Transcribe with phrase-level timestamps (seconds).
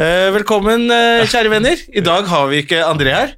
[0.00, 1.80] Eh, velkommen, eh, kjære venner.
[1.92, 3.32] I dag har vi ikke André her.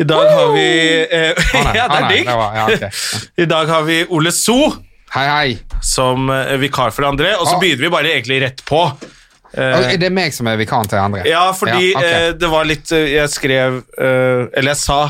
[0.00, 0.64] I dag har vi
[1.04, 1.42] eh,
[1.76, 2.30] Ja, det er digg.
[2.30, 2.90] ja.
[3.38, 4.56] I dag har vi Ole So
[5.14, 5.52] Hei, hei.
[5.82, 6.28] som
[6.62, 7.60] vikar for André, og så Ah.
[7.62, 8.80] begynner vi bare egentlig rett på.
[9.54, 11.24] Eh, Er det meg som er vikaren til André?
[11.26, 15.00] ja, fordi Ja, det var litt Jeg skrev Eller jeg sa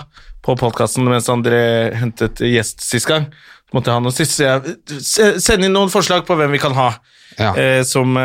[0.43, 3.27] på podkasten mens André hentet gjest sist gang,
[3.75, 6.59] måtte jeg ha noe sist, så jeg se- send inn noen forslag på hvem vi
[6.59, 6.95] kan ha
[7.39, 7.53] Ja.
[7.55, 8.17] eh, som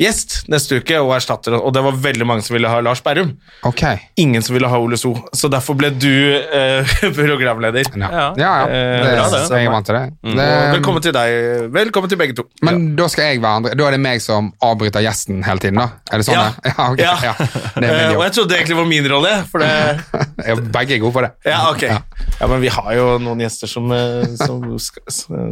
[0.00, 3.34] gjest neste uke og erstatter, og det var veldig mange som ville ha Lars Berrum.
[3.64, 4.00] Okay.
[4.18, 7.86] ingen som ville ha Ole So, så derfor ble du eh, programleder.
[7.94, 8.24] Ja, Ja.
[8.36, 8.52] ja.
[8.64, 8.66] ja.
[8.66, 9.42] Eh, Det, bra, det.
[9.60, 10.02] jeg er vant til det.
[10.24, 10.34] Mm.
[10.40, 11.36] det velkommen til deg.
[11.76, 12.46] Velkommen til begge to.
[12.66, 13.74] men da skal jeg være andre.
[13.78, 15.86] Da er det meg som avbryter gjesten hele tiden, da?
[16.10, 16.40] Er det sånn?
[16.40, 16.50] Ja.
[16.58, 16.74] det?
[16.74, 16.88] ja.
[16.98, 17.14] Ja.
[17.30, 17.34] ja.
[17.78, 19.70] Er Eh, og jeg trodde det egentlig var min rolle, for det
[20.48, 21.30] Ja, Begge er gode på det.
[21.46, 21.82] Ja, ok.
[21.86, 22.00] Ja.
[22.40, 24.64] Ja, men vi har jo noen gjester som, eh, som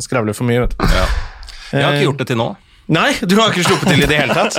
[0.02, 0.84] skravler for mye, vet du.
[1.72, 2.50] Jeg har ikke gjort det til nå.
[2.92, 4.58] Nei, du har ikke sluppet til i det hele tatt.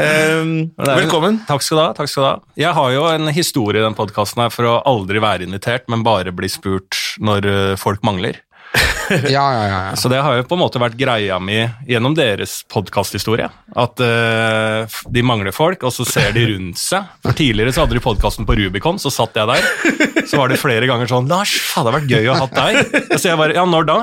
[0.00, 1.38] Um, velkommen.
[1.46, 1.88] Takk skal du ha.
[1.94, 2.34] takk skal du ha.
[2.58, 6.34] Jeg har jo en historie i den podkasten for å aldri være invitert, men bare
[6.34, 8.40] bli spurt når eh, folk mangler.
[9.10, 9.78] Ja, ja, ja.
[9.90, 9.96] ja.
[9.98, 13.48] Så det har jo på en måte vært greia mi gjennom deres podkasthistorie.
[13.74, 17.08] At uh, de mangler folk, og så ser de rundt seg.
[17.24, 20.26] For Tidligere så hadde de podkasten på Rubicon, så satt jeg der.
[20.30, 23.18] Så var det flere ganger sånn 'Lars, faen, det hadde vært gøy å ha deg.'
[23.20, 23.98] Så jeg bare 'Ja, når da?'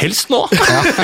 [0.00, 0.42] Helst nå.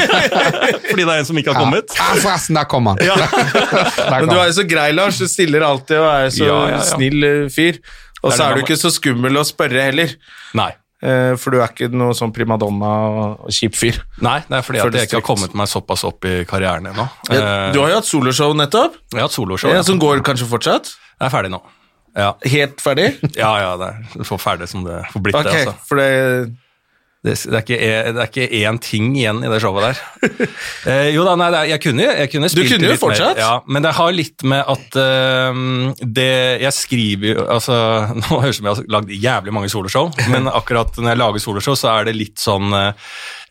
[0.90, 1.96] Fordi det er en som ikke har kommet.
[1.96, 3.00] Ja, forresten, der kom han.
[3.00, 5.20] Der Men du er jo så grei, Lars.
[5.20, 6.84] Du stiller alltid og er så Ja, ja, ja.
[6.92, 7.80] snill eh, fyr.
[8.20, 10.12] Og så er du ikke så skummel å spørre heller.
[10.58, 10.72] Nei.
[11.02, 12.90] Eh, For du er ikke noe sånn primadonna
[13.46, 14.00] og kjip fyr.
[14.20, 17.06] Nei, det er fordi at jeg ikke har kommet meg såpass opp i karrieren ennå.
[17.32, 19.70] Ja, Du har jo hatt soloshow nettopp, Jeg har hatt soloshow.
[19.72, 20.92] ja, som går kanskje fortsatt.
[21.20, 21.62] Jeg er ferdig nå.
[22.16, 23.14] Ja, Helt ferdig?
[23.36, 23.88] ja, ja det
[24.20, 25.66] er så ferdig som det får blitt Ok, det.
[25.68, 25.74] altså.
[25.88, 26.56] for det
[27.20, 27.78] Det, det, er ikke,
[28.16, 29.98] det er ikke én ting igjen i det showet der.
[30.88, 33.34] Eh, jo da, nei, er- jeg kunne, jeg kunne spilt kunne jo fortsatt?
[33.36, 33.40] mer.
[33.42, 35.58] Ja, men det har litt med at uh,
[36.00, 36.28] det
[36.62, 37.76] Jeg skriver jo altså,
[38.22, 41.20] Nå høres det ut som jeg har lagd jævlig mange soloshow, men akkurat når jeg
[41.20, 42.72] lager soloshow, så er det litt sånn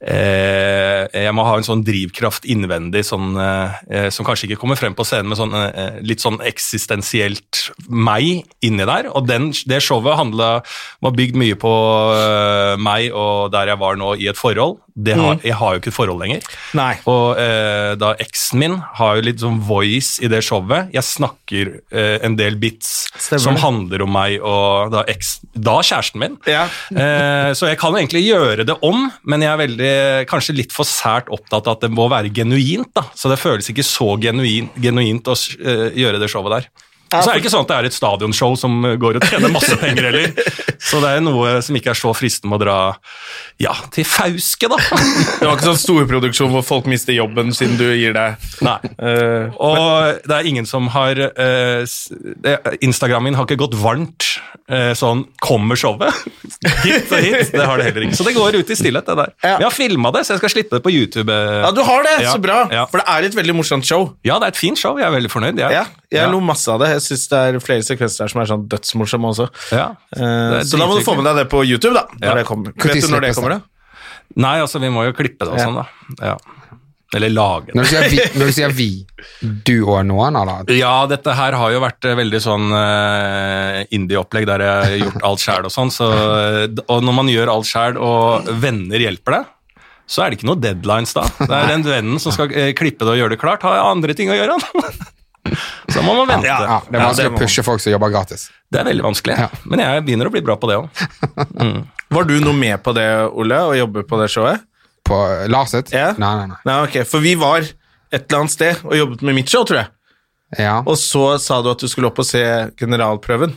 [0.02, 4.96] eh, Jeg må ha en sånn drivkraft innvendig sånn, eh, som kanskje ikke kommer frem
[4.98, 9.12] på scenen, men sånn, eh, litt sånn eksistensielt meg inni der.
[9.14, 10.52] Og den, det showet handla,
[11.02, 11.74] var bygd mye på
[12.16, 14.80] eh, meg og der jeg var nå i et forhold.
[15.06, 16.46] Det har, Jeg har jo ikke et forhold lenger.
[16.78, 16.92] Nei.
[17.10, 20.92] Og eh, da eksen min har jo litt sånn voice i det showet.
[20.96, 25.80] Jeg snakker eh, en del bits Stemmer som handler om meg og da, eks, da
[25.86, 26.40] kjæresten min.
[26.50, 26.68] Ja.
[27.00, 29.94] Eh, så jeg kan jo egentlig gjøre det om, men jeg er veldig,
[30.30, 32.90] kanskje litt for sært opptatt av at det må være genuint.
[32.98, 33.06] da.
[33.16, 36.70] Så det føles ikke så genuin, genuint å eh, gjøre det showet der.
[37.12, 39.52] Og så er det ikke sånn at det er et stadionshow som går og tjener
[39.53, 40.34] masse penger heller.
[40.80, 42.78] Så det er noe som ikke er så fristende med å dra
[43.59, 44.78] ja, til Fauske, da.
[44.80, 48.78] Det var ikke sånn storproduksjon hvor folk mister jobben siden du gir deg Nei.
[49.02, 52.09] Uh, Og det er ingen som har uh, s-
[52.81, 54.26] Instagram min har ikke gått varmt
[54.72, 56.14] uh, sånn 'kommer showet'?
[56.84, 57.52] hit og hit.
[57.53, 58.16] Det har det heller ikke.
[58.20, 59.31] Så det går ut i stillhet, det der.
[59.44, 59.56] Ja.
[59.59, 61.31] Jeg har filma det, så jeg skal slippe det på YouTube.
[61.31, 61.62] eh.
[61.66, 62.16] Ja, du har det!
[62.24, 62.68] Ja, Så bra!
[62.72, 62.86] ja.
[62.90, 64.14] For det er et veldig morsomt show.
[64.28, 64.97] Ja, det er et fint show.
[65.00, 65.58] Jeg er veldig fornøyd.
[65.59, 65.72] jeg.
[65.72, 66.28] Ja, jeg Ja.
[66.31, 66.99] lo masse av det.
[67.00, 69.50] Jeg syns det er flere sekvenser der som er sånn dødsmorsomme også.
[69.74, 69.88] Ja.
[70.14, 72.06] Eh, så da må du få med deg det på YouTube, da.
[72.20, 72.38] Når Ja.
[72.42, 72.76] det kommer.
[72.76, 73.60] Vet du når det kommer, det?
[73.64, 73.76] da?
[74.46, 75.66] Nei, altså, vi må jo klippe det og Ja.
[75.66, 76.26] sånn, da.
[76.30, 76.38] Ja.
[77.18, 77.74] Eller lage det.
[77.74, 78.90] Når du sier vi, når du, sier vi
[79.66, 80.68] du og noen, eller?
[80.78, 85.26] Ja, dette her har jo vært eh, veldig sånn uh, indie-opplegg der jeg har gjort
[85.32, 85.90] alt sjæl og sånn.
[85.90, 86.06] Så,
[86.86, 89.50] og når man gjør alt sjæl og venner hjelper deg,
[90.09, 91.24] så er det ikke noe deadlines da.
[91.40, 94.30] Det er den vennen som skal klippe det og gjøre det klart, har andre ting
[94.30, 94.58] å gjøre.
[96.00, 96.48] så må man vente.
[96.48, 96.58] Ja.
[96.64, 98.47] Ja, det er Ja, vanskelig det må å pushe folk som jobber gratis.
[98.72, 99.50] Det er veldig vanskelig, Ja.
[99.66, 100.90] men jeg begynner å bli bra på det òg.
[102.09, 103.06] Var du noe med på det,
[103.38, 104.64] Ole, å jobbe på det showet?
[105.06, 105.20] På
[105.50, 105.91] Lars sitt?
[105.94, 106.12] Ja.
[106.18, 106.58] Nei, nei, nei.
[106.66, 107.06] Nei, okay.
[107.06, 109.90] For vi var et eller annet sted og jobbet med mitt show, tror jeg.
[110.58, 110.79] Ja.
[110.90, 112.41] Og så sa du at du skulle opp og se
[112.82, 113.53] generalprøven.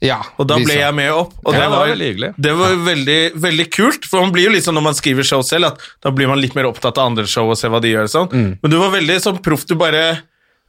[0.00, 0.78] ja Og da ble så.
[0.80, 1.34] jeg med opp.
[1.44, 4.04] Og Ja, det det var var, veldig det var veldig, veldig kult.
[4.08, 6.54] For man blir jo sånn når man skriver show selv, at da blir man litt
[6.56, 8.08] mer opptatt av andre show og se hva de gjør.
[8.08, 8.28] Sånn.
[8.32, 8.58] Mm.
[8.62, 9.66] Men du var veldig sånn proff.
[9.68, 10.22] Du bare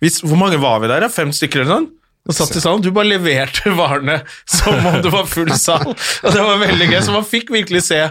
[0.04, 1.08] hvis, Hvor mange var vi der?
[1.14, 1.88] Fem stykker eller sånn?
[2.26, 4.20] Og satt i salen, Du bare leverte varene
[4.50, 5.92] som om det var full sal.
[5.94, 8.02] Og det var veldig gøy, så man fikk virkelig se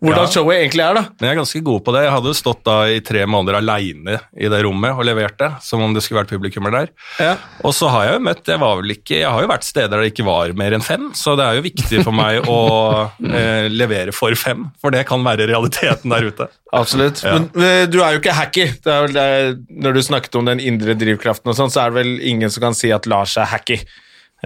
[0.00, 0.30] hvordan Ja.
[0.32, 1.02] showet egentlig er, da.
[1.20, 2.02] Men jeg er ganske god på det.
[2.06, 5.82] Jeg hadde stått da i tre måneder aleine i det rommet og levert det, som
[5.84, 6.88] om det skulle vært publikummer der.
[7.20, 7.34] Ja.
[7.62, 10.12] Og så har jeg jo møtt Jeg ikke Jeg har jo vært steder der det
[10.14, 14.12] ikke var mer enn fem, så det er jo viktig for meg å eh, levere
[14.16, 16.48] for fem, for det kan være realiteten der ute.
[16.72, 17.20] Absolutt.
[17.22, 17.36] Ja.
[17.36, 18.70] Men eh, du er jo ikke hacky.
[18.86, 22.64] Når du snakket om den indre drivkraften, og sånn, så er det vel ingen som
[22.70, 23.82] kan si at Lars er hacky.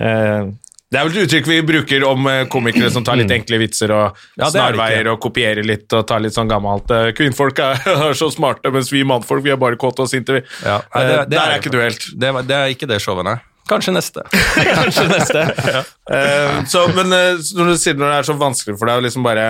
[0.00, 0.50] Eh,
[0.94, 3.90] det er vel et uttrykk vi bruker om eh, komikere som tar litt enkle vitser
[3.94, 4.20] og Mm.
[4.38, 7.80] Ja, er snarveier og kopierer litt og tar litt sånn gammelt eh, Kvinnfolk er,
[8.10, 10.40] er så smarte, mens vi mannfolk vi er bare kåte og sinte.
[10.62, 12.06] Ja, nei, Eh, det- det Der er er- ikke du helt.
[12.14, 13.36] Det, det er ikke det showet, nei.
[13.68, 14.22] Kanskje neste.
[14.78, 15.44] Kanskje neste.
[16.14, 19.04] Eh, så, men uh, når du sier når det er så vanskelig for deg å
[19.06, 19.46] liksom bare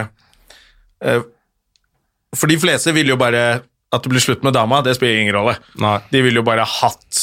[1.03, 1.23] uh,
[2.39, 3.41] For de fleste vil jo bare
[3.95, 5.57] at det blir slutt med dama, det spiller ingen rolle.
[5.83, 5.97] Nei.
[6.11, 7.19] De vil jo bare hatt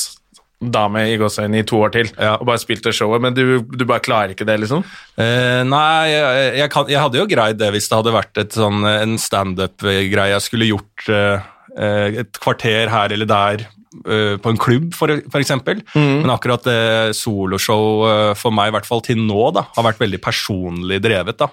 [0.62, 2.36] dame i gåseøynene i to år til Ja.
[2.38, 4.84] og bare spilt det showet, men du, du bare klarer ikke det, liksom?
[5.18, 8.54] Eh, nei, jeg, jeg, kan, jeg hadde jo greid det hvis det hadde vært et
[8.58, 13.66] sånn, en standup-greie jeg skulle gjort eh, eh, et kvarter her eller der
[14.06, 15.82] eh, på en klubb, for, for eksempel.
[15.98, 20.00] Men akkurat det soloshow eh, for meg, i hvert fall til nå, da, har vært
[20.04, 21.42] veldig personlig drevet.
[21.42, 21.50] da.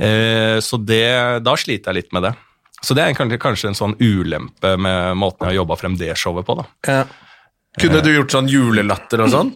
[0.00, 1.04] Eh, så det,
[1.44, 2.34] da sliter jeg litt med det.
[2.80, 6.14] Så det er kanskje, kanskje en sånn ulempe med måten jeg har jobba frem det
[6.16, 6.54] showet på.
[6.62, 6.64] da.
[7.78, 9.52] Kunne du gjort sånn julelatter og sånn?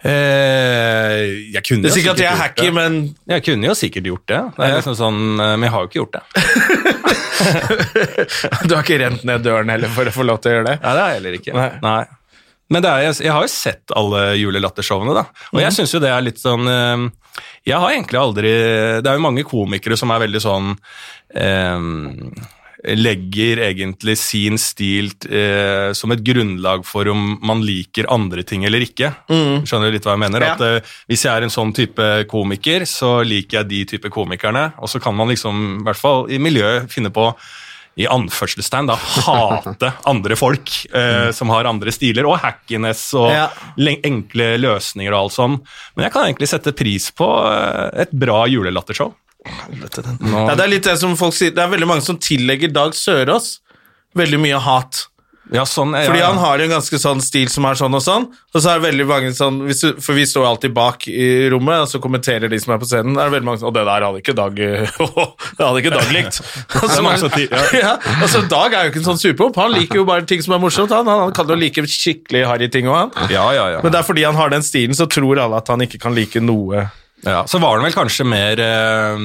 [0.00, 2.94] Eh, jeg kunne Det er sikkert at jeg er hacky, men
[3.28, 5.90] Jeg kunne jo sikkert gjort det, det er liksom sånn, eh, men jeg har jo
[5.90, 6.22] ikke gjort det.
[8.68, 10.78] du har ikke rent ned døren heller for å få lov til å gjøre det?
[10.80, 11.54] Nei, det har jeg heller ikke.
[11.58, 11.68] Nei.
[11.84, 12.00] Nei.
[12.70, 15.24] Men det er, jeg, jeg har jo sett alle julelattershowene, da.
[15.50, 15.62] Og Mhm.
[15.66, 17.08] jeg syns jo det er litt sånn eh,
[17.66, 18.50] Jeg har egentlig aldri
[19.02, 20.70] Det er jo mange komikere som er veldig sånn
[21.34, 21.78] eh,
[22.96, 28.80] Legger egentlig sin stil eh, som et grunnlag for om man liker andre ting eller
[28.86, 29.10] ikke.
[29.28, 30.46] Skjønner du litt hva jeg mener?
[30.46, 30.54] Ja.
[30.56, 34.70] At eh, Hvis jeg er en sånn type komiker, så liker jeg de type komikerne.
[34.80, 37.28] Og så kan man liksom, i hvert fall i miljøet, finne på
[38.00, 43.48] i anførselstegn da, hate andre folk eh, som har andre stiler, og hackiness og Ja.
[44.06, 45.56] enkle løsninger og alt sånn.
[45.98, 49.12] Men jeg kan egentlig sette pris på eh, et bra julelattershow.
[49.46, 51.54] Nå- Ja, det er litt det som folk sier.
[51.54, 53.58] Det er veldig mange som tillegger Dag Sørås
[54.16, 55.06] veldig mye hat.
[55.50, 56.28] Ja, sånn, er, Fordi ja.
[56.30, 58.84] han har en ganske sånn stil som er sånn og sånn, og så er det
[58.84, 62.46] veldig mange sånn hvis du, For vi står alltid bak i rommet, og så kommenterer
[62.52, 63.16] de som er på scenen.
[63.16, 66.12] Det er veldig mange sånn Og det der hadde ikke Dag Det hadde ikke Dag
[66.14, 66.38] likt.
[66.84, 67.64] Og så, mange som ja.
[67.74, 69.58] ja, altså Dag er jo ikke en sånn superpop.
[69.64, 70.94] Han liker jo bare ting som er morsomt.
[70.94, 73.32] Han, han kan jo like skikkelig harry ting òg, han.
[73.32, 73.82] ja, ja, ja.
[73.82, 76.14] Men det er fordi han har den stilen, så tror alle at han ikke kan
[76.14, 76.86] like noe.
[77.26, 77.42] Ja.
[77.46, 79.24] Så var den vel kanskje mer eh,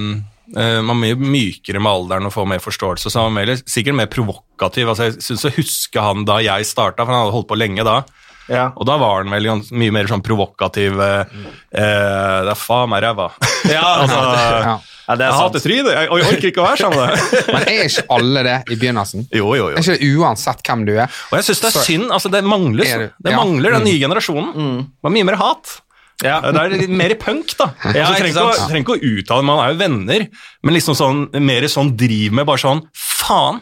[0.57, 3.95] eh, Man mye mykere med alderen og får mer forståelse, så han var mer, sikkert
[4.01, 4.91] mer provokativ.
[4.91, 7.85] Altså, jeg syns å huske han da jeg starta, for han hadde holdt på lenge
[7.87, 8.01] da.
[8.45, 8.67] Ja.
[8.77, 11.31] Og da var han vel mye mer sånn provokativ eh,
[11.73, 13.31] eh, Det er faen meg ræva.
[13.71, 14.19] altså,
[14.65, 14.75] Ja.
[15.05, 17.49] Ja, det er jeg hater trynet, jeg, jeg orker ikke å være sammen med deg.
[17.53, 19.25] Men er ikke alle det i begynnelsen?
[19.37, 19.75] Jo, jo, jo.
[19.77, 21.19] Er ikke det uansett hvem du er?
[21.29, 22.07] Og jeg syns det er Så- synd.
[22.15, 23.37] altså Det mangler, Er det- ja.
[23.37, 24.55] mangler den nye generasjonen.
[24.89, 25.75] Det var mye mer hat.
[26.23, 26.37] Ja.
[26.45, 27.71] Det er litt mer punk, da.
[27.91, 30.27] Ja, altså, trenger, ikke å, trenger ikke å uttale Man er jo venner,
[30.63, 33.59] men liksom sånn, mer sånn driv med bare sånn Faen!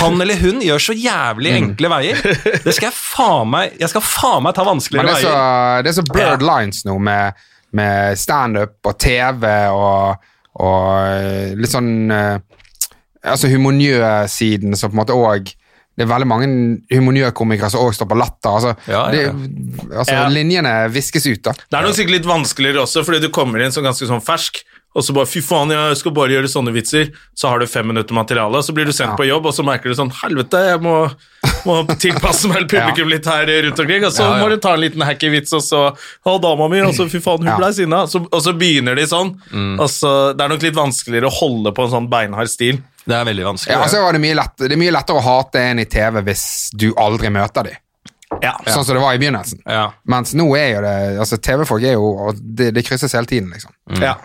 [0.00, 1.58] Han eller hun gjør så jævlig Mm.
[1.62, 2.16] enkle veier.
[2.64, 5.84] Det skal jeg faen meg Jeg skal faen meg ta vanskeligere er veier.
[5.86, 7.36] det er så blurred lines nå med,
[7.76, 10.16] med standup og TV og,
[10.58, 12.38] og eh, litt sånn eh,
[13.26, 15.52] Altså humornjø-siden som på en måte òg
[15.96, 16.46] Det er veldig mange
[16.92, 18.50] humornjø-komikere som òg står på latter.
[18.52, 19.32] Altså, Ja, ja, ja.
[19.32, 20.28] Det, altså Ja.
[20.28, 21.52] Linjene viskes ut, da.
[21.52, 24.62] Det er nok sikkert litt vanskeligere også, fordi du kommer inn som ganske sånn fersk,
[24.96, 27.86] og så bare 'fy faen, jeg skal bare gjøre sånne vitser', så har du fem
[27.86, 29.16] minutter materiale, og så blir du sendt Ja.
[29.16, 31.10] på jobb, og så merker du sånn 'helvete, jeg må,
[31.66, 34.42] må tilpasse meg publikum litt her rundt omkring', og så Ja, ja.
[34.44, 37.20] må du ta en liten hacky vits, og så 'å, dama mi', og så 'fy
[37.20, 37.56] faen, hun Ja.
[37.56, 39.36] ble sinna', så, og så begynner de sånn.
[39.80, 42.80] Og så, det er nok litt vanskeligere å holde på en sånn beinhard stil.
[43.06, 43.74] Det er veldig vanskelig.
[43.76, 46.22] Ja, altså, var det, mye lett, det er mye lettere å hate en i TV
[46.26, 47.82] hvis du aldri møter dem.
[48.42, 48.56] Ja.
[48.66, 49.62] Sånn som det var i begynnelsen.
[49.70, 49.90] ja.
[50.10, 53.72] Mens nå er jo det altså TV-folk er jo det, de krysses hele tiden, liksom.
[54.02, 54.16] ja.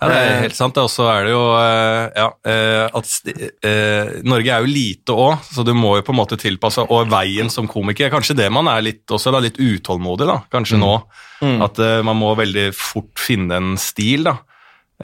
[0.00, 0.78] Ja, det er helt sant.
[0.80, 3.10] Og så er det jo eh, ja, eh, at
[3.68, 7.10] eh, Norge er jo lite òg, så du må jo på en måte tilpasse Og
[7.12, 10.80] veien som komiker er kanskje det man er litt, også da, litt utålmodig, da, kanskje
[10.80, 10.94] nå.
[11.66, 14.38] At eh, man må veldig fort finne en stil, da.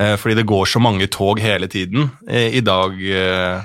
[0.00, 3.62] Eh, fordi det går så mange tog hele tiden eh, i dag eh,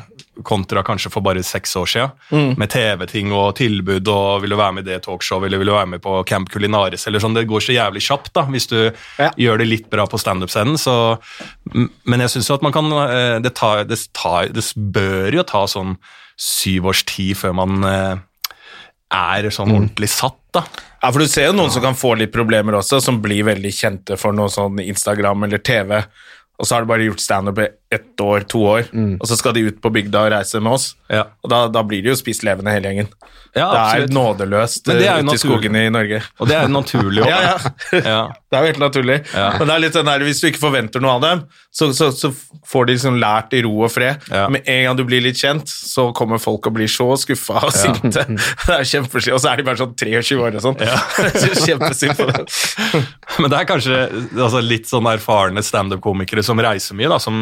[0.48, 2.54] kontra kanskje for bare seks år siden.
[2.58, 5.74] Med TV-ting og tilbud og 'vil du være med i det talkshowet', eller 'vil du
[5.76, 7.36] være med på Camp Culinaris', eller sånn.
[7.36, 9.30] Det går så jævlig kjapt, da, hvis du Ja.
[9.38, 10.80] gjør det litt bra på standup-scenen.
[12.06, 12.90] Men jeg syns jo at man kan
[13.44, 15.98] det, tar, det, tar, det bør jo ta sånn
[16.38, 17.84] syv års tid før man
[19.12, 20.64] er sånn ordentlig satt, da.
[21.02, 23.72] Ja, for du ser jo noen som kan få litt problemer også, som blir veldig
[23.74, 25.96] kjente for noe sånn Instagram eller TV,
[26.62, 28.86] og så har de bare gjort standup i ett år, to år,
[29.18, 30.92] og så skal de ut på bygda og reise med oss.
[31.12, 31.26] Ja.
[31.44, 33.10] Og da, da blir de jo spist levende hele gjengen.
[33.52, 36.22] Ja, det er nådeløst det er eh, ute i skogene i Norge.
[36.40, 37.28] Og det er jo naturlig òg.
[37.28, 38.04] Ja, ja.
[38.06, 38.22] ja.
[38.48, 39.18] Det er jo helt naturlig.
[39.34, 41.42] Men det er litt sånn der, hvis du ikke forventer noe av dem,
[41.72, 42.32] så, så, så
[42.68, 44.24] får de liksom lært i ro og fred.
[44.52, 47.76] Med en gang du blir litt kjent, så kommer folk og blir så skuffa og
[47.76, 48.24] sinte.
[48.68, 49.36] Det er kjempesynd.
[49.36, 50.80] Og så er de bare sånn 23 år og sånn.
[51.66, 53.08] Kjempesynd på dem.
[53.40, 57.42] Men det er kanskje altså, litt sånn erfarne standup-komikere som reiser mye, da, som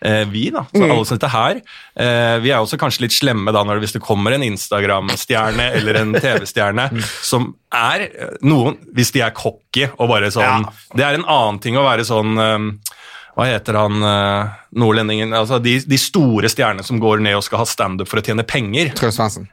[0.00, 0.64] eh, vi, da.
[0.72, 1.62] Så alle som sitter her.
[1.94, 5.70] Eh, vi er også kanskje litt slemme da når det, hvis det kommer en Instagram-stjerne
[5.78, 10.76] eller en TV-stjerne som er eh, noen Hvis de er cocky og bare sånn Ja.
[10.96, 12.94] Det er en annen ting å være sånn eh,
[13.38, 17.62] hva heter han eh, nordlendingen altså de, de store stjernene som går ned og skal
[17.62, 18.90] ha standup for å tjene penger.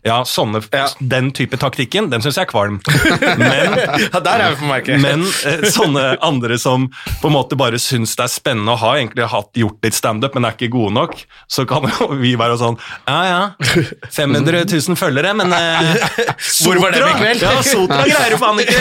[0.05, 0.87] Ja, sånne, Ja.
[0.99, 2.81] Den type taktikken, den syns jeg er kvalm.
[3.39, 3.77] Men
[4.11, 4.99] Ja, der er vi på merket.
[5.01, 6.89] men eh, sånne andre som
[7.21, 10.35] på en måte bare syns det er spennende å ha egentlig hatt, gjort litt standup,
[10.35, 11.15] men er ikke gode nok,
[11.51, 12.75] så kan jo vi være sånn
[13.07, 13.41] Ja, ja,
[14.11, 15.95] 500 000 følgere, men eh,
[16.65, 17.41] Hvor var dem i Sotra- kveld?
[17.45, 18.79] Ja, Sotra greier jo faen ikke!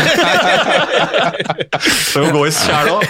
[2.14, 3.02] Så å gå i sjæl òg.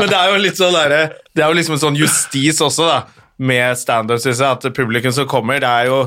[0.00, 1.00] Men det er jo litt sånn derre
[1.36, 5.12] Det er jo liksom en sånn justis også, da, med standup, syns jeg, at publikum
[5.12, 6.00] som kommer, det er jo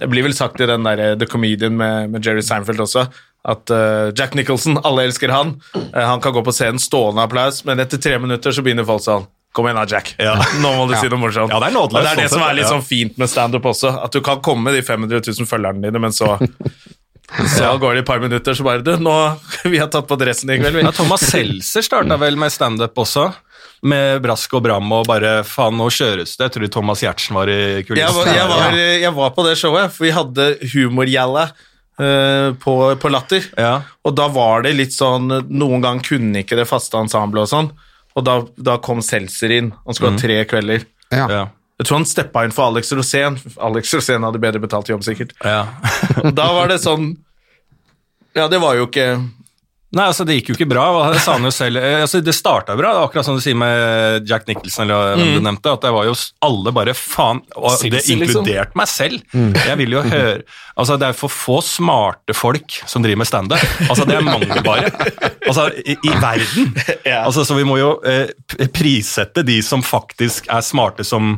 [0.00, 3.02] Det blir vel sagt i den derre The Comedian med, med Jerry Seinfeld også,
[3.44, 5.58] at uh, Jack Nicholson, alle elsker han.
[5.76, 9.04] Uh, han kan gå på scenen stående applaus, men etter tre minutter så begynner folk
[9.04, 10.14] sånn Kom igjen da, Jack.
[10.16, 10.32] Ja.
[10.64, 11.52] Nå må du si noe morsomt.
[11.52, 13.28] Ja, det er nådeløst, Og det er det sånn som er litt sånn fint med
[13.28, 16.38] standup også, at du kan komme med de 500 000 følgerne dine, men så
[17.58, 19.12] så går det et par minutter, så bare Du, nå
[19.68, 20.84] Vi har tatt på dressen i kveld, vi.
[20.84, 23.28] Ja, Thomas Seltzer starta vel med standup også.
[23.82, 26.46] Med brask og bram og bare faen, nå kjøres det.
[26.46, 28.14] Jeg tror Thomas Giertsen var i Jeg kulissene.
[28.14, 31.48] var, jeg, var, jeg var på det showet, for vi hadde humorgjalla
[31.98, 33.48] eh, på, på Latter.
[33.58, 33.72] Ja.
[34.06, 37.72] Og da var det litt sånn Noen gang kunne ikke det faste ensemblet og sånn.
[38.14, 39.72] Og da, da kom Seltzer inn.
[39.86, 40.86] Han skulle ha tre kvelder.
[41.10, 41.26] Ja.
[41.32, 41.42] Ja.
[41.80, 43.40] Jeg tror han steppa inn for Alex Rosén.
[43.58, 45.32] Alex Rosén hadde bedre betalt jobb, sikkert.
[45.42, 45.64] Ja.
[46.30, 47.16] Da var det sånn
[48.36, 49.08] Ja, det var jo ikke
[49.92, 50.84] Nei, altså Det gikk jo ikke bra.
[51.12, 51.76] Det sa han jo selv.
[51.76, 55.34] Eh, Altså, det starta bra, det akkurat som du sier med Jack Nicholson, eller hvem
[55.36, 55.74] du nevnte.
[55.76, 56.14] At det var jo
[56.48, 58.80] alle bare faen Og det inkluderte liksom.
[58.80, 59.20] meg selv.
[59.68, 63.64] Jeg vil jo høre Altså, det er for få smarte folk som driver med standup.
[63.90, 64.88] Altså, det er mangelvare.
[65.46, 66.72] Altså, i, i verden.
[67.22, 68.30] Altså, så vi må jo eh,
[68.72, 71.34] prissette de som faktisk er smarte som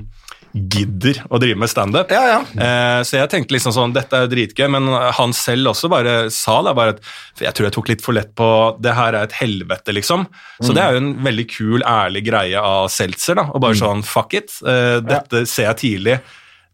[0.54, 2.12] gidder å drive med standup.
[2.14, 2.38] Ja, ja.
[2.54, 4.86] Eh, så jeg tenkte liksom sånn, dette er jo dritgøy, men
[5.18, 8.30] han selv også bare sa det, bare at jeg tror jeg tok litt for lett
[8.38, 8.46] på
[8.82, 10.28] det her er et helvete, liksom.
[10.62, 14.06] Så det er jo en veldig kul, ærlig greie av Seltzer, da, og bare sånn
[14.06, 16.20] fuck it, eh, dette ser jeg tidlig.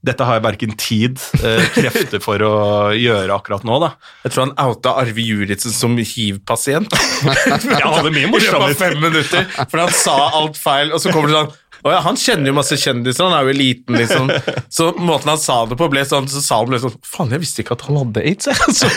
[0.05, 2.53] Dette har jeg verken tid, eh, krefter for å
[2.97, 3.91] gjøre akkurat nå, da.
[4.25, 6.89] Jeg tror han outa Arve Juritzen som hiv-pasient.
[7.25, 8.77] Jeg hadde mye morsomt.
[8.81, 11.53] fem minutter, for han sa alt feil, og så kommer det sånn
[11.85, 14.31] å ja, Han kjenner jo masse kjendiser, han er jo eliten, liksom.
[14.73, 17.43] Så måten han sa det på, ble sånn Så sa han ble sånn Faen, jeg
[17.43, 18.75] visste ikke at han hadde aids, jeg.
[18.81, 18.91] Så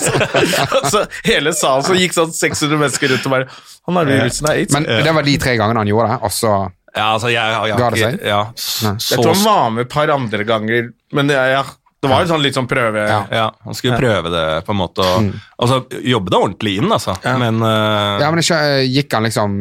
[0.00, 0.90] sånn.
[0.90, 3.48] Så hele salen så gikk sånn 600 mennesker rundt og bare
[3.88, 4.76] Han har jo virusen av aids.
[4.76, 6.54] Men det var de tre gangene han gjorde det, og så
[6.96, 8.22] Ja, altså, jeg, jeg, jeg, Ga det seg?
[8.32, 11.64] Ja, jeg tror han var med et par andre ganger, men jeg, ja,
[12.00, 13.02] det var jo sånn litt sånn prøve...
[13.04, 13.18] Ja.
[13.28, 15.04] Ja, han skulle prøve det på en måte.
[15.04, 17.12] Og, altså, jobbe det ordentlig inn, altså.
[17.42, 19.58] Men uh, Ja, men ikke, gikk han liksom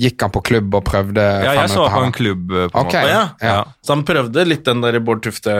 [0.00, 2.86] Gikk han på klubb og prøvde ja, jeg så på en klubb, eh, på en
[2.86, 3.08] okay.
[3.08, 3.14] måte.
[3.16, 3.22] Ja.
[3.42, 3.62] Ja.
[3.82, 5.56] Så han prøvde litt den der Bård Tufte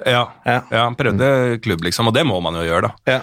[0.00, 0.56] Ja, Ja.
[0.64, 3.20] ja, han prøvde klubb, liksom, og det må man jo gjøre, da.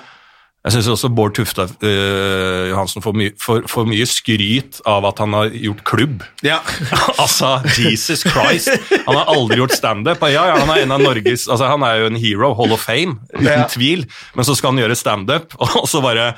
[0.67, 5.21] Jeg syns også Bård Tufte eh, Johansen får, my for, får mye skryt av at
[5.24, 6.25] han har gjort klubb.
[6.43, 6.57] ja.
[7.24, 8.74] altså, Jesus Christ!
[9.07, 10.25] Han har aldri gjort standup.
[10.27, 12.83] Ja, ja, han er en av Norges altså, Han er jo en hero, Hall of
[12.83, 13.63] Fame, uten Ja.
[13.71, 14.03] tvil.
[14.36, 16.33] Men så skal han gjøre standup, og så bare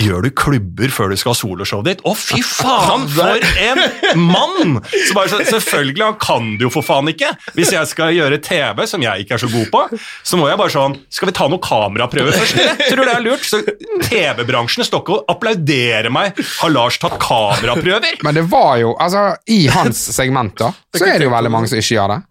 [0.00, 2.02] Gjør du klubber før du skal ha soloshowet ditt?
[2.08, 3.80] Å, fy faen, for en
[4.16, 4.78] mann!
[4.88, 7.34] Så bare, så, selvfølgelig, han kan det jo for faen ikke.
[7.56, 9.84] Hvis jeg skal gjøre TV, som jeg ikke er så god på,
[10.24, 12.56] så må jeg bare sånn Skal vi ta noen kameraprøver først?
[12.56, 12.80] eller?
[12.88, 13.44] Tror du det er lurt?
[13.44, 13.60] Så
[14.08, 16.40] TV-bransjen står ikke og applauderer meg.
[16.62, 18.22] Har Lars tatt kameraprøver?
[18.24, 21.68] Men det var jo Altså, i hans segment, da, så er det jo veldig mange
[21.68, 22.22] som ikke gjør det.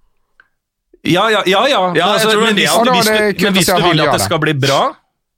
[1.03, 1.61] Ja, ja, ja.
[1.67, 1.79] ja.
[1.93, 2.93] jeg altså, men det hvis, er det.
[2.95, 4.23] hvis, men hvis du vil at det.
[4.23, 4.81] skal bli bra,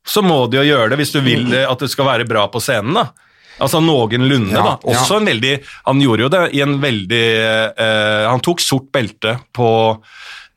[0.05, 0.99] så må du jo gjøre det.
[1.01, 3.07] Hvis du vil eh, at det skal være bra på scenen, da.
[3.55, 4.75] Altså noenlunde, Ja, da.
[4.83, 5.19] Også ja.
[5.21, 5.51] en veldig
[5.85, 7.21] Han gjorde jo det i en veldig
[7.79, 9.69] eh, Han tok sort belte på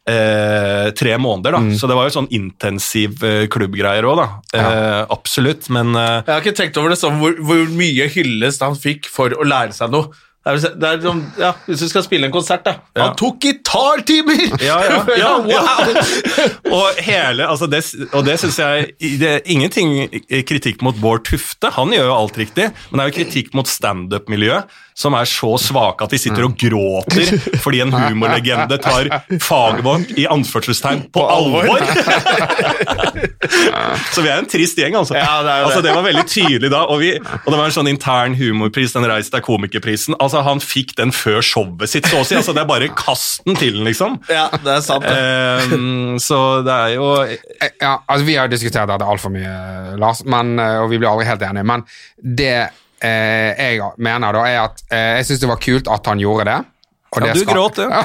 [0.09, 1.77] eh, tre måneder, Mm.
[1.79, 4.27] Så det var jo sånn intensiv eh, klubbgreier òg, da.
[4.59, 5.69] Eh, absolutt.
[5.71, 9.07] Men eh, Jeg har ikke tenkt over det sånn hvor, hvor mye hyllest han fikk
[9.13, 10.11] for å lære seg noe.
[10.49, 12.79] Er, det er som, ja, Hvis du skal spille en konsert, da.
[12.97, 14.45] Han tok gitartimer!
[14.65, 15.93] Ja, ja, ja, wow!
[16.79, 17.83] og hele, altså det,
[18.17, 20.09] og det synes jeg Det er ingenting
[20.49, 23.69] kritikk mot Bård Tufte, han gjør jo alt riktig, men det er jo kritikk mot
[23.69, 29.07] standup-miljøet, som er så svake at de sitter og gråter fordi en humorlegende tar
[29.43, 31.79] faget vårt i anførselstegn på alvor.
[34.15, 35.15] så vi er en trist gjeng, altså.
[35.19, 35.67] Ja, det er det.
[35.69, 38.95] altså det var veldig tydelig da, og, vi, og det var en sånn intern humorpris,
[38.97, 40.17] den Reis deg komikerprisen.
[40.19, 42.37] Altså, han fikk den før showet sitt, så å si.
[42.39, 44.19] Altså, det er bare kast den til den, liksom.
[44.33, 45.07] Ja, det er sant.
[45.09, 50.23] Ehm, så det er jo Eh, Ja, altså Vi har diskutert dette altfor mye, Lars,
[50.25, 51.65] men, eh, og vi blir aldri helt enige.
[51.65, 51.85] Men
[52.19, 52.69] det
[53.05, 56.45] eh, jeg mener, da, er at eh, jeg syns det var kult at han gjorde
[56.51, 56.59] det.
[57.09, 57.87] Og Ja, det du skal- gråt, du.
[57.89, 58.03] Ja.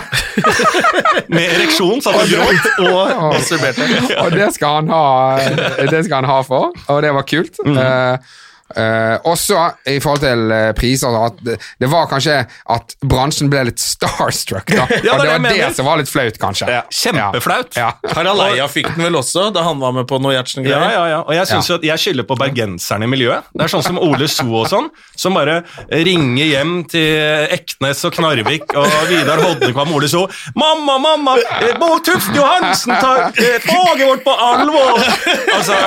[1.36, 2.70] Med ereksjon, satt han gråt.
[2.88, 3.88] Og masturberte.
[4.24, 5.38] og det skal han ha
[5.92, 7.60] Det skal han ha for, og det var kult.
[7.66, 7.78] Mm.
[7.78, 8.18] Eh,
[8.78, 12.40] eh, også i forhold til uh, priser, at det, det var kanskje
[12.76, 14.68] at bransjen ble litt starstruck.
[14.74, 14.88] Da.
[15.04, 16.68] Ja, det og det det var det som var litt flaut, kanskje.
[16.72, 17.76] Ja, kjempeflaut.
[17.78, 17.92] Ja.
[18.16, 20.92] Harald fikk den vel også, da han var med på noe Gjertsen-greier.
[20.96, 21.20] ja, ja.
[21.24, 21.74] Og jeg synes Ja.
[21.76, 23.50] jo at jeg skylder på bergenserne i miljøet.
[23.54, 24.90] Det er sånn som Ole So og sånn,
[25.20, 25.60] som bare
[25.92, 30.26] ringer hjem til Eknes og Knarvik og Vidar Hodnekvam Ole So.
[30.56, 31.36] 'Mamma, mamma!
[31.80, 35.04] Bo Tufte Johansen tar eh, faget vårt på alvor!'
[35.54, 35.78] Altså,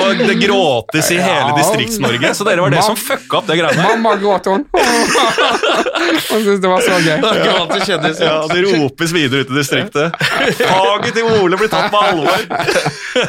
[0.00, 3.82] og det gråtes i hele Distrikts-Norge, så dere var det som fucka opp det greiene.
[3.82, 4.66] Mamma gråt, hun.
[4.72, 7.16] Hun syntes det var så gøy.
[7.22, 8.22] Det er ikke vant til kjendis.
[8.22, 10.20] Ja, det ropes videre ut i distriktet.
[10.60, 12.46] Faget til Ole blir tatt på alvor.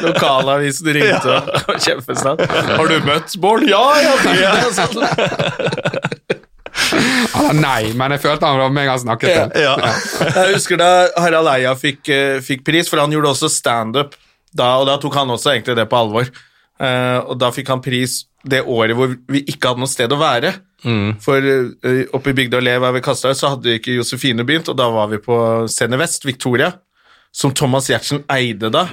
[0.04, 2.44] Lokalavisen ringte og kjempesnart.
[2.74, 3.64] Har du møtt Bård?
[3.68, 4.14] Ja, ja!
[4.38, 4.54] ja.
[4.74, 5.04] Sånn.
[7.58, 9.64] Nei, men jeg følte han var meg han snakket til.
[9.64, 9.74] Ja.
[10.22, 14.16] Jeg husker da Harald Eia fikk, eh, fikk pris, for han gjorde også standup,
[14.52, 16.30] da, og da tok han også egentlig det på alvor.
[16.78, 18.20] Uh, og da fikk han pris
[18.50, 20.54] det året hvor vi ikke hadde noe sted å være.
[21.24, 24.78] For uh, oppe i Bygdøy Lev her ved Kastøy så hadde ikke Josefine begynt, og
[24.78, 25.38] da var vi på
[25.70, 26.72] Scene Vest, Victoria,
[27.34, 28.86] som Thomas Giertsen eide da.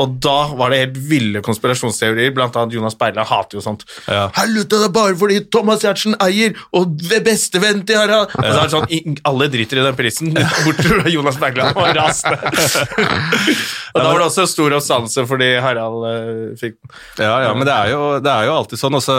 [0.00, 3.84] Og da var det helt ville konspirasjonsteorier, blant annet Jonas Beila hater jo sånt.
[4.10, 4.26] Ja.
[4.34, 8.66] Helvete, det er bare fordi Thomas Giertsen eier, og ved bestevenn til Harald er det
[8.72, 10.32] sånn, alle driter i den prisen,
[10.66, 11.78] bortsett fra Jonas Bergland.
[11.78, 12.40] og rasende.
[13.94, 17.24] og da var det også stor oppstandelse fordi Harald uh, fikk den.
[17.24, 18.98] Ja, ja, men det er jo, det er jo alltid sånn.
[18.98, 19.16] Også,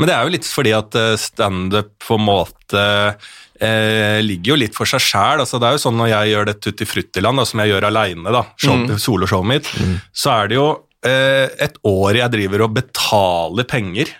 [0.00, 4.60] men det er jo litt fordi at eh, standup på en måte eh, ligger jo
[4.62, 5.42] litt for seg sjæl.
[5.42, 7.88] Altså, det er jo sånn når jeg gjør det Tutti Fruttiland, da, som jeg gjør
[7.90, 9.70] aleine, show, soloshowet mitt,
[10.12, 10.68] så er det jo
[11.06, 14.14] eh, et år jeg driver og betaler penger.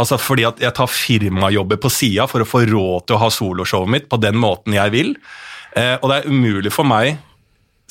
[0.00, 3.30] Altså fordi at jeg tar firmajobber på sida for å få råd til å ha
[3.34, 5.14] soloshowet mitt på den måten jeg vil.
[5.76, 7.18] Eh, og det er umulig for meg,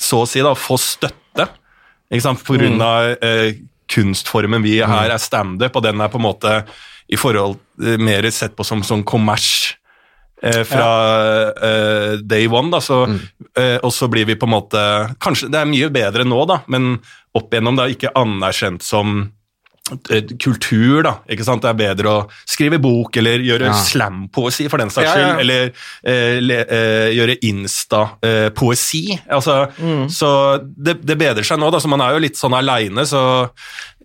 [0.00, 1.46] så å si, da, å få støtte.
[2.10, 2.42] Ikke sant?
[2.42, 6.54] På grunn av eh, kunstformen vi her er standup, og den er på en måte
[7.12, 9.48] i forhold eh, mer sett på som, sånn kommers
[10.42, 10.90] eh, fra
[11.56, 12.70] eh, day one.
[12.70, 13.02] Da, så,
[13.58, 14.84] eh, og så blir vi på en måte
[15.20, 16.94] Kanskje det er mye bedre nå, da, men
[17.34, 19.20] opp igjennom det er ikke anerkjent som
[20.38, 21.16] kultur, da.
[21.26, 21.64] ikke sant?
[21.64, 23.74] Det er bedre å skrive bok eller gjøre Ja.
[23.74, 25.26] slampoesi, for den saks Ja, skyld.
[25.26, 25.38] ja.
[25.42, 25.72] Eller
[26.06, 26.58] eh, le,
[27.16, 29.18] gjøre Insta-poesi.
[29.28, 30.08] altså, Mm.
[30.10, 30.30] Så
[30.76, 31.78] det, det bedrer seg nå, da.
[31.80, 33.50] Så man er jo litt sånn aleine, så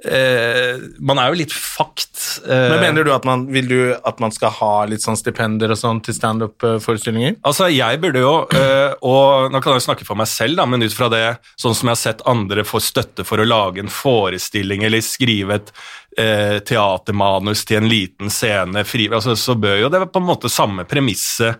[0.03, 2.41] Man er jo litt fakt.
[2.45, 5.71] eh, Men mener du at man, vil du at man skal ha litt sånn stipender
[5.71, 7.37] og sånn til standup-forestillinger?
[7.47, 10.65] Altså, jeg burde jo, øh, og nå kan jeg jo snakke for meg selv, da,
[10.69, 11.23] men ut fra det,
[11.61, 15.61] sånn som jeg har sett andre få støtte for å lage en forestilling eller skrive
[15.61, 15.71] et
[16.19, 20.51] eh, teatermanus til en liten scene, fri, altså, så bør jo det på en måte
[20.51, 21.55] samme premisset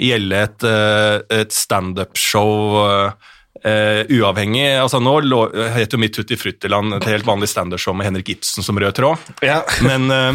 [0.00, 3.10] gjelde et, eh, et standup-show
[3.64, 4.66] eh, eh, uavhengig.
[4.80, 5.40] Altså, nå lå,
[5.74, 9.30] heter jo mitt Tutti Fruttiland et helt vanlig standup-show med Henrik Ibsen som rød tråd.
[9.44, 9.60] Ja.
[9.88, 10.34] Men uh,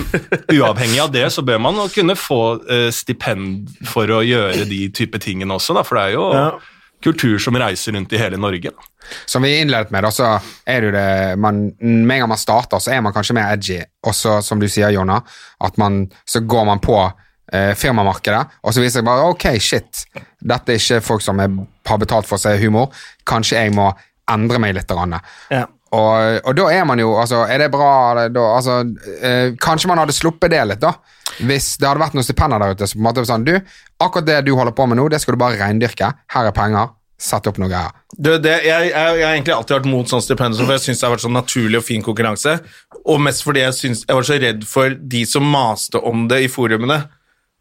[0.54, 5.20] uavhengig av det, så bør man kunne få uh, stipend for å gjøre de type
[5.24, 6.48] tingene også, da, for det er jo Ja.
[7.06, 8.72] kultur som reiser rundt i hele Norge.
[8.72, 9.10] Da.
[9.30, 10.32] Som vi innledet med, da, så
[10.66, 13.52] er det jo det man, Med en gang man starter, så er man kanskje mer
[13.54, 13.84] edgy.
[14.06, 15.20] Også, som du sier, Jonna,
[15.64, 16.98] at man, så går man på
[17.54, 20.06] eh, firmamarkedet, og så viser jeg bare ok, shit,
[20.40, 21.54] dette er ikke folk som er,
[21.88, 22.92] har betalt for seg humor.
[23.28, 23.92] Kanskje jeg må
[24.32, 24.92] endre meg litt.
[25.54, 25.66] Ja.
[25.96, 28.80] Og, og da er man jo altså, Er det bra da, altså,
[29.22, 30.96] eh, Kanskje man hadde sluppet det litt, da.
[31.46, 32.88] Hvis det hadde vært noen stipender der ute.
[32.88, 33.56] Så på en måte sånn, du,
[34.02, 36.12] akkurat det du holder på med nå, det skal du bare reindyrke.
[36.32, 36.94] Her er penger.
[37.20, 37.94] Sett opp noe greier.
[38.12, 41.02] Du, det, jeg, jeg, jeg har egentlig alltid vært mot sånn stipender, for jeg syns
[41.02, 42.58] det har vært sånn naturlig og fin konkurranse.
[43.04, 46.42] Og mest fordi jeg, synes, jeg var så redd for de som maste om det
[46.46, 47.02] i forumene.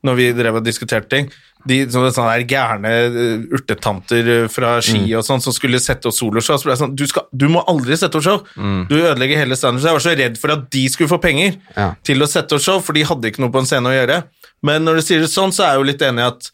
[0.05, 1.29] Når vi drev og diskuterte ting.
[1.67, 5.15] De sånne, sånne gærne eh, urtetanter eh, fra Ski Mm.
[5.19, 6.59] og sånn som skulle sette opp soloshow.
[6.61, 8.43] Så ble jeg sånn, du, skal, du må aldri sette opp show.
[8.91, 9.81] Du ødelegger hele standup.
[9.81, 11.73] Så jeg var så redd for at de skulle få penger Mm.
[11.79, 11.89] Ja.
[12.05, 14.21] til å sette opp show, for de hadde ikke noe på en scene å gjøre.
[14.63, 16.51] Men når du sier det sånn, så er jeg jo litt enig i at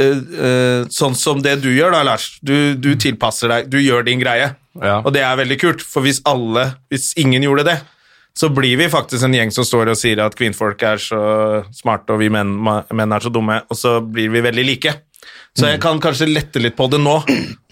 [0.00, 4.04] eh, eh, sånn som det du gjør da, Lars, du, du tilpasser deg, du gjør
[4.06, 4.52] din greie.
[4.82, 4.98] Ja.
[5.04, 7.78] Og det er veldig kult, for hvis alle, hvis ingen gjorde det,
[8.34, 11.20] så blir vi faktisk en gjeng som står og sier at kvinnfolk er så
[11.74, 14.94] smarte og vi menn, menn er så dumme, og så blir vi veldig like.
[15.54, 17.14] Så jeg kan kanskje lette litt på det nå,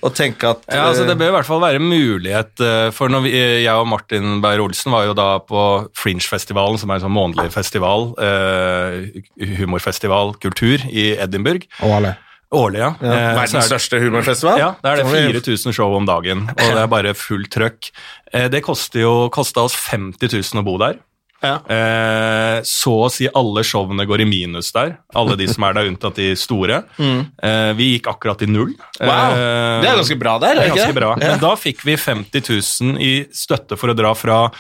[0.07, 3.11] og tenke at Ja, altså Det eh, bør i hvert fall være mulighet eh, For
[3.11, 5.65] når vi, jeg og Martin Beyer-Olsen var jo da på
[5.99, 9.25] Fringe-festivalen, som er en sånn månedlig festival, eh,
[9.59, 11.67] humorfestival, kultur, i Edinburgh.
[11.83, 12.15] Årlig.
[12.53, 12.91] Årlig, ja.
[13.01, 14.59] ja, Eh, verdens er det- største humorfestival.
[14.59, 17.49] Ja, da er det Så vi- 4000 show om dagen, og det er bare fullt
[17.51, 17.91] trøkk.
[18.33, 20.99] Eh, Det kosta oss 50 000 å bo der.
[21.43, 21.57] Ja.
[21.67, 24.99] Eh, så å si alle showene går i minus der.
[25.13, 26.85] Alle de som er der, unntatt de store.
[27.43, 28.71] Eh, vi gikk akkurat i null.
[29.01, 29.09] Mm.
[29.09, 29.35] Wow,
[29.83, 31.01] det er ganske bra der, det er det ganske ikke?
[31.01, 31.17] bra.
[31.19, 31.31] Ja.
[31.33, 34.51] Men da fikk vi 50 000 i støtte for å dra fra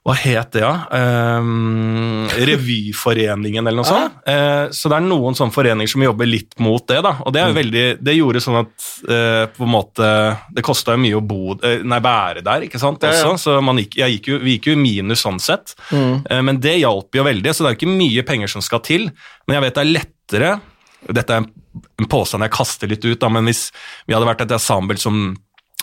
[0.00, 0.70] hva het det, ja?
[0.96, 4.14] Um, revyforeningen eller noe sånt.
[4.24, 7.02] Uh, så det er noen sånne foreninger som jobber litt mot det.
[7.04, 7.54] da, Og det Mm.
[7.54, 11.52] veldig, det gjorde sånn at uh, på en måte, det kosta jo mye å bo,
[11.62, 13.02] eh, nei, være der, ikke sant?
[13.02, 13.36] Ja, ja.
[13.36, 16.24] så man gikk, gikk jo, Vi gikk jo i minus sånn sett, Mm.
[16.30, 17.52] Uh, men det hjalp jo veldig.
[17.54, 19.10] Så det er jo ikke mye penger som skal til.
[19.46, 20.60] Men jeg vet det er lettere
[21.12, 21.46] Dette er en,
[21.98, 23.70] en påstand jeg kaster litt ut, da, men hvis
[24.06, 25.34] vi hadde vært et ensemble som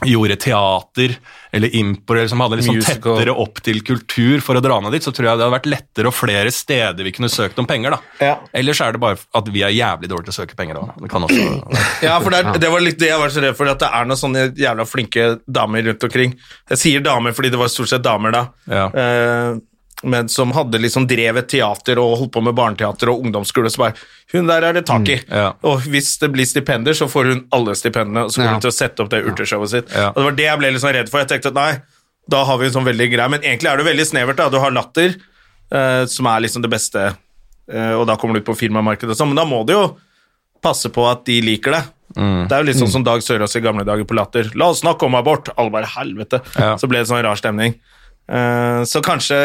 [0.05, 1.15] gjorde teater
[1.51, 5.01] eller impro, eller som hadde sånn tettere opp til kultur for å dra ned dit,
[5.05, 7.95] så tror jeg det hadde vært lettere og flere steder vi kunne søkt om penger.
[7.95, 7.99] da.
[8.21, 8.35] Ja.
[8.53, 10.81] Ellers er det bare at vi er jævlig dårlige til å søke penger.
[10.83, 10.97] Da.
[11.01, 11.47] Det kan også...
[12.07, 13.89] Ja, for det, er, det var litt det jeg var så redd for, at det
[13.89, 16.37] er noen sånne jævla flinke damer rundt omkring.
[16.75, 18.85] Jeg sier damer fordi det var stort sett damer da, Ja.
[18.93, 19.57] eh,
[20.03, 23.95] men som hadde liksom drevet teater og holdt på med barneteater og ungdomsskole, så bare
[24.33, 25.15] Hun der er det tak i.
[25.29, 25.53] ja.
[25.63, 28.53] Og hvis det blir stipender, så får hun alle stipendene, og så kommer Ja.
[28.59, 29.89] hun til å sette opp det urteshowet sitt.
[29.95, 30.09] Ja.
[30.09, 31.19] Og det var det jeg ble sånn redd for.
[31.19, 31.81] Jeg tenkte at nei,
[32.29, 34.35] da har vi en sånn veldig grei men egentlig er det veldig snevert.
[34.35, 35.15] da, Du har latter,
[35.71, 37.15] eh, som er liksom det beste,
[37.71, 39.97] eh, og da kommer du ut på firmamarkedet og sånn, men da må du jo
[40.61, 41.83] passe på at de liker det.
[42.17, 42.47] Mm.
[42.47, 44.51] Det er jo litt sånn som Dag Sørås i gamle dager på Latter.
[44.55, 45.49] La oss snakke om abort!
[45.57, 46.41] Alle bare helvete.
[46.57, 46.75] Ja.
[46.77, 47.75] Så ble det sånn rar stemning.
[48.27, 49.37] Eh, så kanskje,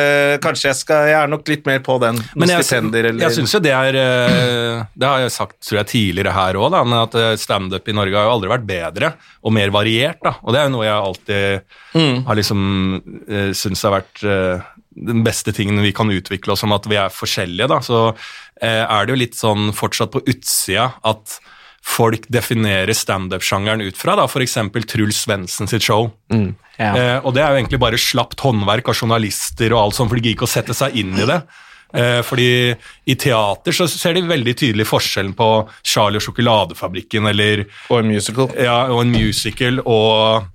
[0.43, 2.17] kanskje jeg skal Jeg er nok litt mer på den.
[2.35, 5.79] Men jeg, stipender eller jeg syns jo det er eh, Det har jeg sagt tror
[5.79, 9.55] jeg, tidligere her òg, at eh, standup i Norge har jo aldri vært bedre og
[9.55, 10.19] mer variert.
[10.25, 12.23] da, Og det er jo noe jeg alltid Mm.
[12.25, 12.61] har liksom
[13.53, 14.23] syns har vært
[14.97, 17.69] den beste tingen vi kan utvikle oss om, at vi er forskjellige.
[17.69, 18.15] da, Så
[18.63, 21.37] er det jo litt sånn fortsatt på utsida at
[21.85, 24.55] folk definerer standup-sjangeren ut fra, da, f.eks.
[24.87, 26.13] Truls Svendsen sitt show.
[26.33, 30.17] Eh, og det er jo egentlig bare slapt håndverk av journalister og alt sånt, for
[30.19, 31.41] de gidder ikke å sette seg inn i det.
[31.93, 32.47] Eh, fordi
[33.05, 35.49] i teater så ser de veldig tydelig forskjellen på
[35.85, 38.49] Charlie og sjokoladefabrikken eller Og en musical.
[38.57, 40.47] ja, og en musical og,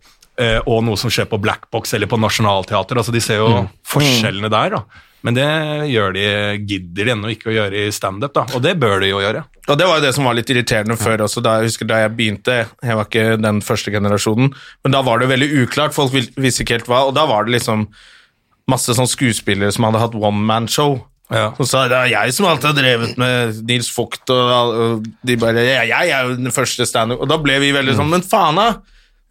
[0.41, 2.97] eh, og noe som skjer på Blackbox eller på Nationaltheatret.
[3.03, 5.03] Altså, de ser jo forskjellene der, da.
[5.25, 5.47] Men det
[5.89, 6.25] gjør de,
[6.69, 8.37] gidder de ennå ikke å gjøre i standup.
[8.53, 9.41] Og det bør de jo gjøre.
[9.67, 12.03] Og det var jo det som var litt irriterende før også, da jeg husker da
[12.03, 14.53] jeg begynte, jeg var ikke den første generasjonen,
[14.85, 17.57] men da var det veldig uklart, folk visste ikke helt hva, og da var det
[17.57, 17.83] liksom
[18.71, 20.99] masse sånn skuespillere som hadde hatt one-man-show.
[21.33, 21.49] Ja.
[21.59, 25.65] Og så er det jeg som alltid har drevet med Nils Vogt, og, de bare,
[25.67, 28.61] ja, jeg er jo den første stand-up, og da ble vi veldig sånn, men faen
[28.61, 28.69] da,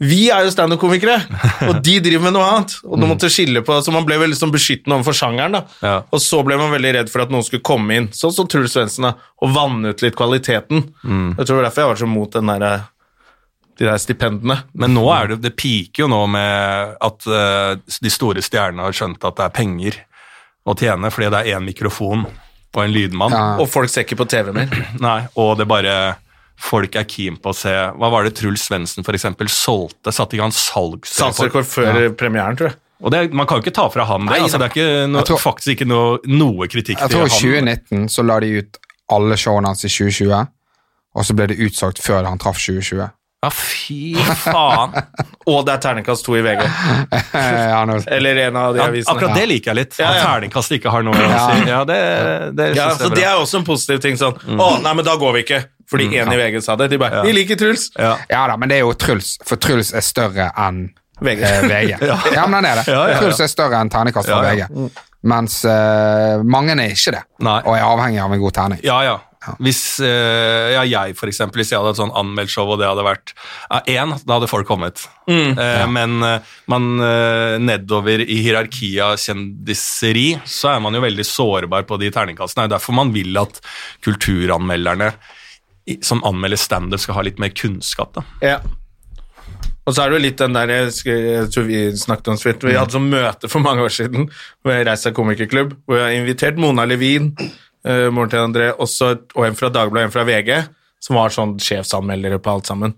[0.03, 1.15] vi er jo stand-up-komikere,
[1.71, 4.37] og de driver med noe annet, og du måtte skille på, så man ble veldig
[4.37, 5.95] sånn beskyttende overfor sjangeren da, Ja.
[6.13, 8.75] og så ble man veldig redd for at noen skulle komme inn, sånn som Truls
[8.77, 10.85] Svendsen og vanne ut litt kvaliteten.
[11.07, 12.85] Jeg tror det var derfor jeg var så mot den der, eh,
[13.79, 14.59] de der stipendene.
[14.75, 18.95] Men nå er det, det piker jo nå med at uh, de store stjernene har
[18.97, 19.99] skjønt at det er penger
[20.67, 22.25] å tjene, fordi det er én mikrofon
[22.77, 23.33] og en lydmann.
[23.33, 23.57] Ja.
[23.61, 24.73] Og folk ser ikke på TV mer.
[25.07, 26.17] Nei, og det bare
[26.57, 29.27] Folk er keen på å se Hva var det Truls Svendsen f.eks.
[29.53, 30.12] solgte?
[30.14, 31.66] Satte i gang salgsrekord.
[31.69, 32.11] før ja.
[32.16, 32.79] premieren, tror jeg.
[33.05, 34.33] Og det, man kan jo ikke ta fra han det.
[34.33, 37.35] Nei, altså, det er ikke no, tror- faktisk ikke noe, noe kritikk Jeg tror i
[37.35, 38.81] 2019 så la de ut
[39.12, 40.33] alle showene hans i 2020,
[41.16, 43.05] og så ble det utsolgt før han traff 2020.
[43.45, 44.97] Ja, fy faen.
[45.53, 46.64] Og det er terningkast to i VG.
[48.16, 49.12] Eller en av de Ja, avisene.
[49.12, 49.92] akkurat det liker jeg litt.
[50.01, 50.25] At ja.
[50.25, 51.69] terningkast ikke har noe å si.
[51.69, 51.99] Ja, det,
[52.59, 54.16] det Ja, så Det er er også en positiv ting.
[54.19, 55.61] sånn, å, nei, men da går vi ikke.
[55.90, 56.90] Fordi en i VG sa det.
[56.92, 57.90] De bare, vi liker Truls.
[57.99, 58.16] Ja.
[58.31, 60.88] ja da, men det er jo Truls, for Truls er større enn
[61.20, 61.42] VG.
[61.46, 61.92] eh, VG.
[62.11, 62.46] ja.
[62.46, 62.88] men han er det.
[62.90, 63.20] Ja, ja, ja.
[63.22, 64.70] Truls er større enn terningkast fra Ja, ja.
[64.72, 64.90] VG.
[65.27, 67.57] Mens uh, mange er ikke det, Nei.
[67.66, 68.83] og er avhengig av en god terning.
[68.87, 69.16] Ja, ja.
[69.62, 72.87] Hvis uh, ja, jeg for eksempel, hvis jeg hadde et sånn anmeldt show, og det
[72.87, 73.33] hadde vært
[73.90, 75.05] én, da hadde folk kommet.
[75.31, 76.87] Eh, Men uh, man
[77.62, 82.66] nedover i hierarkiet av kjendiseri, så er man jo veldig sårbar på de terningkastene.
[82.66, 83.59] Det er derfor man vil at
[84.07, 85.12] kulturanmelderne
[86.03, 88.14] som anmelder standup, skal ha litt mer kunnskap.
[88.16, 88.25] da.
[88.42, 88.59] Ja.
[89.87, 92.75] Og så er det jo litt den der Jeg, jeg tror vi snakket om Vi
[92.75, 94.27] hadde sånn møte for mange år siden
[94.66, 97.31] med Reisa komikerklubb, hvor jeg har invitert Mona Levin,
[97.87, 100.51] uh, moren til André, også, og en fra Dagbladet og en fra VG,
[101.07, 102.96] som var sånn sjefsanmeldere på alt sammen.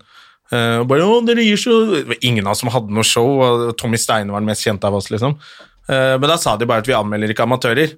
[0.49, 1.77] Uh, og bare, å, dere gir så...
[2.25, 4.97] Ingen av oss som hadde noe show, og Tommy Steine var den mest kjente av
[4.97, 5.37] oss, liksom.
[5.85, 7.93] Uh, men da sa de bare at vi anmelder ikke amatører.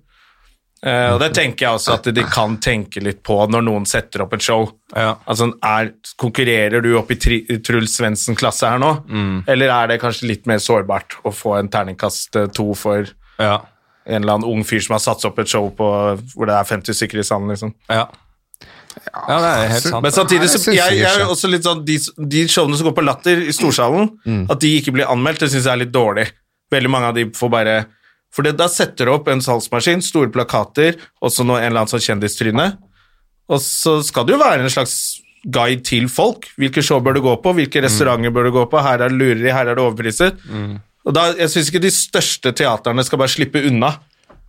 [0.83, 4.23] Eh, og det tenker jeg også at de kan tenke litt på når noen setter
[4.23, 4.63] opp et show.
[4.95, 5.11] Ja.
[5.29, 9.43] Altså, er, Konkurrerer du opp i tri, Truls Svendsen-klasse her nå, Mm.
[9.47, 13.05] eller er det kanskje litt mer sårbart å få en terningkast eh, to for
[13.39, 13.59] Ja.
[14.07, 15.85] en eller annen ung fyr som har satt opp et show på,
[16.33, 17.47] hvor det er 50 stykker i salen?
[17.53, 17.73] liksom?
[17.87, 18.07] Ja.
[19.29, 20.01] ja, det er helt sant.
[20.03, 22.95] Men samtidig så jeg jeg, jeg er også litt sånn, de, de showene som går
[22.97, 24.47] på Latter i Storsalen, Mm.
[24.49, 26.27] at de ikke blir anmeldt, det syns jeg er litt dårlig.
[26.71, 27.85] Veldig mange av de får bare
[28.31, 32.05] For da setter du opp en salgsmaskin, store plakater, også noe, en eller annen sånn
[32.05, 32.77] kjendistryne,
[33.51, 34.93] og så skal det jo være en slags
[35.43, 36.45] guide til folk.
[36.61, 37.57] Hvilke show bør du gå på, Mm.
[37.59, 40.37] hvilke restauranter bør du gå på, her er det lureri, her er det overpriset.
[41.05, 43.95] Og da, Jeg syns ikke de største teaterne skal bare slippe unna.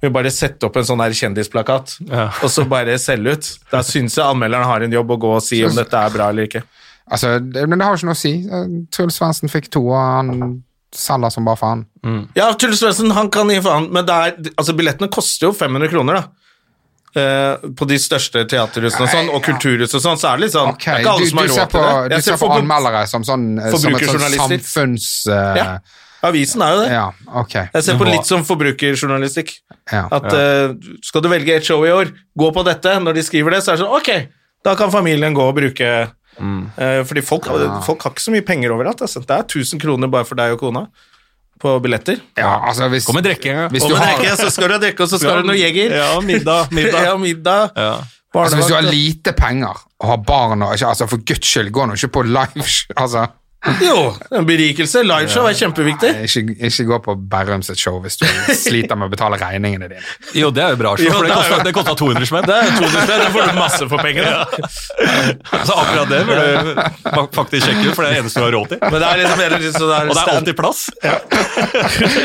[0.03, 2.27] Vi bare sette opp en sånn her kjendisplakat, Ja.
[2.42, 3.59] og så bare selge ut.
[3.71, 6.29] Da syns jeg anmelderen har en jobb å gå og si om dette er bra
[6.29, 6.62] eller ikke.
[7.11, 8.35] Altså, det, men det har jo ikke noe å si.
[8.47, 10.62] Eh, Truls Svendsen fikk to, og han
[10.96, 11.85] selger som bare faen.
[12.37, 15.92] Ja, Truls Svendsen, han kan gi faen, men det er, altså, billettene koster jo 500
[15.92, 16.42] kroner, da.
[17.12, 20.55] Eh, på de største teaterhusene og sånn, og kulturhus og sånn, så er det litt
[20.55, 20.94] sånn okay.
[20.94, 22.20] Det er ikke alle du, som har råd på, til det.
[22.22, 24.62] du ser på anmeldere som sånn eh, som et sånn Forbrukerjournalister.
[24.62, 25.11] samfunns...
[25.28, 25.66] Uh, Ja.
[26.22, 26.88] Avisen er jo det.
[26.94, 27.05] ja,
[27.40, 27.66] okay.
[27.74, 29.48] Jeg ser på litt som forbrukerjournalistikk.
[29.90, 30.05] Ja.
[30.07, 32.92] At uh, skal du velge et show i år, gå på dette.
[33.02, 34.11] Når de skriver det, så er det sånn Ok,
[34.62, 35.88] da kan familien gå og bruke
[36.40, 37.49] eh, Fordi folk,
[37.87, 39.03] folk har ikke så mye penger overalt.
[39.05, 39.21] Altså.
[39.21, 40.87] Det er 1000 kroner bare for deg og kona
[41.62, 42.18] på billetter.
[42.38, 43.68] Ja, altså hvis, Kom med drikking, ja.
[43.71, 45.47] hvis du med har, drikke, så skal du ha drikke, og så skal du ha
[45.53, 45.95] noe Jeger.
[46.01, 46.73] Ja, middag.
[46.79, 47.07] middag.
[47.07, 47.77] Ja, middag.
[47.77, 47.92] Ja.
[48.35, 51.71] altså, hvis du har lite penger og har barn og ikke, altså For guds skyld,
[51.71, 52.66] gå nå ikke på live
[52.97, 53.29] altså,
[53.83, 55.05] Jo, en berikelse.
[55.07, 56.09] Liveshow er kjempeviktig.
[56.27, 58.25] ikke, ikke gå på Bærums show hvis du
[58.59, 60.03] sliter med å betale regningene dine.
[60.35, 62.27] Jo, det er jo bra show, for det det er kosta, jo- det kosta 200
[62.31, 62.48] spenn.
[62.51, 64.33] Det er 200 spenn, da får du masse for pengene.
[65.62, 66.72] Så akkurat det burde du
[67.38, 68.83] faktisk sjekke ut, for det er det eneste du har råd til.
[68.83, 70.81] Men det er liksom det er liksom, det er Og det er alltid plass.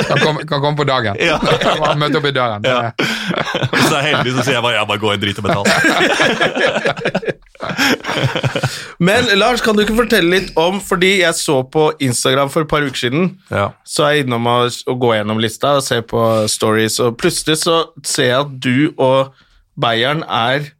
[0.08, 1.22] Kan komme, kan komme på dagen.
[1.22, 1.38] Ja.
[2.02, 2.66] Møte opp i døren.
[2.66, 2.92] Ja.
[3.28, 5.66] Hvis jeg er heldig, så sier jeg bare ja, bare gå i drit og betal.
[9.00, 12.72] Men Lars, kan du ikke fortelle litt om Fordi jeg så på Instagram for et
[12.72, 13.70] par uker siden, Ja.
[13.88, 17.58] så er jeg innom å, å gå gjennom lista og se på stories, og plutselig
[17.64, 19.34] så ser jeg at du og
[19.78, 20.72] Bayern er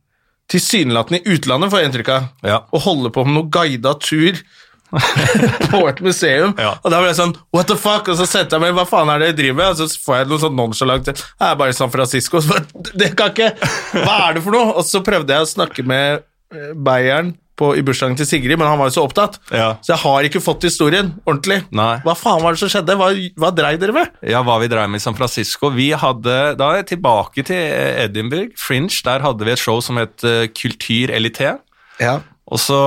[0.50, 2.60] tilsynelatende i utlandet, får jeg inntrykk av, Ja.
[2.72, 4.40] og holder på med noe guida tur
[5.72, 6.54] på et museum.
[6.58, 6.76] Ja.
[6.80, 8.08] Og da ble jeg sånn What the fuck?
[8.12, 9.74] Og så setter jeg meg Hva faen er det jeg driver med?
[9.74, 11.18] Og så får jeg noe sånn nonchalant Jeg
[11.50, 12.40] er bare i San Francisco.
[12.44, 13.52] Så bare, det kan ikke
[13.98, 14.78] Hva er det for noe?
[14.80, 18.70] Og så prøvde jeg å snakke med Beieren Bayern på, i bursdagen til Sigrid, men
[18.70, 19.40] han var jo så opptatt.
[19.50, 19.72] Ja.
[19.82, 21.64] Så jeg har ikke fått historien ordentlig.
[21.76, 21.96] Nei.
[22.06, 22.96] Hva faen var det som skjedde?
[23.00, 23.10] Hva,
[23.42, 24.14] hva dreiv dere med?
[24.30, 25.72] Ja, hva vi dreiv med i San Francisco.
[25.74, 27.58] Vi hadde, Da er jeg tilbake til
[28.06, 28.94] Edinburgh, Fringe.
[29.08, 31.56] Der hadde vi et show som het uh, Kultur Elité.
[31.98, 32.78] Ja, Og så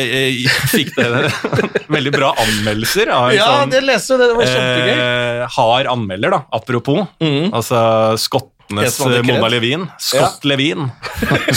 [0.00, 1.08] eh, fikk det
[1.96, 4.94] veldig bra anmeldelser av en sånn det leste jo det var kjempegøy.
[4.94, 7.04] eh, hard anmelder, da, apropos.
[7.52, 7.82] Altså
[8.22, 8.96] skottenes.
[9.26, 9.84] Mona Levin.
[9.98, 10.86] Scott Levin.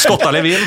[0.02, 0.60] Skotta Levin.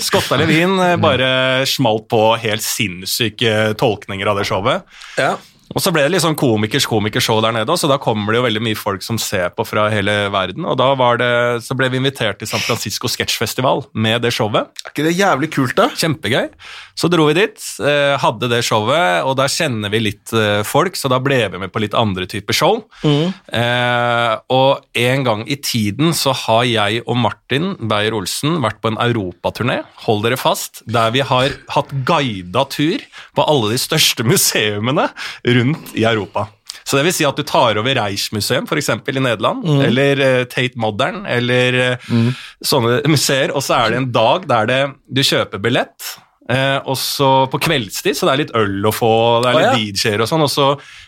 [0.00, 1.30] Skotta Levin eh, bare
[1.68, 4.88] smalt på helt sinnssyke tolkninger av det showet.
[5.20, 5.34] Ja.
[5.72, 8.46] Og så ble det litt sånn komikers komikershow der nede, så da kommer det jo
[8.46, 10.66] veldig mye folk som ser på fra hele verden.
[10.68, 11.32] Og da var det,
[11.64, 14.70] så ble vi invitert til San Francisco Sketsjfestival med det showet.
[14.84, 15.88] Er ikke det jævlig kult, da?
[15.96, 16.50] Kjempegøy.
[16.98, 20.98] Så dro vi dit, eh, hadde det showet, og der kjenner vi litt eh, folk,
[20.98, 22.82] så da ble vi med på litt andre typer show.
[23.02, 29.00] Eh, og en gang i tiden så har jeg og Martin Beyer-Olsen vært på en
[29.00, 33.02] europaturné, hold dere fast, der vi har hatt guida tur
[33.36, 35.61] på alle de største museumene rundt
[35.94, 36.48] i Europa.
[36.82, 38.90] Så det vil si at du tar over Reichsmuseum, f.eks.
[38.90, 42.28] i Nederland, eller uh, Tate Modern, eller mm.
[42.64, 46.14] sånne museer, og så er det en dag der det, du kjøper billett,
[46.50, 49.12] Uh, og så på kveldstid, så det er litt øl å få,
[49.44, 50.10] det er litt litt ja.
[50.10, 50.64] DJ-er og sånn, og så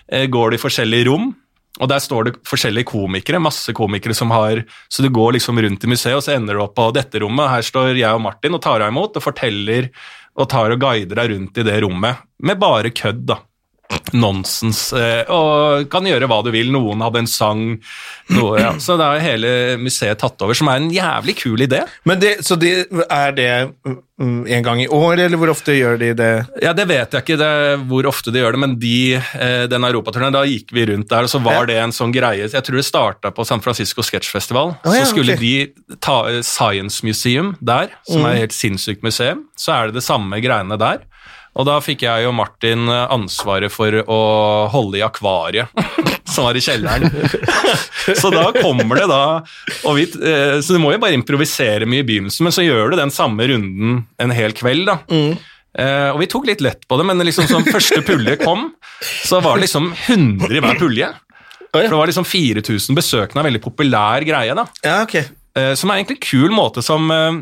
[0.07, 1.33] eh, går det i forskjellige rom,
[1.83, 5.85] og der står det forskjellige komikere, masse komikere som har Så du går liksom rundt
[5.85, 7.51] i museet, og så ender du opp på dette rommet.
[7.51, 9.91] Her står jeg og Martin og tar deg imot og forteller
[10.39, 13.41] og tar og guider deg rundt i det rommet, med bare kødd, da.
[14.15, 16.71] Nonsens, eh, og kan gjøre hva du vil.
[16.75, 17.63] Noen hadde en sang,
[18.35, 18.73] noe, ja.
[18.81, 19.53] så det er hele
[19.83, 21.83] museet tatt over, som er en jævlig kul idé.
[22.09, 22.73] Men det, så det,
[23.09, 23.51] er det
[24.21, 26.33] mm, en gang i år, eller hvor ofte gjør de det?
[26.63, 27.53] Ja, Det vet jeg ikke det,
[27.91, 31.27] hvor ofte de gjør det, men de, eh, den europaturneen, da gikk vi rundt der,
[31.27, 34.31] og så var det en sånn greie Jeg tror det starta på San Francisco Sketch
[34.33, 34.77] Festival.
[34.85, 35.65] Ja, så skulle okay.
[35.87, 38.27] de ta eh, Science Museum der, som Mm.
[38.31, 39.45] er et helt sinnssykt museum.
[39.59, 41.03] Så er det det samme greiene der.
[41.55, 44.21] Og da fikk jeg og Martin eh, ansvaret for å
[44.73, 45.71] holde i akvariet,
[46.35, 47.11] som var i kjelleren.
[48.21, 49.23] så da kommer det da
[49.87, 52.93] og vi, eh, Så du må jo bare improvisere mye i begynnelsen, men så gjør
[52.95, 54.99] du den samme runden en hel kveld, da.
[55.75, 58.69] Eh, og vi tok litt lett på det, men liksom som første pulje kom,
[59.27, 61.11] så var det liksom 100 i hver pulje.
[61.75, 64.69] For det var liksom 4000 besøkende, en veldig populær greie, da.
[64.87, 65.17] Ja, ok.
[65.59, 67.41] Eh, som er egentlig en kul måte som eh,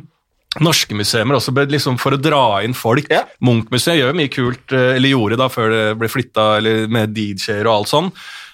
[0.61, 3.09] norske museer også liksom for å dra inn folk.
[3.13, 3.25] Ja.
[3.41, 6.61] Munch-museet gjør mye kult, eh, eller gjorde da før det ble flytta,
[6.93, 8.11] med DJ-er og alt sånn.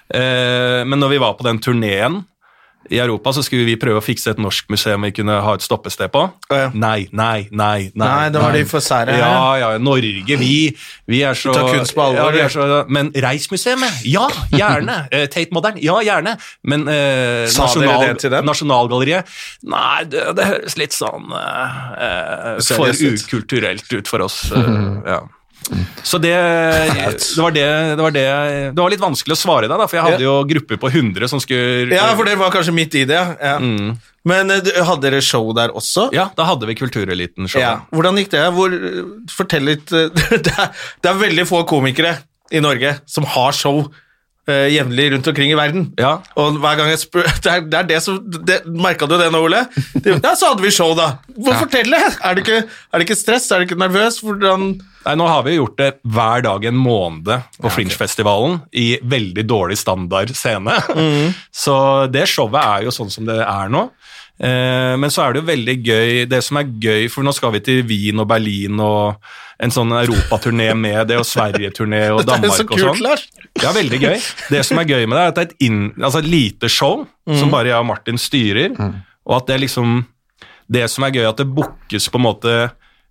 [0.09, 2.23] Eh, men når vi var på den turneen
[2.89, 5.61] i Europa, så skulle vi prøve å fikse et norsk museum vi kunne ha et
[5.61, 6.23] stoppested på.
[6.49, 6.69] Ja.
[6.73, 7.89] Nei, nei, nei.
[7.93, 10.71] Nei, Nei, da var de for sære her, Ja, ja, Norge, vi,
[11.09, 12.49] vi er så tar kunst på alvor, Ja, ja.
[12.49, 14.99] så, men Reismuseet, ja, gjerne.
[15.19, 16.35] Eh, Tate Modern, ja, gjerne.
[16.69, 18.45] Men eh, Sa dere det til dem?
[18.47, 19.29] Nasjonalgalleriet
[19.69, 24.43] Nei, det, det høres litt sånn eh, eh, for ukulturelt ut for oss.
[24.53, 24.79] eh,
[25.13, 25.21] ja.
[26.03, 28.25] Så det, det, var det, det var det
[28.73, 31.29] Det var litt vanskelig å svare deg, da, for jeg hadde jo grupper på 100
[31.31, 33.57] som skulle Ja, for det var kanskje midt i det, ja.
[33.61, 33.97] Mm.
[34.27, 36.09] Men eh, hadde dere show der også?
[36.15, 37.61] Ja, da hadde vi Kultureliten-show.
[37.61, 37.85] Ja.
[37.95, 38.43] Hvordan gikk det?
[38.55, 38.75] Hvor,
[39.31, 40.09] fortell litt eh,
[40.45, 42.17] det, er, det er veldig få komikere
[42.51, 43.85] i Norge som har show
[44.49, 45.87] uh, jevnlig rundt omkring i verden.
[45.99, 46.17] Ja.
[46.39, 48.19] Og hver gang jeg spør Det er det, er det som
[48.79, 49.63] Merka du det nå, Ole?
[49.93, 51.13] Det, ja, så hadde vi show, da.
[51.37, 51.63] Hvor ja.
[51.63, 51.99] fortelle!
[52.19, 53.49] Er det, ikke, er det ikke stress?
[53.51, 54.21] Er det ikke nervøs?
[54.25, 54.73] Hvordan
[55.05, 59.79] Nei, Nå har vi gjort det hver dag en måned på Fringe-festivalen i veldig dårlig
[59.79, 60.75] standard scene.
[61.63, 61.75] Så
[62.11, 63.87] det showet er jo sånn som det er nå.
[64.39, 67.51] Eh, men så er det jo veldig gøy Det som er gøy, for nå skal
[67.57, 69.17] vi til Wien og Berlin og
[69.59, 73.01] en sånn europaturné med det, og Sverige-turné og Det er Danmark så og kult, sånn.
[73.03, 73.25] Lars.
[73.59, 74.15] Ja, veldig gøy.
[74.55, 76.71] Det som er gøy med det, er at det er et, inn, altså et lite
[76.71, 78.77] show som bare jeg og Martin styrer,
[79.27, 79.99] og at det er liksom
[80.69, 82.55] Det som er gøy, at det bookes på en måte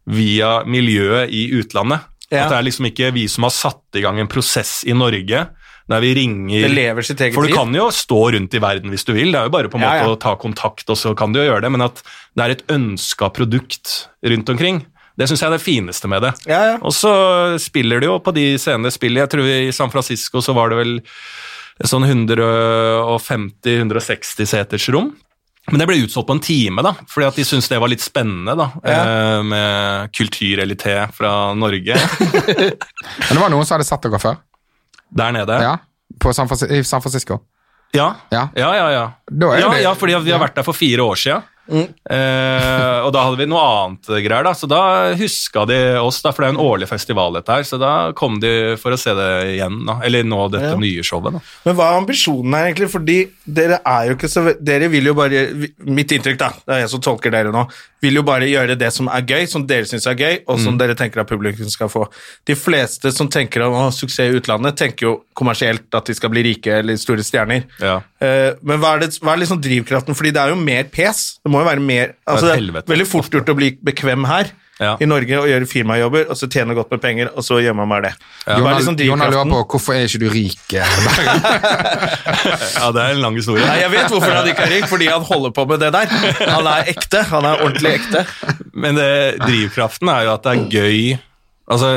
[0.09, 2.07] via miljøet i utlandet.
[2.31, 2.45] Ja.
[2.45, 5.43] At det er liksom ikke vi som har satt i gang en prosess i Norge,
[5.89, 7.57] der vi ringer Det lever sitt eget For du liv.
[7.57, 9.85] kan jo stå rundt i verden hvis du vil, det er jo bare på en
[9.87, 10.15] Ja, måte ja.
[10.15, 12.03] å ta kontakt, og så kan du jo gjøre det, men at
[12.37, 14.83] det er et ønska produkt rundt omkring.
[15.19, 16.33] Det syns jeg er det fineste med det.
[16.47, 16.77] Ja, ja.
[16.85, 17.11] Og så
[17.59, 19.21] spiller de jo på de scenene spiller.
[19.25, 20.93] Jeg tror i San Francisco så var det vel
[21.89, 25.11] sånn 150-160 seters rom.
[25.69, 28.01] Men det ble utsolgt på en time, da, fordi at de syntes det var litt
[28.01, 28.55] spennende.
[28.57, 29.03] da, ja.
[29.45, 34.39] Med kulturelité fra Norge Men det var noen som hadde sett dere før?
[35.11, 35.61] Der nede.
[35.63, 35.77] Ja,
[36.21, 37.41] på San I San Francisco?
[37.95, 38.49] Ja, Ja.
[38.55, 38.91] ja, ja.
[38.93, 39.13] ja.
[39.31, 41.43] Ja, ja fordi vi har vært der for fire år siden.
[41.69, 44.81] Eh, og da hadde vi noe annet greier, da, så da
[45.19, 47.93] huska de oss, da, for det er jo en årlig festival dette her, så da
[48.17, 49.99] kom de for å se det igjen, da.
[50.07, 50.77] Eller nå dette Ja.
[50.81, 51.41] nye showet, da.
[51.67, 52.91] Men hva er ambisjonen her, egentlig?
[52.93, 55.43] Fordi dere er jo ikke så Dere vil jo bare
[55.85, 57.67] Mitt inntrykk, da, det er jeg som tolker dere nå,
[58.01, 60.77] vil jo bare gjøre det som er gøy, som dere syns er gøy, og som
[60.79, 62.07] dere tenker at publikum skal få.
[62.47, 66.31] De fleste som tenker om å, suksess i utlandet, tenker jo kommersielt at de skal
[66.31, 67.65] bli rike eller store stjerner.
[67.83, 68.01] Ja.
[68.21, 70.17] Eh, men hva er, det, hva er liksom drivkraften?
[70.19, 71.37] Fordi det er jo mer pes.
[71.45, 73.69] Det må jo være mer altså Det er Det er veldig fort gjort å bli
[73.91, 74.93] bekvem her Ja.
[75.03, 77.89] i Norge og gjøre firmajobber, og så tjene godt med penger, og så gjør man
[77.91, 78.13] bare det.
[78.45, 78.97] Hva er Jonna, liksom
[79.35, 80.61] lurer på hvorfor er ikke du rik?
[80.79, 80.87] eh,
[82.79, 83.67] Ja, det er en lang historie.
[83.67, 86.15] Nei, jeg vet hvorfor han ikke er rik, fordi han holder på med det der.
[86.47, 87.23] Han er ekte.
[87.33, 88.25] Han er ordentlig ekte.
[88.75, 89.11] Men det,
[89.43, 91.01] drivkraften er jo at det er gøy
[91.69, 91.89] Altså,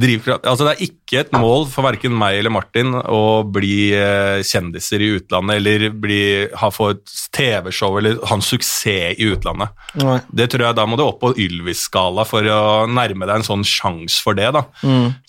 [0.00, 4.40] drivkraft, altså Det er ikke et mål for verken meg eller Martin å bli eh,
[4.46, 6.18] kjendiser i utlandet eller bli,
[6.60, 9.70] ha få et TV-show eller ha en suksess i utlandet.
[10.00, 10.16] Nei.
[10.34, 13.62] Det tror jeg Da må du opp på Ylvis-skala for å nærme deg en sånn
[13.68, 14.50] sjanse for det.
[14.56, 14.64] da.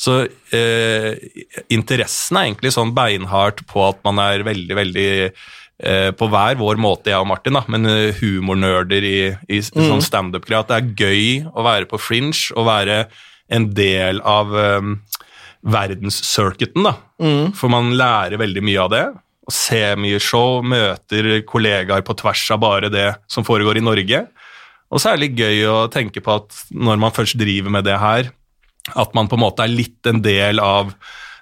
[0.02, 0.24] Så
[0.56, 1.14] eh,
[1.74, 6.80] interessen er egentlig sånn beinhardt på at man er veldig, veldig eh, på hver vår
[6.82, 9.18] måte, jeg og Martin, da, men eh, humornerder i,
[9.52, 10.64] i s- sånn standup-greie.
[10.66, 13.00] At det er gøy å være på fringe og være
[13.52, 14.96] en del av um,
[15.66, 16.96] verdenscircuiten, da.
[17.58, 19.04] For man lærer veldig mye av det.
[19.46, 24.24] Og ser mye show, møter kollegaer på tvers av bare det som foregår i Norge.
[24.94, 27.86] Og så er det litt gøy å tenke på at når man først driver med
[27.86, 28.32] det her,
[28.94, 30.94] at man på en måte er litt en del av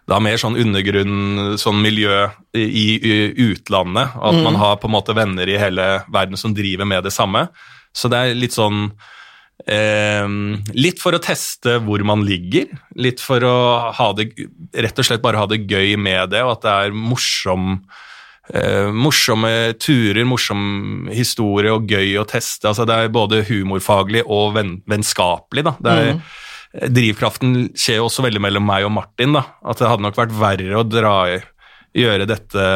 [0.09, 2.25] da mer sånn undergrunn, sånn miljø
[2.59, 2.63] i,
[2.99, 3.13] i
[3.51, 4.15] utlandet.
[4.19, 7.13] At At man har på en måte venner i hele verden som driver med det
[7.15, 7.47] samme.
[7.95, 8.89] Så det er litt sånn
[9.65, 13.57] litt for å teste hvor man ligger, litt for å
[13.95, 14.31] ha det,
[14.75, 17.77] rett og slett bare ha det gøy med det, og at det er morsom,
[18.51, 22.67] eh, morsomme turer, morsom historie og gøy å teste.
[22.67, 25.65] Altså, det er både humorfaglig og venn, vennskapelig.
[25.87, 26.19] Er,
[26.73, 29.35] Drivkraften skjer jo også veldig mellom meg og Martin.
[29.37, 29.45] Da.
[29.63, 31.15] At det hadde nok vært verre å dra,
[31.93, 32.67] gjøre dette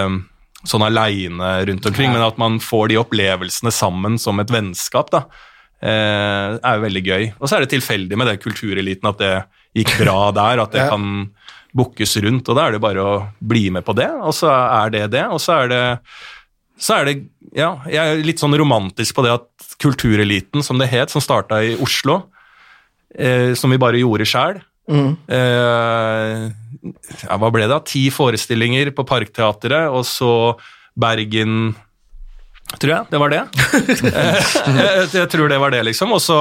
[0.68, 5.26] sånn aleine rundt omkring, men at man får de opplevelsene sammen som et vennskap, da,
[5.82, 7.26] eh, er jo veldig gøy.
[7.40, 9.34] Og så er det tilfeldig med det kultureliten at det
[9.78, 10.90] gikk bra der, at det Ja.
[10.96, 11.30] kan
[11.78, 14.90] bookes rundt, og da er det bare å bli med på det, og så er
[14.96, 15.84] det det, og så er det
[16.80, 17.14] så er det,
[17.58, 19.48] ja, Jeg er litt sånn romantisk på det at
[19.82, 22.20] Kultureliten, som det het, som starta i Oslo,
[23.18, 26.48] eh, som vi bare gjorde sjæl eh,
[27.28, 27.80] ja, Hva ble det?
[27.90, 30.32] Ti forestillinger på Parkteatret, og så
[30.98, 31.76] Bergen
[32.76, 33.44] Tror jeg det var det.
[34.18, 36.12] Eh, jeg, jeg tror det var det, liksom.
[36.16, 36.38] Og så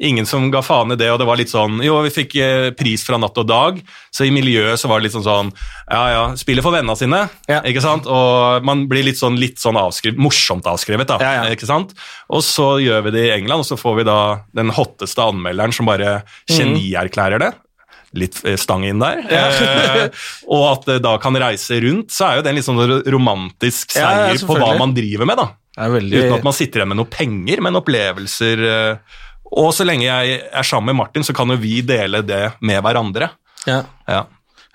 [0.00, 2.68] ingen som ga faen i det, og det var litt sånn Jo, vi fikk eh,
[2.76, 3.78] pris fra Natt og Dag,
[4.14, 5.50] så i miljøet så var det litt sånn sånn
[5.90, 7.60] Ja, ja, spiller for vennene sine, Ja.
[7.68, 8.08] ikke sant?
[8.10, 11.18] Og man blir litt sånn, litt sånn avskrevet, morsomt avskrevet, da.
[11.22, 11.54] Ja, ja.
[11.54, 11.92] Ikke sant?
[12.32, 14.18] Og så gjør vi det i England, og så får vi da
[14.56, 17.52] den hotteste anmelderen som bare genierklærer det.
[18.18, 19.20] Litt eh, stang inn der.
[19.30, 20.08] Eh,
[20.50, 22.80] og at det da kan reise rundt, så er jo det en litt sånn
[23.14, 25.50] romantisk Ja, ja, seier på hva man driver med, da.
[25.78, 28.64] Veldig Uten at man sitter igjen med noe penger, men opplevelser.
[28.70, 29.20] eh,
[29.52, 32.82] Og så lenge jeg er sammen med Martin, så kan jo vi dele det med
[32.82, 33.30] hverandre.
[33.66, 33.82] ja.
[34.08, 34.24] Ja.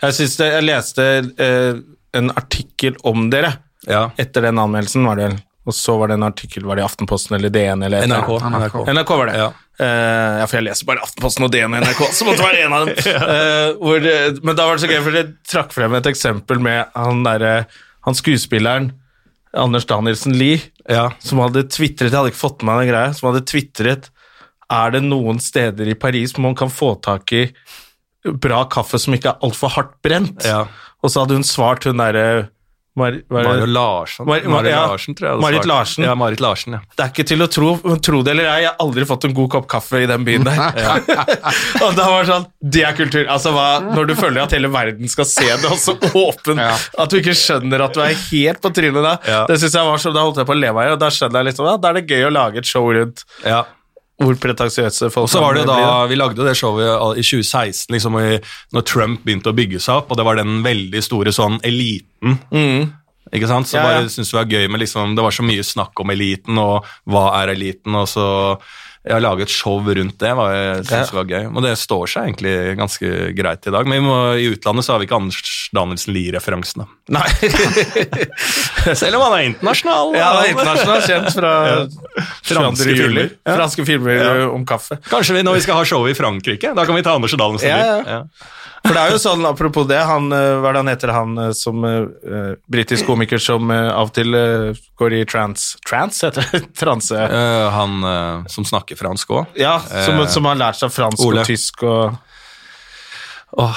[0.02, 1.04] Jeg, synes det, jeg leste
[1.40, 1.78] eh,
[2.20, 3.54] en artikkel om dere
[3.88, 4.10] ja.
[4.20, 5.38] etter den anmeldelsen, var det vel.
[5.66, 8.28] Og så var det en artikkel, var det i Aftenposten eller DN eller NRK.
[8.44, 8.76] NRK.
[8.92, 9.38] NRK var det.
[9.40, 9.48] Ja.
[9.80, 12.68] Uh, ja, for jeg leser bare Aftenposten og DN og NRK, så måtte det være
[12.68, 13.00] en av dem.
[13.32, 16.62] Uh, hvor, eh, men da var det så gøy, for dere trakk frem et eksempel
[16.68, 17.66] med han, derre-
[18.06, 18.92] han skuespilleren
[19.56, 20.60] Anders Danielsen Lie,
[20.90, 21.10] Ja.
[21.24, 24.12] som hadde tvitret, jeg hadde ikke fått med meg den greia, som hadde tvitret
[24.70, 27.48] Er det noen steder i Paris hvor man kan få tak i
[28.42, 30.46] bra kaffe som ikke er altfor hardt brent?
[30.46, 30.66] Ja.
[31.02, 32.48] Og så hadde hun svart hun derre
[32.96, 34.26] Mar Mario Larsen.
[34.26, 34.86] Mar- Mar- Marit ja.
[34.88, 35.40] Larsen, tror jeg.
[35.44, 35.66] Marit.
[35.68, 36.04] Larsen.
[36.08, 36.80] Ja, Marit Larsen, ja.
[36.96, 39.34] Det er ikke til å tro, tro det eller ei, jeg har aldri fått en
[39.36, 40.62] god kopp kaffe i den byen der.
[41.84, 43.26] og da var det sånn, det er kultur.
[43.32, 46.72] Altså hva, Når du føler at hele verden skal se det, og så åpen, Ja.
[47.04, 49.16] at du ikke skjønner at du er helt på trynet da.
[49.28, 49.42] Ja.
[49.50, 51.42] Det synes jeg var sånn, Da holdt jeg på å le meg, og da skjønner
[51.44, 53.66] jeg liksom, da, da er det gøy å lage et show rundt ja.
[54.22, 57.92] Hvor pretensiøse folk Og så var det da, Vi lagde jo det showet i 2016,
[57.92, 58.20] liksom,
[58.72, 62.40] når Trump begynte å bygge seg opp, og det var den veldig store sånn eliten.
[63.34, 63.68] Ikke sant?
[63.68, 63.82] Så Mm.
[63.82, 64.00] Ja, ja.
[64.00, 66.58] bare syntes vi det var gøy med liksom, Det var så mye snakk om eliten,
[66.62, 68.28] og hva er eliten, og så
[69.06, 71.16] jeg har laget et show rundt det, var, jeg synes ja.
[71.20, 71.44] var gøy.
[71.52, 73.90] Og det står seg egentlig ganske greit i dag.
[73.92, 76.88] Men må, i utlandet så har vi ikke Anders Danielsen Lie-referansene.
[77.14, 77.28] Nei.
[79.02, 80.16] Selv om han er internasjonal.
[80.18, 81.54] ja, han er internasjonal, kjent fra
[82.50, 82.98] Franske 22.
[83.04, 83.32] filmer.
[83.46, 83.56] Ja.
[83.60, 84.36] Franske filmer Ja.
[84.50, 84.98] om kaffe.
[85.10, 87.70] Kanskje vi, når vi skal ha show i Frankrike, da kan vi ta Anders Danielsen
[87.70, 88.22] Ja, ja, ja.
[88.86, 91.38] For det er jo sånn, apropos det, han, eh, hva er det han heter, han
[91.42, 96.22] eh, som uh, britisk komiker som uh, av og til uh, går i trans Trans,
[96.28, 96.62] heter det?
[96.82, 97.18] Transe.
[97.18, 98.06] Uh, han
[98.52, 99.58] som snakker fransk òg.
[99.60, 101.42] Ja, som, som har lært seg fransk Ole.
[101.42, 102.22] og tysk og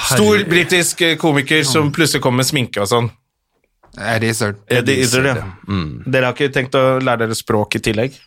[0.09, 3.07] Stor britisk komiker som plutselig kommer med sminke og sånn.
[3.95, 4.57] Eddie Izzard.
[4.67, 5.45] Eddie Izzard, ja.
[5.67, 6.03] Mm.
[6.05, 8.17] Dere har ikke tenkt å lære dere språk i tillegg?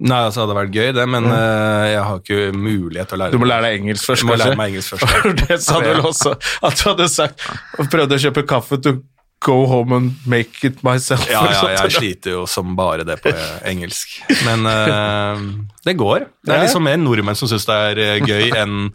[0.00, 3.20] Nei, altså, det hadde vært gøy, det, men eh, jeg har ikke mulighet til å
[3.20, 5.26] lære Du må lære deg engelsk først, Jeg må lære meg engelsk først.
[5.42, 6.32] Det sa du vel også,
[6.68, 7.44] at du hadde sagt
[7.76, 9.02] og prøvde å kjøpe kaffe til
[9.44, 11.24] go home and make it myself.
[11.30, 14.18] Ja, ja, jeg sliter jo som bare det på eh, engelsk.
[14.44, 15.40] Men uh,
[15.84, 16.26] det går.
[16.44, 18.90] Det er liksom mer nordmenn som syns det er gøy enn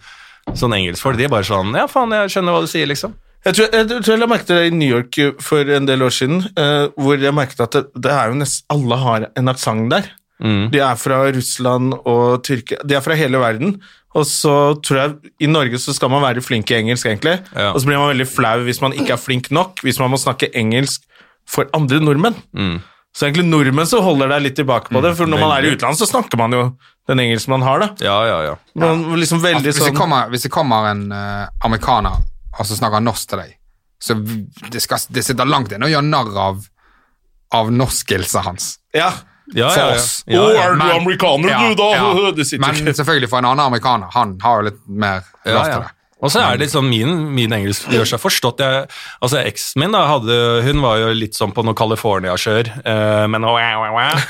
[0.54, 1.18] sånn engelskfolk.
[1.18, 3.16] De er bare sånn Ja, faen, jeg skjønner hva du sier, liksom.
[3.46, 6.06] Jeg tror jeg, tror jeg la merke til det i New York for en del
[6.06, 9.54] år siden, uh, hvor jeg merket at det, det er jo nesten alle har en
[9.54, 10.14] aksent der.
[10.44, 10.72] Mm.
[10.74, 13.78] De er fra Russland og Tyrkia, de er fra hele verden.
[14.16, 17.38] Og så tror jeg i Norge så skal man være flink i engelsk, egentlig.
[17.52, 17.74] Ja.
[17.74, 20.20] Og så blir man veldig flau hvis man ikke er flink nok, hvis man må
[20.22, 21.04] snakke engelsk
[21.50, 22.38] for andre nordmenn.
[22.56, 22.78] Mm.
[23.16, 25.76] Så egentlig nordmenn så holder deg litt tilbake på det, for når man er i
[25.76, 26.64] utlandet, så snakker man jo
[27.08, 27.88] den engelsken man har, da.
[28.04, 28.56] Ja, ja, ja.
[28.82, 32.24] Man liksom veldig Hvis det sånn kommer, hvis det kommer en uh, amerikaner
[32.56, 33.54] og så snakker norsk til deg,
[34.04, 36.66] så det, skal, det sitter langt inne å gjøre narr av,
[37.56, 38.68] av norskelse hans.
[38.96, 39.12] Ja.
[39.54, 39.96] Ja, For ja, ja.
[39.96, 40.24] oss.
[40.28, 41.90] Ja, Å, er du Men- amerikaner, Ja, du, da?
[41.94, 42.32] ja.
[42.38, 44.10] Det sitter Men ikke selvfølgelig for en annen amerikaner.
[44.16, 45.92] Han har jo litt mer Ja, lov til det.
[46.26, 48.62] Og så er det liksom min, min engelsk gjør seg forstått.
[48.64, 48.86] Jeg,
[49.22, 53.44] altså Eksen min da, hadde, hun var jo litt sånn på noe California-kjør, eh, men
[53.46, 54.24] wah, wah, wah,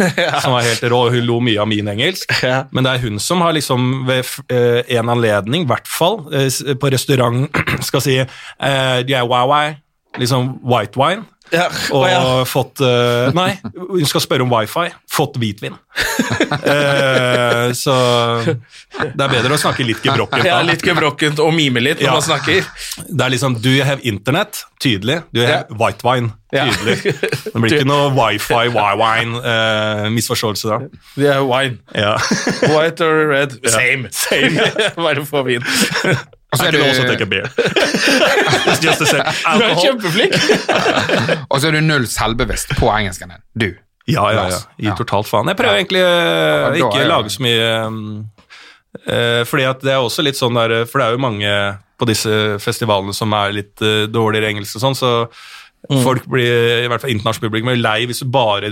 [0.44, 1.04] som var helt rå.
[1.14, 2.34] Hun lo mye av min engelsk.
[2.44, 2.64] Ja.
[2.76, 6.50] Men det er hun som har liksom ved eh, en anledning, i hvert fall eh,
[6.82, 7.48] på restaurant,
[7.88, 9.78] skal si eh, yeah, wow, wow,
[10.20, 11.24] liksom white wine.
[11.54, 11.68] Ja.
[11.94, 12.22] Og ja.
[12.50, 14.88] fått uh, Nei, hun skal spørre om wifi.
[15.12, 15.76] fått hvitvin.
[15.76, 17.96] uh, så
[18.96, 20.46] det er bedre å snakke litt gebrokkent.
[20.48, 22.16] Ja, litt gebrokkent og mime litt når Ja.
[22.18, 22.66] man snakker.
[23.08, 24.64] Det er liksom Do you have internet?
[24.82, 25.22] Tydelig.
[25.32, 26.34] Do you have white wine?
[26.52, 26.98] Tydelig.
[27.04, 30.80] Det blir ikke noe wifi, wine, uh, misforståelse da.
[31.16, 31.78] Det er wine.
[31.96, 32.16] Ja.
[32.74, 33.58] White or red?
[33.70, 34.10] Same.
[35.06, 35.66] Bare få vin.
[36.56, 36.84] Og så I er du...
[36.86, 37.48] also take a beer.
[38.72, 39.26] It's just the same.
[39.28, 40.38] Du er kjempeflink.
[41.52, 43.44] og så er du null selvbevisst på engelsken din.
[43.60, 43.68] Du.
[44.08, 44.60] Ja, ja, ja.
[44.78, 44.96] Gi Ja.
[44.98, 45.50] totalt faen.
[45.50, 48.02] Jeg prøver egentlig uh, Ja, ikke å lage så mye um,
[49.10, 51.54] uh, Fordi at det er også litt sånn der For det er jo mange
[51.98, 52.30] på disse
[52.62, 55.14] festivalene som er litt uh, dårligere i engelsk og sånn, så
[55.86, 56.00] Mm.
[56.02, 58.72] folk blir, i hvert fall internasjonalt publikum, lei hvis, du bare,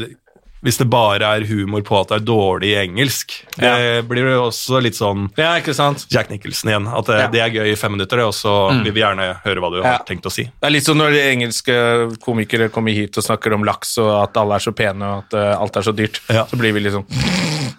[0.64, 3.34] hvis det bare er humor på at det er dårlig i engelsk.
[3.59, 6.05] Det blir jo også litt sånn Ja, ikke sant?
[6.09, 6.88] Jack Nicholson igjen.
[6.88, 7.28] At det, Ja.
[7.34, 8.53] det er gøy i fem minutter, det, og så
[8.84, 9.97] vil vi gjerne høre hva du Ja.
[9.97, 10.43] har tenkt å si.
[10.45, 11.76] Det er litt som når engelske
[12.24, 15.34] komikere kommer hit og snakker om laks og at alle er så pene og at
[15.38, 16.22] uh, alt er så dyrt.
[16.30, 16.45] Ja.
[16.45, 17.05] Så blir vi liksom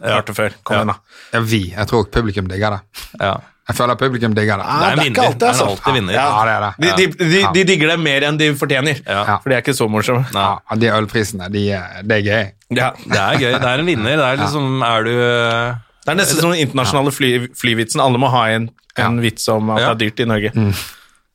[0.05, 0.53] Hørte før.
[0.65, 0.83] Kom Ja.
[0.83, 0.95] igjen, da.
[1.33, 1.63] Ja, vi.
[1.71, 2.81] Jeg tror publikum digger det.
[3.21, 3.39] Ja.
[3.65, 4.65] Jeg føler publikum digger det.
[4.69, 5.67] Det er det er alltid, er altså.
[5.73, 6.13] alltid vinner.
[6.13, 6.73] Ja, det er det.
[6.85, 8.99] De, de, de, de digger det mer enn de fortjener.
[9.07, 9.39] Ja.
[9.41, 10.27] For de er ikke så morsomme.
[10.37, 12.51] Ja, de ølprisene, de, er- det er gøy.
[12.77, 12.91] Ja.
[13.01, 13.55] Det er gøy.
[13.63, 14.19] Det er en vinner.
[14.21, 18.03] Det er liksom Er du Det er nesten som den internasjonale fly, flyvitsen.
[18.05, 18.69] Alle må ha en,
[19.01, 20.53] en vits om at det er dyrt i Norge.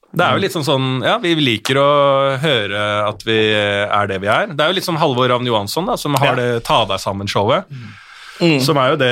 [0.10, 1.90] Det er jo litt sånn sånn Ja, vi liker å
[2.42, 4.54] høre at vi er det vi er.
[4.54, 7.66] Det er jo litt som Halvor Ravn Johansson, da, som har det Ta deg sammen-showet.
[8.64, 9.10] Som er jo det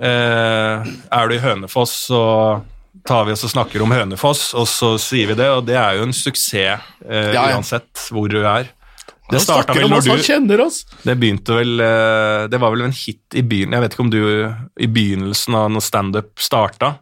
[0.00, 2.20] eh, Er du i Hønefoss, så
[3.08, 5.96] tar vi oss og snakker om Hønefoss, og så sier vi det, og det er
[5.98, 7.56] jo en suksess eh, Ja, ja.
[7.56, 8.68] uansett hvor du er.
[9.32, 10.82] Det starta vel når du oss.
[11.02, 14.10] Det begynte vel eh, Det var vel en hit i byen Jeg vet ikke om
[14.12, 14.20] du
[14.76, 16.94] i begynnelsen av når standup starta,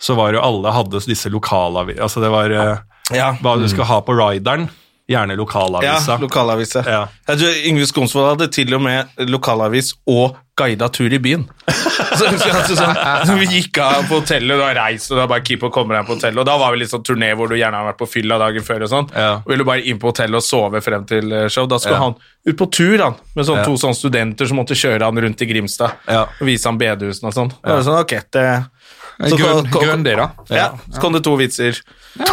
[0.00, 2.82] så var jo alle hadde disse lokalavisene Altså det var eh,
[3.16, 3.32] Ja.
[3.40, 4.68] hva du skal ha på rideren.
[5.08, 6.12] Gjerne lokalavisa.
[6.14, 6.80] Ja, lokalavisa.
[6.88, 7.02] Ja.
[7.28, 11.44] Jeg tror Yngve Skonsvold hadde til og med lokalavis og guida tur i byen.
[12.14, 15.24] Så, så, altså, sånn, så vi gikk av på hotellet, og har reist, og da
[15.30, 16.38] bare keep og kommer deg på hotellet.
[16.42, 18.62] Og da var vi litt sånn turné hvor du gjerne har vært på fylla dagen
[18.66, 19.08] før og sånn.
[19.18, 19.32] Ja.
[19.40, 21.66] Og ville bare inn på hotellet og sove frem til eh, show.
[21.70, 22.04] Da skulle Ja.
[22.04, 22.14] han
[22.46, 25.48] ut på tur, han, med sånn to sånne studenter som måtte kjøre han rundt i
[25.50, 25.96] Grimstad.
[26.06, 27.50] Og vise han bedehusene og sånn.
[27.58, 28.46] Da var det sånn, ok, det...
[29.14, 30.26] Så Grunn, kom- da.
[30.50, 31.78] Ja, så kom det to vitser.
[32.18, 32.24] Da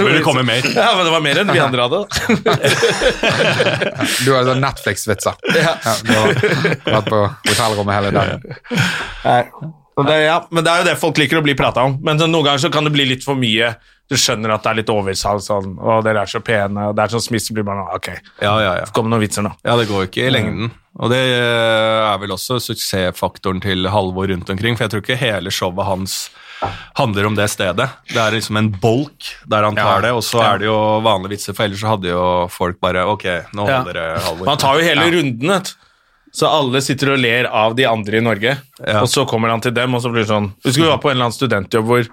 [0.00, 0.64] burde det komme mer.
[0.74, 2.00] Ja, men det var mer enn vi andre hadde.
[4.24, 5.34] Du har sånn Netflix-vitser.
[5.56, 5.72] Ja.
[6.04, 6.26] du har
[6.84, 8.38] vært på hotellrommet hele dagen.
[9.26, 11.92] Ja, men det er jo det folk liker å bli prata om.
[12.04, 13.68] Men noen ganger så kan det bli litt for mye.
[14.06, 17.02] Du skjønner at det er litt oversalg, sånn, og dere er så pene, og det
[17.06, 18.08] er sånn smiss, så blir bare ok,
[18.44, 18.84] Ja, ja, ja.
[18.94, 19.50] kom med noen vitser nå.
[19.66, 20.70] Ja, det går ikke i lengden.
[20.96, 25.18] Og det eh, er vel også suksessfaktoren til Halvor rundt omkring, for jeg tror ikke
[25.20, 26.18] hele showet hans
[26.96, 27.88] handler om det stedet.
[28.08, 31.34] Det er liksom en bolk der han tar det, og så er det jo vanlige
[31.34, 33.26] vitser, for ellers så hadde jo folk bare Ok,
[33.58, 34.46] nå holder det Halvor.
[34.48, 35.82] Man tar jo hele runden, vet du.
[36.36, 38.56] Så alle sitter og ler av de andre i Norge,
[39.00, 41.08] og så kommer han til dem, og så blir det sånn Husker vi var på
[41.08, 42.08] en eller annen studentjobb hvor,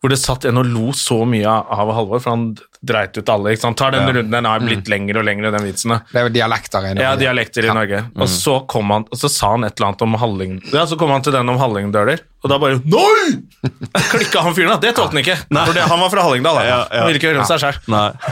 [0.00, 2.44] hvor det satt en og lo så mye av Halvor, for han
[2.80, 3.52] dreit ut alle.
[3.52, 3.76] ikke sant?
[3.76, 4.12] Tar den Ja.
[4.14, 5.92] runden, den har blitt lengre og lengre, den vitsen.
[6.10, 7.04] Det er jo dialekter i Norge.
[7.04, 8.00] Ja, dialekter i Norge.
[8.14, 8.22] Mm.
[8.22, 10.54] Og så kom han, og så sa han et eller annet om Halling...
[10.72, 13.42] Ja, så kom han til den om Hallingdøler, og da bare Nei!
[14.10, 14.78] Klikka han fyren, da.
[14.80, 15.36] Det tålte han ikke.
[15.52, 16.64] For det, han var fra Hallingdal, da.
[16.64, 17.02] Ja, ja.
[17.02, 17.76] Han ville ikke høre om seg sjøl.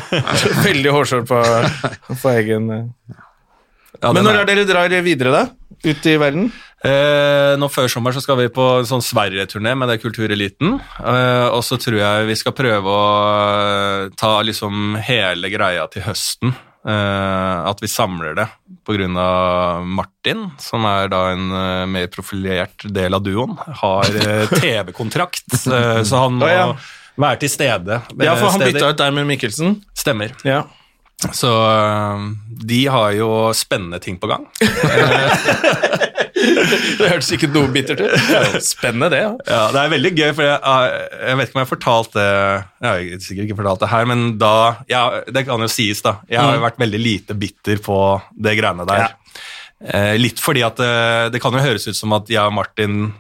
[0.70, 1.42] Veldig hårsår på,
[2.16, 2.84] på egen eh.
[4.08, 5.44] Men når er dere drar videre, da?
[5.84, 6.48] Ut i verden?
[6.86, 10.78] Eh, nå Før sommer så skal vi på en sånn Sverige-turné med det Kultureliten.
[11.02, 16.06] Eh, og så tror jeg vi skal prøve å eh, ta liksom hele greia til
[16.06, 16.54] høsten.
[16.88, 18.46] Eh, at vi samler det
[18.86, 19.82] pga.
[19.84, 26.22] Martin, som er da en eh, mer profilert del av duoen, har eh, TV-kontrakt, så
[26.22, 26.48] han må
[27.18, 28.00] være til stede.
[28.22, 29.80] Ja, for han bytta ut deg med Mikkelsen.
[29.98, 30.32] Stemmer.
[30.46, 30.62] Ja.
[31.34, 32.26] Så eh,
[32.68, 34.46] de har jo spennende ting på gang.
[36.38, 38.12] Det hørtes ikke noe bittert ut.
[38.62, 39.20] Spennende, det.
[39.24, 39.32] Ja.
[39.48, 40.58] Ja, det er veldig gøy, for jeg,
[41.18, 44.08] jeg vet ikke om jeg har fortalt det Jeg har sikkert ikke fortalt det her,
[44.10, 44.52] men da
[44.90, 46.18] ja, Det kan jo sies, da.
[46.30, 47.98] Jeg har jo vært veldig lite bitter på
[48.38, 49.16] det greiene der.
[49.78, 50.94] Eh, litt fordi at det,
[51.34, 53.10] det kan jo høres ut som at jeg og Martin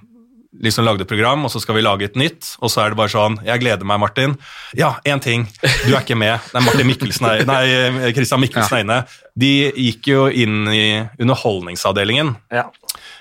[0.64, 2.98] liksom lagde et program, og så skal vi lage et nytt, og så er det
[2.98, 4.36] bare sånn Jeg gleder meg, Martin.
[4.78, 5.46] Ja, én ting.
[5.86, 6.40] Du er ikke med.
[6.54, 8.98] Nei, Martin Mikkelsen er, nei, Christian Mikkelsen er inne.
[9.38, 10.82] De gikk jo inn i
[11.22, 12.34] Underholdningsavdelingen.
[12.52, 12.66] Ja.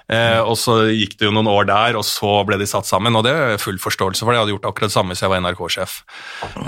[0.09, 3.15] Eh, og så gikk det jo noen år der, og så ble de satt sammen.
[3.19, 4.37] Og det er full forståelse for det.
[4.39, 5.97] Jeg hadde gjort akkurat det samme hvis jeg var NRK-sjef.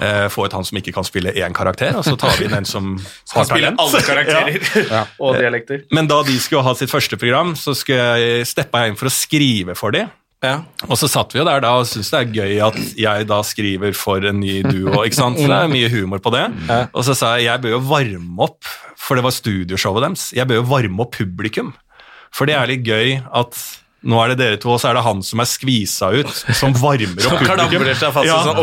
[0.03, 2.57] Eh, få ut han som ikke kan spille én karakter, og så tar vi inn
[2.59, 2.91] en som
[3.33, 3.79] har talent.
[3.81, 4.59] alle karakterer
[4.99, 5.03] Ja.
[5.23, 5.85] og dialekter.
[5.95, 9.09] Men da de skulle ha sitt første program, så skulle jeg steppa jeg inn for
[9.09, 10.11] å skrive for dem.
[10.43, 10.61] Ja.
[10.87, 13.41] Og så satt vi jo der da og syntes det er gøy at jeg da
[13.43, 15.01] skriver for en ny duo.
[15.03, 15.35] ikke sant?
[15.39, 16.45] Så det er mye humor på det.
[16.95, 18.63] Og så sa jeg jeg bør jo varme opp,
[18.99, 20.29] for det var studioshowet deres.
[20.37, 21.73] Jeg bør jo varme opp publikum.
[22.31, 23.57] For det er litt gøy at
[23.99, 26.71] nå er det dere to, og så er det han som er skvisa ut, som
[26.79, 27.81] varmer opp publikum.
[28.29, 28.37] Ja.
[28.45, 28.55] sånn.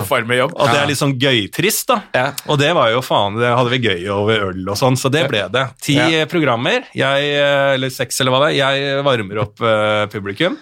[0.54, 1.98] Og det er litt sånn gøytrist, da.
[2.16, 2.26] Ja.
[2.48, 5.26] Og det var jo faen, det hadde vi gøy over øl og sånn, så det
[5.28, 5.66] ble det.
[5.84, 6.24] Ti Ja.
[6.30, 10.56] programmer, jeg, eh, eller seks eller hva det er, jeg varmer opp uh, publikum.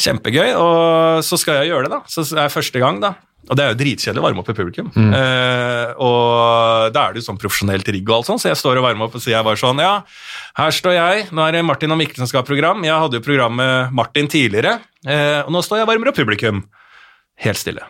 [0.00, 2.00] Kjempegøy, og så skal jeg gjøre det, da.
[2.10, 3.14] Så det er første gang, da.
[3.50, 4.90] Og det er jo dritkjedelig å varme opp i publikum.
[4.94, 8.78] Eh, og da er det jo sånn profesjonelt rigg og alt sånn, så jeg står
[8.78, 9.96] og varmer opp og sier jeg bare sånn Ja,
[10.60, 12.86] her står jeg, nå er det Martin og Mikkelsen som skal ha program.
[12.86, 14.76] Jeg hadde jo program med Martin tidligere,
[15.06, 16.62] eh, og nå står jeg og varmer opp publikum.
[17.42, 17.82] Helt stille.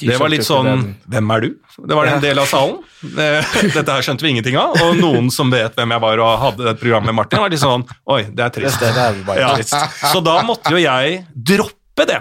[0.00, 1.48] Det var litt sånn Hvem er du?
[1.86, 2.78] Det var en del av salen.
[3.76, 4.74] Dette her skjønte vi ingenting av.
[4.84, 7.62] Og noen som vet hvem jeg var og hadde et program med Martin, var litt
[7.62, 8.80] sånn Oi, det er trist.
[8.80, 9.54] Det er bare Ja.
[9.56, 9.74] trist.
[10.12, 12.20] Så da måtte jo jeg droppe det.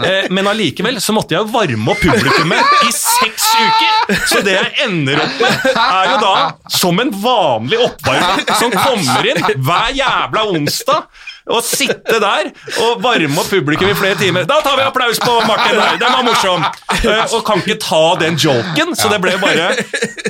[0.00, 4.20] Eh, Men allikevel så måtte jeg varme opp publikummet i seks uker!
[4.30, 6.34] Så det jeg ender opp med, er jo da
[6.80, 12.50] som en vanlig oppvarmer som kommer inn hver jævla onsdag og sitte der
[12.84, 14.44] og varme opp publikum i flere timer.
[14.46, 16.66] Da tar vi applaus på Martin her, den var morsom!
[17.00, 19.70] Eh, Og kan ikke ta den joken, så det ble bare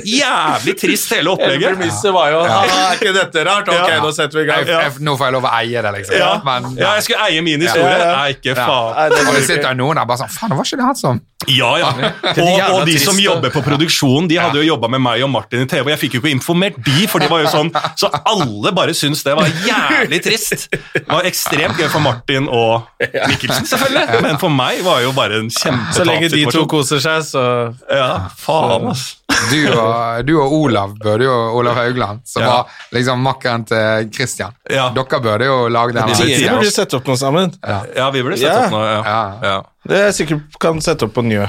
[0.07, 1.75] jævlig trist hele Hele opplegget.
[1.75, 3.69] premisset var jo ja, Er ikke dette rart?
[3.69, 3.99] Ok, Ja.
[4.01, 4.65] nå setter vi i gang.
[4.71, 6.17] Jeg, nå får jeg lov å eie det, liksom.
[6.17, 7.91] Ja, Men, ja, jeg skulle eie min historie.
[7.91, 8.15] Ja, ja.
[8.17, 8.65] Nei, ikke Ja.
[8.65, 8.95] faen.
[8.97, 10.95] Nei, det og det sitter noen der bare sånn Faen, det var ikke det han
[11.03, 11.91] som Ja, ja.
[11.91, 15.29] Og, og de trist, som jobber på produksjon, de hadde jo jobba med meg og
[15.33, 17.71] Martin i TV, og jeg fikk jo ikke informert de, for de var jo sånn
[17.99, 20.67] Så alle bare syntes det var jævlig trist.
[20.71, 25.39] Det var ekstremt gøy for Martin og Mikkelsen, selvfølgelig, men for meg var jo bare
[25.43, 27.45] en Så lenge de to koser seg, så
[27.91, 29.17] Ja, faen, ass.
[29.49, 32.49] Du og, du og Olav burde jo Olav Haugland, som Ja.
[32.51, 34.51] var liksom makkeren til Christian.
[34.69, 34.89] Ja.
[34.93, 36.07] Dere burde jo lage den.
[36.11, 37.53] De- burde sette opp noe sammen.
[37.95, 38.65] Ja, vi burde sette Ja.
[38.65, 38.85] opp noe.
[38.85, 39.01] Ja.
[39.05, 39.39] Ja.
[39.41, 39.61] Ja.
[39.87, 41.47] Det er sikkert kan sette opp på Njø.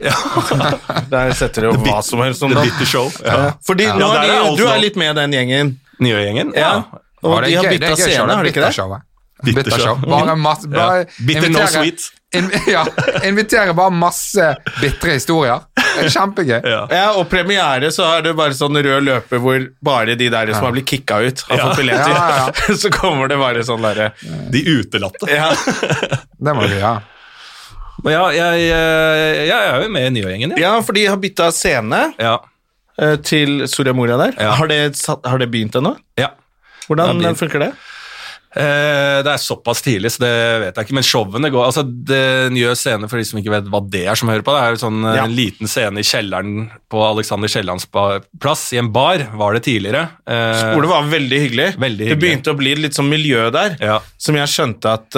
[0.00, 0.14] Ja.
[1.12, 2.70] Der setter de jo hva som helst om The det.
[2.70, 3.10] Bitter Show.
[3.24, 3.52] Ja.
[3.66, 5.74] Fordi Ja, nå er de, du er litt med den gjengen.
[6.00, 6.54] Nye gjengen?
[6.56, 6.72] Ja.
[7.22, 9.02] Og de har bytta scene, har de ikke det?
[9.40, 12.10] Bare masse bare Bitter no sweet.
[12.36, 12.84] In, ja,
[13.26, 15.64] inviterer bare masse bitre historier.
[15.98, 16.60] Er kjempegøy.
[16.62, 16.82] Ja.
[16.94, 20.68] Ja, og premiere så er det bare sånn rød løper hvor bare de der som
[20.68, 21.64] har blitt kicka ut, har Ja.
[21.66, 22.14] fått billetter.
[22.14, 24.12] Ja, ja, så kommer det bare sånn derre
[24.54, 25.26] De utelatte.
[25.32, 25.50] ja.
[26.38, 27.00] Det må du gjøre.
[28.04, 30.60] Men ja, jeg, jeg, jeg er jo med i Nye-gjengen, ja.
[30.62, 32.36] ja, for de har bytta scene ja.
[32.96, 34.36] eh, til Soria Moria der.
[34.40, 34.54] Ja.
[34.56, 35.96] Har, det har det begynt ennå?
[36.20, 36.32] ja.
[36.90, 37.68] Hvordan Det funker det?
[38.50, 40.32] Eh, det er såpass tidlig, så det
[40.64, 40.96] vet jeg ikke.
[40.98, 44.18] Men showene går altså det nye scene, for de som ikke vet hva det er
[44.18, 45.24] som hører på, det er jo sånn eh, Ja.
[45.28, 50.08] en liten scene i kjelleren på Alexander Kiellands plass, i en bar, var det tidligere.
[50.26, 51.68] Eh, Skole var veldig hyggelig.
[51.78, 52.16] Veldig hyggelig.
[52.16, 54.00] Det begynte å bli litt sånn miljø der, Ja.
[54.18, 55.10] som jeg skjønte at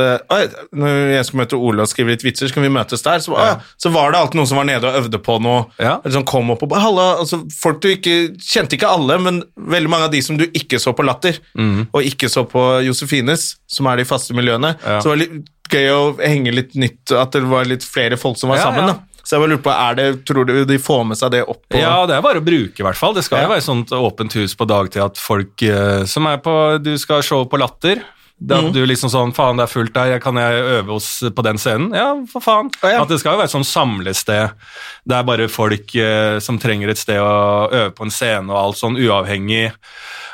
[0.72, 3.18] Når jeg skulle møte Ole og skrive litt vitser, så kan vi møtes der.
[3.20, 3.60] Så, Ja.
[3.78, 5.66] Så var det alltid noen som var nede og øvde på noe.
[5.78, 6.00] Ja.
[6.04, 9.42] Eller sånn kom opp og bare, Halla, altså, Folk du ikke Kjente ikke alle, men
[9.56, 11.88] veldig mange av de som du ikke så på Latter, mm.
[11.92, 12.82] og ikke så på
[13.22, 15.00] Josefines, som er de faste miljøene, Ja.
[15.00, 18.36] så var det litt gøy å henge litt nytt, at det var litt flere folk
[18.36, 18.86] som var Ja, sammen.
[18.88, 18.92] ja.
[18.92, 18.98] da.
[19.24, 21.62] Så jeg bare lurer på, det, Tror du de får med seg det opp?
[21.70, 23.14] på- Ja, det er bare å bruke, i hvert fall.
[23.14, 23.46] Det skal Ja.
[23.46, 27.22] jo være sånt åpent hus på dagtid at folk eh, som er på Du skal
[27.22, 28.02] show på Latter.
[28.40, 28.66] Det Mm.
[28.68, 31.58] at du liksom sånn Faen, det er fullt der, kan jeg øve oss på den
[31.58, 31.92] scenen?
[31.94, 32.70] Ja, for faen.
[32.82, 33.02] Ja.
[33.02, 34.50] At det skal jo være et sånn samlested.
[35.06, 38.56] Det er bare folk eh, som trenger et sted å øve på en scene og
[38.58, 39.72] alt sånn, uavhengig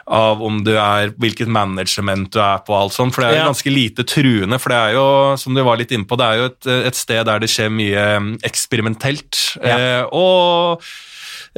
[0.09, 3.35] av om du er, hvilket management du er på og alt sånt, for det er
[3.37, 3.51] jo Ja.
[3.53, 6.37] ganske lite truende, for det er jo, som du var litt inne på, det er
[6.39, 9.37] jo et, et sted der det skjer mye eksperimentelt.
[9.59, 10.81] eksperimentelt, eh, og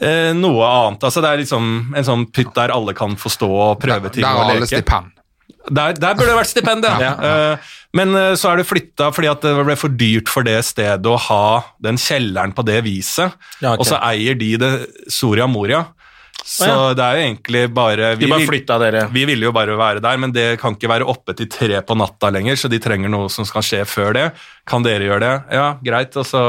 [0.03, 1.01] eh, noe annet.
[1.07, 4.23] Altså, det er liksom en sånn pytt der alle kan få stå og prøve ting
[4.27, 5.05] Der og leke.
[5.71, 6.97] Der, der burde det vært stipend, ja.
[7.03, 7.13] Ja.
[7.31, 10.59] Eh, men eh, så er det flytta fordi at det ble for dyrt for det
[10.67, 11.45] stedet å ha
[11.83, 13.35] den kjelleren på det viset.
[13.63, 13.83] Ja, ok.
[13.83, 14.71] Og så eier de det
[15.11, 15.85] Soria Moria.
[16.41, 16.95] Så oh, ja.
[16.97, 19.03] det er jo egentlig bare De bare flytta dere.
[19.13, 21.97] vi ville jo bare være der, men det kan ikke være oppe til tre på
[22.01, 24.25] natta lenger, så de trenger noe som skal skje før det.
[24.69, 25.35] Kan dere gjøre det?
[25.59, 26.17] Ja, greit.
[26.17, 26.41] Og så,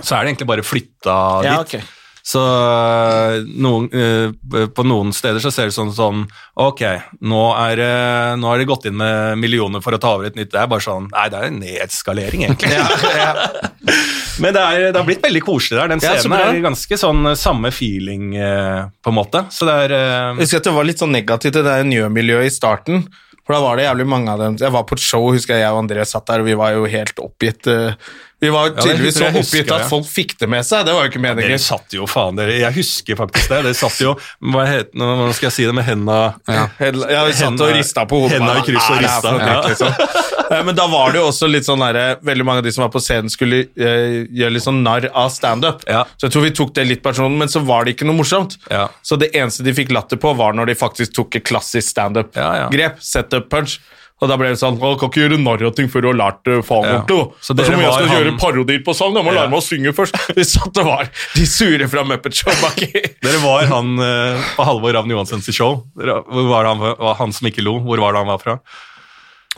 [0.00, 1.76] så er det egentlig bare flytta Ja, dit.
[1.76, 1.95] ok.
[2.26, 4.32] Så øh, noen, øh,
[4.74, 6.24] på noen steder så ser det sånn sånn
[6.58, 6.80] Ok,
[7.22, 10.34] nå er, det- nå er det gått inn med millioner for å ta over et
[10.34, 12.72] nytt Det er bare sånn Nei, det er en nedskalering, egentlig.
[14.42, 15.92] Men det, er, det har blitt veldig koselig der.
[15.94, 19.46] Den scenen ja, er ganske sånn samme feeling, på en måte.
[19.54, 22.52] Så det er Jeg husker at det var litt sånn negativt i det Njø-miljøet i
[22.52, 23.06] starten.
[23.46, 25.62] For da var det jævlig mange av dem Jeg var på et show, husker jeg
[25.62, 27.68] jeg og André satt der, og vi var jo helt oppgitt.
[27.70, 27.94] eh,
[28.40, 30.84] Vi var tydeligvis tydeligvis så oppgitt at folk fikk det med seg.
[30.84, 31.62] Det var jo ikke Dere meningen.
[31.62, 33.62] satt jo faen dere, Jeg husker faktisk det.
[33.64, 34.12] Dere satt jo
[34.52, 36.66] Hva het, nå skal jeg si det med henda Ja.
[36.76, 38.36] Ja, vi satt og rista på hodet.
[38.36, 39.56] henda i kryss og rista, ja.
[39.70, 40.64] liksom?
[40.68, 42.92] Men da var det jo også litt sånn derre Veldig mange av de som var
[42.94, 45.82] på scenen, skulle uh, gjøre litt sånn narr av standup.
[45.90, 46.04] Ja.
[46.16, 48.58] Så jeg tror vi tok det litt personlig, men så var det ikke noe morsomt.
[48.70, 48.86] Ja.
[49.02, 52.06] Så det eneste de fikk latter på, var når de faktisk tok et klassisk Ja,
[52.06, 52.22] ja.
[52.26, 53.02] standup-grep.
[53.02, 53.78] Setup punch.
[54.16, 56.38] Og da ble det sånn kan ikke gjøre narr av ting før du har lært
[56.48, 56.94] det faen Ja.
[57.02, 57.34] ordentlig.
[57.44, 59.42] Så det er som jeg skal han- gjøre parodier på sang, da må jeg Ja.
[59.42, 60.16] lære meg å synge først.
[60.34, 62.92] De satt og var de sure fra Muppet Show baki.
[63.22, 65.84] Dere var han på på Halvor Ravn Johansens show.
[65.94, 67.78] Hvor var det han, var han som ikke lo?
[67.80, 68.58] Hvor var det han var fra?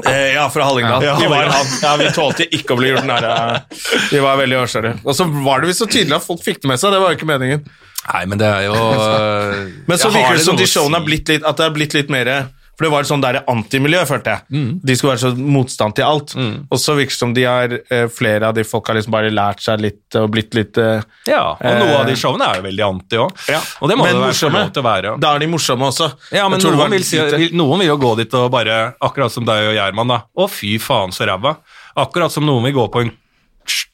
[0.06, 1.02] Eh, ja, fra Hallingdal.
[1.02, 1.16] Ja.
[1.18, 1.66] Vi var han.
[1.82, 3.78] Ja, vi tålte ikke å bli gjort narr av.
[4.12, 4.92] Vi var veldig årskjære.
[5.04, 6.92] Og så var det visst så tydelig at folk fikk det med seg.
[6.94, 7.64] Det var jo ikke meningen.
[8.12, 11.28] Nei, men det er jo eh, Men så virker det som de showene har blitt
[11.28, 12.30] litt, at det har blitt litt mer
[12.78, 14.60] For det var et sånn antimiljø, følte jeg.
[14.86, 16.34] De skulle være så motstand til alt.
[16.70, 19.64] Og så virker det som de har eh, flere av de folka liksom bare lært
[19.64, 22.66] seg litt og blitt litt eh, Ja, og noen Eh, av de showene er jo
[22.68, 23.34] veldig anti òg.
[23.50, 23.58] ja.
[23.82, 25.16] Og det må Men det være lov til å være.
[25.26, 26.08] Da er de morsomme også.
[26.38, 29.34] Ja, men noen var vil, si, vil, noen vil jo gå dit og bare, akkurat
[29.34, 30.20] som deg og Gjerman, da.
[30.38, 31.56] Å, fy faen, så ræva.
[31.98, 33.10] Akkurat som noen vil gå på en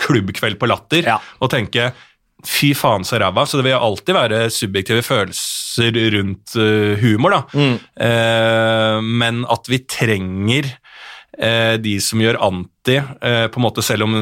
[0.04, 1.18] klubbkveld på Latter Ja.
[1.40, 1.92] og tenke
[2.48, 3.46] fy faen, så ræva.
[3.46, 7.42] Så det vil alltid være subjektive følelser rundt eh, humor, da.
[7.54, 7.76] Mm.
[8.08, 10.68] Eh, men at vi trenger
[11.38, 14.18] eh, de som gjør anti, eh, på en måte selv om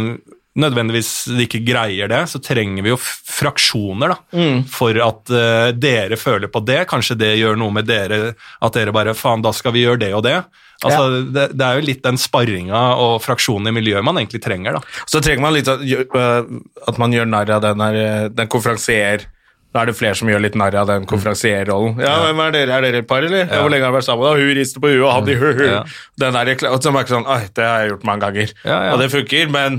[0.59, 4.64] nødvendigvis de ikke greier det, så trenger vi jo fraksjoner da, Mm.
[4.68, 6.82] for at uh, dere føler på det.
[6.90, 10.12] Kanskje det gjør noe med dere, at dere bare faen, da skal vi gjøre det
[10.14, 10.42] og det.
[10.82, 14.72] Altså, det, det er jo litt den sparringa og fraksjonen i miljøet man egentlig trenger.
[14.80, 14.80] da.
[15.07, 18.48] Så trenger man litt at, gjør- øh, at man gjør narr av den, øh, den
[18.50, 19.28] konferansier
[19.72, 21.94] Da er det flere som gjør litt narr av den konferansierrollen.
[22.03, 22.72] Ja, hvem er dere?
[22.76, 23.46] Er dere et par, eller?
[23.46, 23.62] Ja.
[23.62, 24.26] Hvor lenge har dere vært sammen?
[24.26, 24.32] Da?
[24.36, 25.62] Hun rister på huet, og han i hu, hu.
[25.64, 25.78] Ja.
[26.20, 28.53] Den der, og så merker jeg sånn, Oi, det har jeg gjort mange ganger.
[28.66, 28.90] Ja, ja.
[28.92, 29.78] Og det funker, men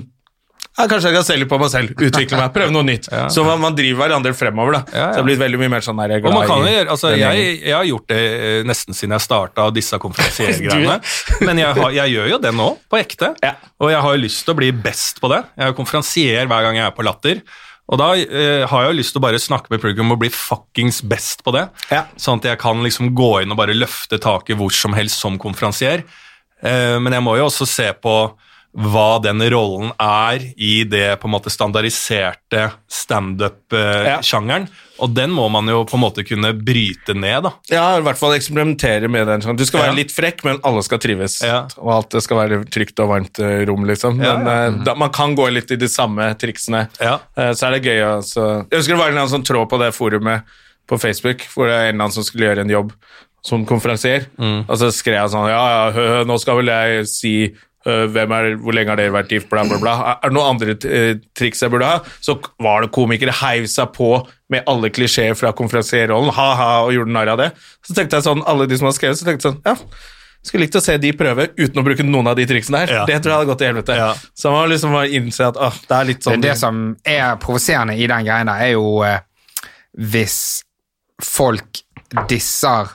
[0.74, 3.10] ja, kanskje jeg kan se litt på meg selv, utvikle meg, prøve noe nytt.
[3.14, 3.28] Ja.
[3.30, 4.80] Så man, man driver hverandre fremover, da.
[4.90, 5.04] Ja.
[5.12, 7.12] Så det har blitt veldig mye mer sånn der, er glad kan i gjøre, altså,
[7.14, 10.96] jeg, jeg har gjort det eh, nesten siden jeg starta disse konferansiergreiene.
[11.46, 13.34] Men jeg, har, jeg gjør jo det nå, på ekte.
[13.84, 15.44] Og jeg har jo lyst til å bli best på det.
[15.60, 17.44] Jeg er konferansier hver gang jeg er på Latter.
[17.92, 20.32] Og da eh, har jeg jo lyst til å bare snakke med publikum og bli
[20.34, 21.68] fuckings best på det.
[21.92, 22.06] Ja.
[22.18, 25.38] Sånn at jeg kan liksom gå inn og bare løfte taket hvor som helst som
[25.42, 26.06] konferansier.
[26.64, 28.16] Eh, men jeg må jo også se på
[28.74, 34.66] hva den rollen er i det på en måte standardiserte standup-sjangeren.
[35.04, 37.52] Og den må man jo på en måte kunne bryte ned, da.
[37.70, 39.42] Ja, i hvert fall eksperimentere med den.
[39.46, 39.58] Sånn.
[39.58, 40.00] Du skal være Ja.
[40.02, 41.42] litt frekk, men alle skal trives.
[41.44, 41.68] Ja.
[41.78, 44.18] Og alt det skal være trygt og varmt eh, rom, liksom.
[44.18, 46.88] Men eh, da, man kan gå litt i de samme triksene.
[47.00, 47.20] Ja.
[47.38, 48.66] Eh, så er det gøy å altså.
[48.70, 50.44] Jeg husker det var en eller annen sånn tråd på det forumet
[50.88, 52.94] på Facebook, hvor det er en eller annen som skulle gjøre en jobb
[53.44, 54.26] som konferansier.
[54.40, 54.66] Mm.
[54.70, 57.34] Og så skrev jeg sånn Ja, ja, hø, hø, nå skal vel jeg si
[57.90, 59.96] er, hvor lenge har dere vært gift, bla, bla, bla.
[60.16, 62.00] Er det noen andre eh, triks jeg burde ha?
[62.24, 64.16] Så var det komikere heiv seg på
[64.54, 67.52] med alle klisjeer fra konferansierrollen, ha-ha, og gjorde narr av det.
[67.86, 69.76] Så tenkte jeg sånn, alle de som har skrevet, så tenkte jeg sånn, ja,
[70.44, 72.96] skulle likt å se de prøve uten å bruke noen av de triksene her.
[73.00, 73.04] Ja.
[73.08, 74.00] Det tror jeg hadde gått til helvete.
[74.00, 74.10] Ja.
[74.36, 76.82] Så man må liksom bare innse at åh, det er litt Det, sånn det som
[77.08, 79.22] er provoserende i den greia der, er jo eh,
[80.12, 80.38] hvis
[81.24, 81.84] folk
[82.30, 82.92] disser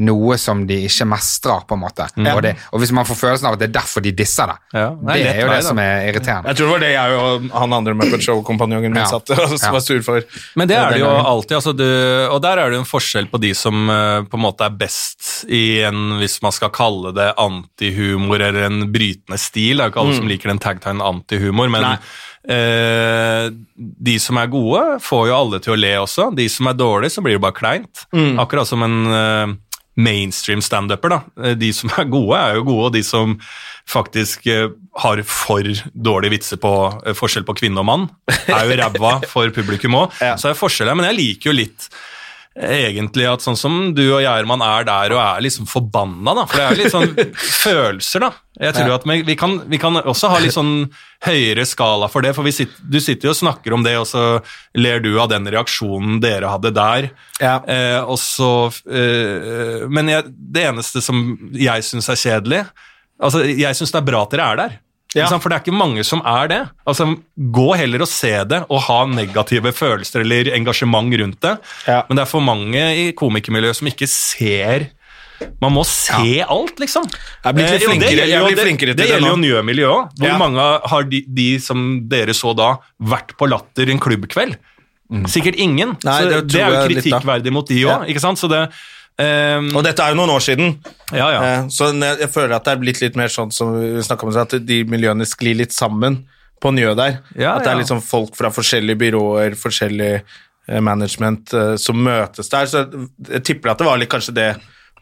[0.00, 2.06] noe som de ikke mestrer, på en måte.
[2.16, 4.54] Og, det, og hvis man får følelsen av at det er derfor de disser det.
[4.72, 5.66] Ja, det er det er jo det da.
[5.68, 6.48] som er irriterende.
[6.48, 9.06] Jeg tror det var det jeg og han andre Muppet Show-kompanjongen min Ja.
[9.10, 9.70] satt og Ja.
[9.74, 10.22] var sur for.
[10.56, 11.84] Men det er det jo alltid, altså du,
[12.32, 14.70] og der er det jo en forskjell på de som eh, på en måte er
[14.80, 19.76] best i en, hvis man skal kalle det antihumor eller en brytende stil.
[19.76, 21.96] Det er jo ikke alle som liker den tagtegnen antihumor, men Nei.
[22.48, 26.30] eh, de som er gode, får jo alle til å le også.
[26.36, 28.06] De som er dårlige, så blir det bare kleint.
[28.40, 29.54] Akkurat som en eh,
[29.96, 31.08] mainstream standuper.
[31.08, 31.20] da.
[31.44, 33.34] Eh, De som er gode, er jo gode, og de som
[33.88, 34.68] faktisk eh,
[35.02, 35.62] har for
[35.92, 36.72] dårlige vitser på
[37.06, 38.08] eh, forskjell på kvinne og mann,
[38.48, 40.16] er jo ræva for publikum òg.
[40.20, 40.36] Ja.
[40.40, 41.88] Så er forskjell her, men jeg liker jo litt
[42.54, 46.44] egentlig at sånn som du og Gjerman er der og er liksom forbanna, da.
[46.44, 47.34] For det er jo litt sånn
[47.64, 48.30] følelser, da.
[48.62, 50.74] Jeg tror at vi, kan, vi kan også ha litt sånn
[51.24, 54.06] høyere skala for det, for vi sitter, du sitter jo og snakker om det, og
[54.10, 54.24] så
[54.76, 57.08] ler du av den reaksjonen dere hadde der.
[57.40, 57.56] Ja.
[57.64, 61.24] Eh, og så, eh, men jeg, det eneste som
[61.56, 62.64] jeg syns er kjedelig
[63.22, 64.72] altså Jeg syns det er bra at dere er der.
[65.14, 65.26] Ja.
[65.28, 66.60] For det er ikke mange som er det.
[66.88, 67.06] Altså,
[67.36, 71.58] Gå heller og se det og ha negative følelser eller engasjement rundt det.
[71.86, 72.02] Ja.
[72.08, 74.88] Men det er for mange i komikermiljøet som ikke ser
[75.60, 77.02] man må se alt, liksom.
[77.44, 79.36] Jeg blir litt Eh, flinkere- er jo- det- flinkere til Det det gjelder jo.
[79.42, 80.10] Njø-miljøet òg.
[80.20, 80.38] Hvor Ja.
[80.38, 84.56] mange har de, de som dere så da, vært på Latter en klubbkveld?
[85.26, 85.96] Sikkert ingen.
[86.04, 88.34] Nei, det det, er jo kritikkverdig mot de òg, Ja.
[88.34, 88.70] Så det
[89.22, 90.76] ehm, Og dette er jo noen år siden,
[91.12, 91.40] Ja, ja.
[91.46, 94.56] eh, så jeg, føler at det er blitt litt mer sånn som vi om, at
[94.66, 96.22] de miljøene sklir litt sammen
[96.62, 97.18] på Njø der.
[97.34, 102.52] Ja, at det er liksom folk fra forskjellige byråer, forskjellig eh, management eh, som møtes
[102.52, 102.70] der.
[102.70, 102.84] Så
[103.30, 104.52] jeg tipper at det var litt kanskje det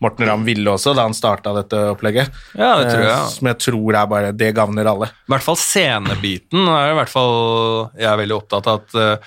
[0.01, 2.31] Morten Ramm ville også da han starta dette opplegget.
[2.57, 3.27] Ja, det tror jeg, ja.
[3.29, 5.11] Som jeg tror er bare Det gagner alle.
[5.29, 7.35] I hvert fall scenebiten er i hvert fall
[8.01, 9.27] jeg er veldig opptatt av at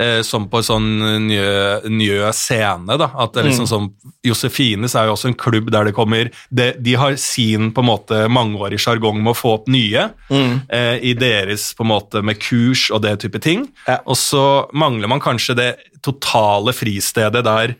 [0.00, 0.88] eh, eh, som på en sånn
[1.26, 3.10] nye, nye scene, da.
[3.20, 3.90] At det er liksom sånn
[4.26, 7.88] Josefines er jo også en klubb der det kommer De, De har sin på en
[7.88, 12.40] måte mangeårig sjargong med å få opp nye eh, i deres på en måte med
[12.42, 13.68] kurs og det type ting.
[13.86, 14.00] Ja.
[14.04, 15.70] Og så mangler man kanskje det
[16.04, 17.76] totale fristedet der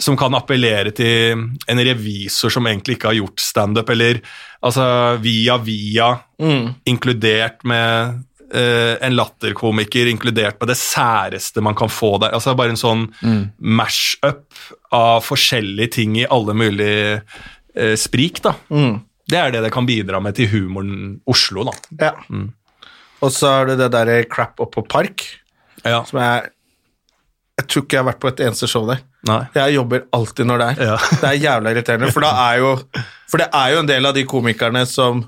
[0.00, 4.22] som kan appellere til en revisor som egentlig ikke har gjort standup, eller
[4.64, 4.86] altså
[5.20, 6.14] via via,
[6.88, 8.22] inkludert med
[8.54, 12.34] eh, en latterkomiker, inkludert med det særeste man kan få der.
[12.36, 13.06] Altså bare en sånn
[13.58, 14.46] mash-up
[14.94, 18.54] av forskjellige ting i alle mulige uh, sprik, da.
[19.30, 21.74] Det er det det kan bidra med til humoren Oslo, da.
[22.00, 22.14] Ja.
[23.20, 25.26] Og så er det det derre crap opp på park,
[25.84, 26.02] Ja.
[26.04, 26.50] som er
[27.60, 29.02] Jeg tror ikke jeg har vært på et eneste show der.
[29.28, 29.42] Nei.
[29.54, 30.78] Jeg jobber alltid når det er.
[30.90, 30.94] Ja.
[31.20, 32.70] Det er jævla irriterende, for, da er jo,
[33.28, 35.20] for det er jo en del av de komikerne som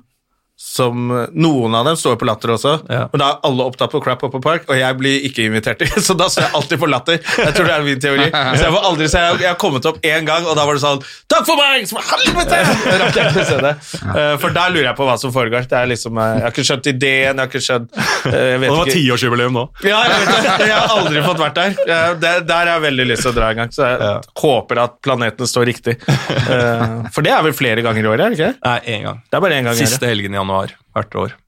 [0.62, 3.08] som Noen av dem står på Latter også, Ja.
[3.12, 5.82] men da er alle opptatt på Crap Up på Park, og jeg blir ikke invitert
[6.06, 7.18] så da står jeg alltid på Latter.
[7.18, 8.28] Jeg tror det er min teori.
[8.30, 10.84] Så jeg aldri så jeg, jeg har kommet opp én gang, og da var det
[10.84, 11.02] sånn
[11.32, 11.84] Takk for meg!
[11.90, 12.60] Som helvete!
[13.12, 13.72] Jeg ikke se det.
[14.12, 15.64] Eh, For der lurer jeg på hva som foregår.
[15.68, 17.88] Det er liksom, eh, jeg har ikke skjønt ideen, jeg har ikke skjønt
[18.32, 19.62] jeg vet Og det var tiårsjubileum nå.
[19.88, 20.68] Ja, jeg vet det.
[20.68, 21.76] Jeg har aldri fått vært der.
[21.88, 24.96] Jeg- Der, har jeg veldig lyst til å dra en gang, så jeg håper at
[25.04, 25.96] planeten står riktig.
[26.08, 28.52] Eh, For det er vel flere ganger i året, er det ikke?
[28.64, 29.22] Nei, én gang.
[29.30, 29.76] Det er bare én gang.
[29.78, 30.51] Siste helgen i januar
[30.96, 31.38] hvert år.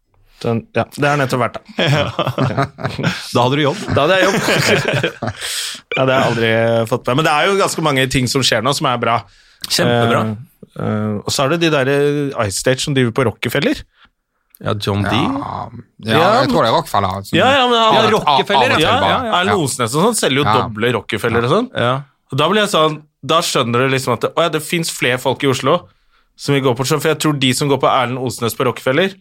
[0.45, 1.63] Den, ja, det har nettopp vært, da.
[3.35, 3.81] Da hadde du jobb.
[3.95, 4.39] Da hadde jeg jobb.
[5.97, 6.51] ja, det har jeg aldri
[6.91, 7.21] fått med.
[7.21, 9.19] Men det er jo ganske mange ting som skjer nå, som er bra.
[9.71, 10.25] Kjempebra.
[10.75, 11.93] Uh, uh, og så er det de der
[12.45, 13.81] Ice Stage som driver på Rockefeller.
[14.65, 15.11] Ja, John D.
[15.15, 15.71] Ja,
[16.05, 17.25] ja, Ja, jeg tror det er Rockefeller.
[17.25, 19.41] som- Ja, ja, men han- Ja, Rockefeller, Ja, ja, ja.
[19.41, 20.55] Erlend Osnes og sånn selger jo Ja.
[20.63, 21.71] doble Rockefeller og sånn.
[21.75, 21.95] Ja.
[22.33, 24.91] Og da blir jeg sånn, da skjønner du liksom at det, å ja, det fins
[24.91, 25.89] flere folk i Oslo
[26.37, 29.15] som vil gå på for jeg tror de som går på Erlend Osnes på Rockefeller,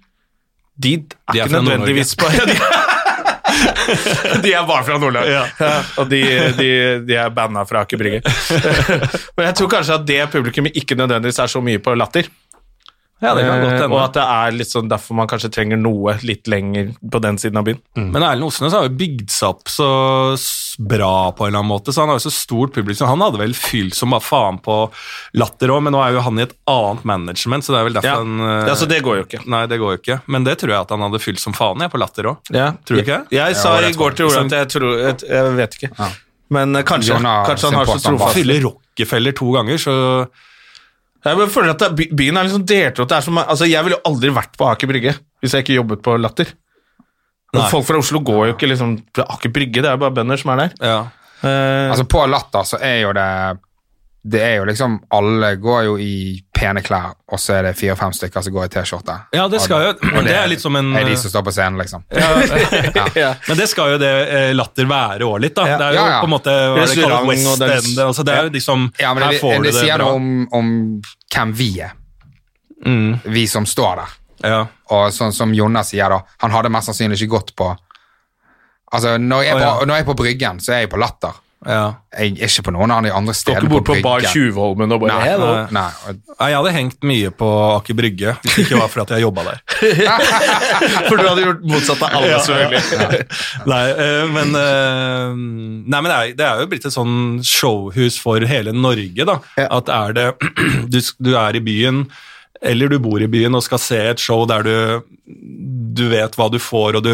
[0.75, 1.03] de er,
[1.33, 2.55] De er ikke nødvendigvis på ja, de,
[4.41, 5.43] de er bare fra Nordland, Ja.
[6.01, 6.21] og de,
[6.57, 6.69] de,
[7.07, 8.21] de er banna fra Aker Brygge.
[9.37, 12.29] Men jeg tror kanskje at det publikummet ikke nødvendigvis er så mye på latter.
[13.23, 13.95] Ja, det kan godt Eh, hende.
[13.95, 17.37] og at det er litt sånn derfor man kanskje trenger noe litt lenger på den
[17.41, 17.79] siden av byen.
[17.95, 19.87] Men Erlend Osnes har jo bygd seg opp så
[20.79, 23.07] bra på en eller annen måte, så han har jo så stort publikum.
[23.07, 24.77] Han hadde vel fylt som bare faen på
[25.39, 27.97] Latter òg, men nå er jo han i et annet management, så det er vel
[27.99, 28.17] derfor Ja.
[28.23, 29.41] han eh, Ja, så det går jo ikke.
[29.53, 30.19] Nei, det går jo ikke.
[30.27, 32.37] Men det tror jeg at han hadde fylt som faen jeg på Latter òg.
[32.53, 32.71] Ja.
[32.83, 33.21] Tror du ikke?
[33.31, 36.09] Jeg, jeg sa i går til Ola at jeg tror Jeg, jeg vet ikke.
[36.53, 39.93] Men eh, kanskje, kanskje han har så trofast Fylle Rockefeller to ganger, så
[41.23, 43.09] Jeg føler at det, byen er liksom delt opp.
[43.09, 45.13] Det som, altså, jeg ville jo aldri vært på Aker Brygge
[45.43, 46.51] hvis jeg ikke jobbet på Latter.
[47.53, 47.67] Nei.
[47.69, 50.39] Folk fra Oslo går jo ikke liksom til Aker Brygge, det er jo bare bønder
[50.41, 50.73] som er der.
[50.81, 51.01] ja.
[51.43, 53.27] Eh, Altså På Latter så er jo det
[54.25, 58.13] Det er jo liksom Alle går jo i pene klær, og så er det fire-fem
[58.15, 59.15] stykker som går i T-skjorte.
[59.35, 61.51] ja, det skal jo Og Det er litt som en er de som står på
[61.51, 62.05] scenen, liksom.
[63.19, 63.33] ja.
[63.49, 65.65] Men det skal jo det eh, Latter være òg litt, da.
[65.77, 66.21] Det er jo Ja, ja.
[66.21, 67.99] på en måte hva det kalles, og West den- End.
[68.07, 70.13] Altså, det er jo liksom Ja, men Her det, får det, du det sier noe
[70.15, 70.71] om, om
[71.35, 71.91] hvem vi er,
[72.85, 74.15] Mm, vi som står der.
[74.43, 74.63] ja.
[74.91, 77.69] Og sånn som Jonas sier, da, han hadde mest sannsynlig ikke gått på
[78.93, 79.85] Altså, når jeg, er på, ja.
[79.89, 81.33] når jeg er på Bryggen, så er jeg på Latter.
[81.67, 81.83] Ja.
[82.13, 83.63] Jeg er ikke på noen av de andre stedene.
[83.63, 84.33] stedene ikke på bort på Bar Bryggen.
[84.33, 86.13] Tjuvholmen og bare Nei, nei, nei.
[86.33, 87.49] Nei, Jeg hadde hengt mye på
[87.79, 89.61] Aker Brygge, hvis det ikke var for at jeg jobba der.
[91.07, 92.43] For du hadde gjort motsatt av alle, Ja, ja.
[92.45, 93.23] selvfølgelig.
[93.73, 98.19] Nei, eh, men, eh, nei, men det, er, det er jo blitt et sånn showhus
[98.21, 99.39] for hele Norge, da.
[99.59, 99.67] Ja.
[99.79, 100.27] At er det
[100.93, 102.05] du, du er i byen,
[102.63, 104.75] eller du bor i byen og skal se et show der du,
[105.93, 107.11] du vet hva du får, og du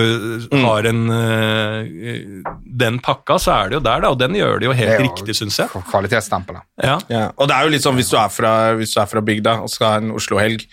[0.49, 0.63] Mm.
[0.65, 2.43] har en uh,
[2.79, 4.09] Den pakka, så er det jo der, da.
[4.13, 5.69] Og den gjør det jo helt det jo riktig, syns jeg.
[5.91, 6.61] Kvalitetsstempelet.
[6.83, 6.97] Ja.
[7.11, 7.25] Ja.
[7.37, 9.57] Og det er jo litt sånn hvis du er fra, hvis du er fra bygda
[9.65, 10.63] og skal ha en Oslo-helg,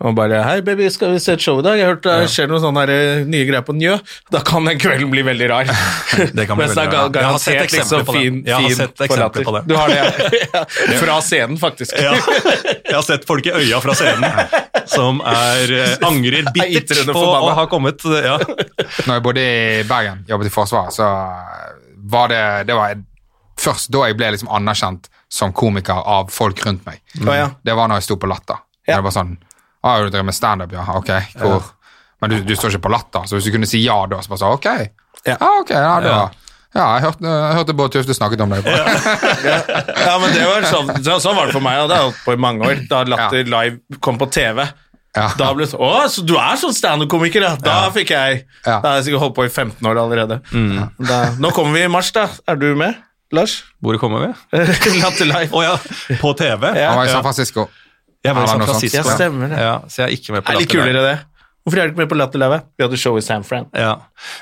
[0.00, 2.28] og bare 'Hei, baby, skal vi se et show i dag?' Jeg har hørt det
[2.32, 3.98] skjer noen sånne her, eh, nye greier på Njø.
[4.32, 5.64] Da kan den kvelden bli veldig rar.
[6.36, 7.10] Det kan bli Mens veldig rar.
[7.12, 8.48] Jeg har sett eksempler liksom på det.
[8.48, 9.62] Jeg har sett eksempler på det.
[9.68, 9.98] Du har det,
[10.54, 10.64] ja.
[11.02, 11.92] Fra scenen, faktisk.
[12.00, 12.14] Ja.
[12.16, 14.24] Jeg har sett folk i øya fra scenen
[14.88, 18.38] som er, eh, angrer bittert på å ha kommet ja.
[19.04, 21.10] Når jeg bodde i Bergen, jobbet i Forsvaret, så
[22.10, 22.96] var det Det var
[23.60, 27.04] først da jeg ble liksom anerkjent som komiker av folk rundt meg.
[27.20, 27.52] Mm.
[27.62, 28.64] Det var når jeg sto på Latter.
[28.88, 28.96] Ja.
[28.96, 29.36] Det var sånn
[29.82, 30.84] ah, 'Du driver med standup, ja?
[30.96, 31.10] Ok,
[31.40, 31.62] hvor?'
[32.20, 34.28] Men du, du står ikke på Latter, så hvis du kunne si ja da, så
[34.28, 34.66] bare så, 'Ok,
[35.26, 35.36] Ja.
[35.40, 36.08] ah, ok, ja, da.
[36.08, 36.28] Ja.
[36.74, 38.64] ja, jeg hørte, jeg hørte Bård Tufte snakket om deg.
[38.64, 42.20] Ja, men det var sånn, så, sånn var det for meg, og det har holdt
[42.24, 42.84] på i mange år.
[42.90, 44.68] Da Latter Live kom på TV,
[45.16, 45.24] Ja.
[45.34, 47.56] Da ble det sånn Å, så du er sånn standup-komiker, ja.
[47.58, 48.76] Da fikk jeg Ja.
[48.78, 50.36] Da har jeg sikkert holdt på i 15 år allerede.
[51.08, 52.28] Da, nå kommer vi i mars, da.
[52.46, 52.94] Er du med,
[53.32, 53.56] Lars?
[53.82, 54.58] Hvor kommer vi?
[55.02, 55.50] Latter Live.
[55.50, 55.74] Å ja,
[56.20, 56.70] på TV?
[56.78, 56.92] Ja.
[56.92, 57.66] Han var i San Francisco.
[58.24, 58.62] Jeg var i San.
[58.68, 59.00] Francisco.
[59.00, 59.58] Ja, stemmer det.
[59.64, 61.18] Ja, så jeg er ikke med på Det er litt kulere, det.
[61.60, 62.56] Hvorfor er du ikke med på Latter Live?
[62.80, 63.66] Vi hadde show i San Fran.
[63.76, 63.90] Ja.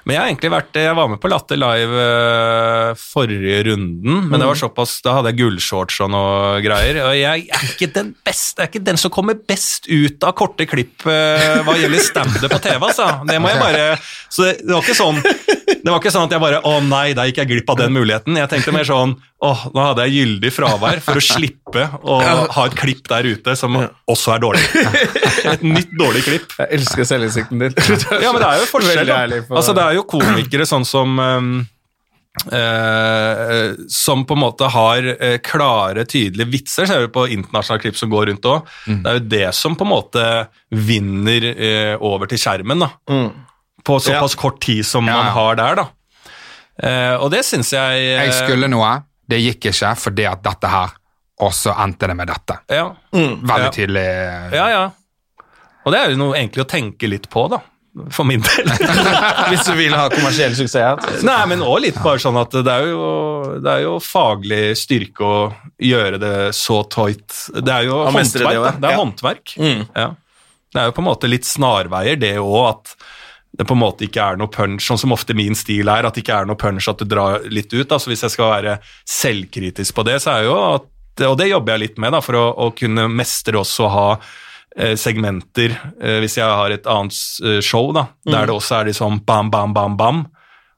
[0.06, 4.38] Men jeg har egentlig vært Jeg var med på Latter Live eh, forrige runden, men
[4.38, 7.00] det var såpass Da hadde jeg gullshorts og noe greier.
[7.08, 10.36] Og jeg er ikke den beste, jeg er ikke den som kommer best ut av
[10.38, 13.08] korte klipp eh, hva gjelder standup på TV, altså.
[13.26, 13.88] Det må jeg bare
[14.30, 17.06] Så det, det var ikke sånn Det var ikke sånn at jeg bare Å nei,
[17.18, 18.38] da gikk jeg glipp av den muligheten.
[18.38, 22.18] Jeg tenkte mer sånn Åh, nå hadde jeg gyldig fravær for å slippe å
[22.56, 24.64] ha et klipp der ute som også er dårlig.
[25.46, 26.54] Et nytt dårlig klipp.
[26.58, 27.76] Jeg elsker selvinnsikten din.
[28.24, 29.10] Ja, men det er jo forskjell.
[29.12, 29.42] Da.
[29.54, 31.52] Altså, det er jo komikere sånn som um,
[32.50, 36.88] eh, Som på en måte har uh, klare, tydelige vitser.
[36.90, 38.72] Ser du på internasjonale klipp som går rundt òg.
[38.88, 39.02] Mm.
[39.04, 40.24] Det er jo det som på en måte
[40.74, 42.82] vinner uh, over til skjermen.
[42.82, 42.90] da.
[43.06, 43.30] Mm.
[43.86, 45.86] På såpass kort tid som Ja, man har der, da.
[46.78, 48.90] Uh, og det syns jeg uh, Jeg skulle noe,
[49.28, 50.94] det gikk ikke fordi at dette her,
[51.40, 52.58] og så endte det med dette.
[52.72, 53.70] Ja, Veldig Ja.
[53.74, 54.06] tydelig.
[54.56, 54.68] ja.
[54.74, 54.84] ja.
[55.86, 57.60] Og det er jo noe egentlig å tenke litt på, da.
[58.12, 58.68] For min del.
[59.50, 61.22] Hvis du vil ha kommersiell suksess.
[61.26, 63.06] Nei, men også litt bare sånn at det er jo,
[63.64, 65.38] det er jo faglig styrke å
[65.82, 67.32] gjøre det så tight.
[67.56, 68.74] Det er jo håndverk, det.
[68.82, 68.98] Det er Ja.
[69.00, 69.54] håndverk.
[69.56, 69.82] Mm.
[69.96, 70.08] Ja.
[70.74, 72.94] Det er jo på en måte litt snarveier, det òg, at
[73.58, 76.14] det på en måte ikke er noe punch, sånn som ofte min stil er, at
[76.14, 77.90] det ikke er noe punch at du drar litt ut.
[77.90, 80.94] Altså hvis jeg skal være selvkritisk på det, så er jo at
[81.26, 84.04] Og det jobber jeg litt med, da, for å, å kunne mestre også å ha
[84.14, 88.92] eh, segmenter, eh, hvis jeg har et annet eh, show, da, der det også er
[88.92, 90.20] liksom bam, bam, bam, bam.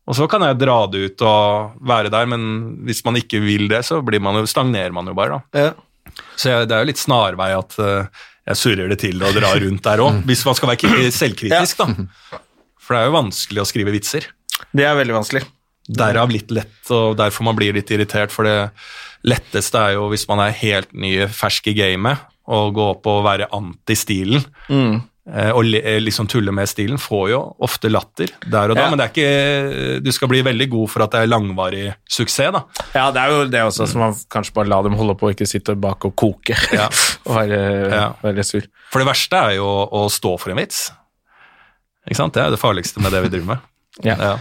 [0.08, 2.48] Og så kan jeg dra det ut og være der, men
[2.88, 5.66] hvis man ikke vil det, så blir man jo, stagnerer man jo bare, da.
[5.66, 6.16] Ja.
[6.40, 9.84] Så jeg, det er jo litt snarvei at jeg surrer det til og drar rundt
[9.84, 12.40] der òg, hvis man skal være selvkritisk, da.
[12.90, 14.24] For det er jo vanskelig å skrive vitser.
[14.74, 15.44] Det er veldig vanskelig.
[15.94, 18.56] Derav litt lett, og derfor man blir litt irritert, for det
[19.30, 22.18] letteste er jo hvis man er helt ny, fersk i gamet,
[22.50, 24.42] å gå opp og være anti-stilen.
[24.74, 24.98] Mm.
[25.54, 28.90] Og eh, liksom tulle med stilen får jo ofte latter der og da, Ja.
[28.90, 32.50] men det er ikke, du skal bli veldig god for at det er langvarig suksess.
[32.58, 32.64] da.
[32.96, 35.46] Ja, det er jo det også, så man kanskje bare la dem holde på ikke
[35.46, 36.88] sitte bak og koke Ja.
[37.28, 37.60] og være,
[37.94, 38.06] Ja.
[38.24, 38.66] være sur.
[38.90, 40.88] For det verste er jo å stå for en vits.
[42.10, 42.34] Ikke sant?
[42.34, 43.68] Det er det farligste med det vi driver med.
[44.06, 44.14] Ja.
[44.16, 44.36] Ja.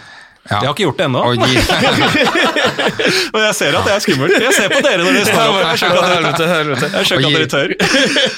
[0.49, 0.59] Ja.
[0.63, 1.35] Jeg har ikke gjort det ennå, Og
[3.33, 4.33] men jeg ser at det er skummelt.
[4.41, 5.57] Jeg ser på dere når dere står opp.
[5.59, 5.99] Jeg skjønner
[6.29, 7.69] at dere, skjønner at dere tør.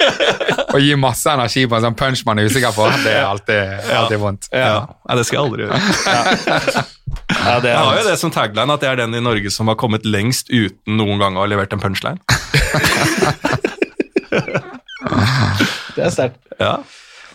[0.75, 3.61] og gi masse energi på en sånn punch man er usikker på, det er alltid,
[4.01, 4.49] alltid vondt.
[4.51, 4.65] Ja.
[4.67, 5.15] ja.
[5.19, 5.75] det skal jeg aldri gjøre.
[7.31, 9.71] Ja, det Jeg har jo det som tagline at jeg er den i Norge som
[9.71, 12.19] har kommet lengst uten noen gang å ha levert en punchline.
[15.95, 16.41] det er sterkt.
[16.59, 16.81] Ja,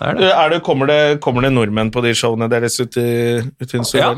[0.00, 0.30] er det.
[0.32, 3.76] Er det, kommer, det, kommer det nordmenn på de showene deres ute i, ut i
[3.76, 4.14] den store Ja.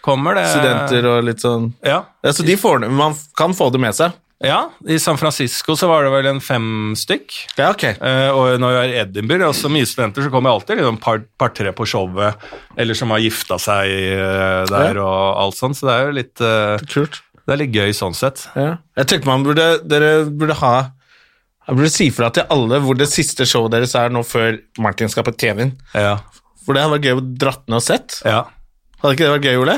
[0.00, 2.04] Kommer det Studenter og litt sånn Ja.
[2.24, 4.12] ja, Så de får, man kan få det med seg?
[4.40, 4.68] ja.
[4.86, 7.34] I San Francisco så var det vel en fem stykk.
[7.58, 7.82] Ja, ok.
[7.98, 10.78] Eh, og når jeg er i Edinburgh, og så mye studenter, så kommer jeg alltid
[10.78, 12.36] liksom par- par-tre på showet,
[12.78, 15.02] eller som har gifta seg eh, der Ja.
[15.02, 17.18] og alt sånt, så det er jo litt, eh, Kult.
[17.44, 18.46] det er litt gøy sånn sett.
[18.54, 18.76] Ja.
[18.96, 20.74] Jeg tenkte man burde, dere burde ha
[21.68, 25.10] Jeg burde si fra til alle hvor det siste showet deres er nå før Martin
[25.12, 25.74] skal på TV-en.
[25.94, 26.16] Ja.
[26.64, 28.20] For det hadde vært gøy å dratt ned og sett.
[28.24, 28.46] ja.
[28.98, 29.74] Hadde ikke det vært gøy, Ole?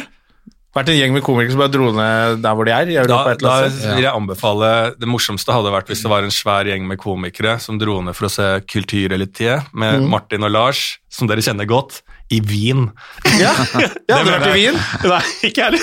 [0.72, 2.88] Vært en gjeng med komikere som bare dro ned der hvor de er?
[2.88, 4.68] i Da, da vil jeg anbefale
[5.02, 8.14] Det morsomste hadde vært hvis det var en svær gjeng med komikere som dro ned
[8.16, 10.08] for å se Kulturelitiet med Mm.
[10.14, 12.84] Martin og Lars, som dere kjenner godt, i Wien.
[13.40, 14.76] Ja, hadde Det vært i Wien.
[15.10, 15.82] Nei, ikke heller.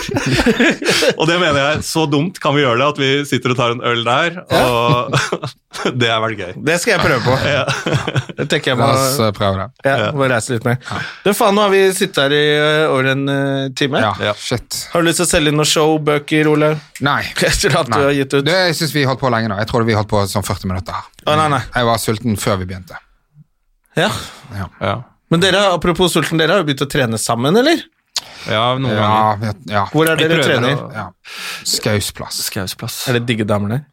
[1.19, 3.73] og det mener jeg, så dumt kan vi gjøre det, at vi sitter og tar
[3.75, 5.17] en øl der, og
[6.01, 6.53] det er vel gøy.
[6.69, 7.35] Det skal jeg prøve på.
[8.37, 9.67] Det tenker jeg La må, oss eh, prøve det.
[9.91, 10.79] ja, må reise litt mer.
[11.25, 14.01] Du, faen, nå har vi sittet her i eh, over en eh, time.
[14.05, 14.33] Ja, Ja.
[14.39, 14.79] shit.
[14.93, 16.71] Har du lyst til å selge inn noen showbøker, Ole?
[17.05, 17.19] Nei.
[17.43, 18.01] Etter at du Nei.
[18.07, 18.45] har gitt ut?
[18.47, 19.59] Det, jeg syns vi holdt på lenge nå.
[19.59, 20.95] Jeg tror vi holdt på sånn 40 minutter.
[20.95, 21.35] her.
[21.35, 21.61] Nei, nei.
[21.75, 22.97] Jeg var sulten før vi begynte.
[23.99, 24.09] Ja.
[24.55, 24.97] Ja,
[25.29, 27.83] Men dere, apropos sulten, dere har jo begynt å trene sammen, eller?
[28.47, 28.95] ja noen.
[28.95, 29.57] Ja, ganger.
[29.69, 29.83] ja.
[29.91, 30.79] Hvor er dere trener?
[30.95, 31.07] ja.
[31.67, 32.39] Skausplass.
[32.47, 33.01] Skausplass.
[33.09, 33.85] Er det digge damer der?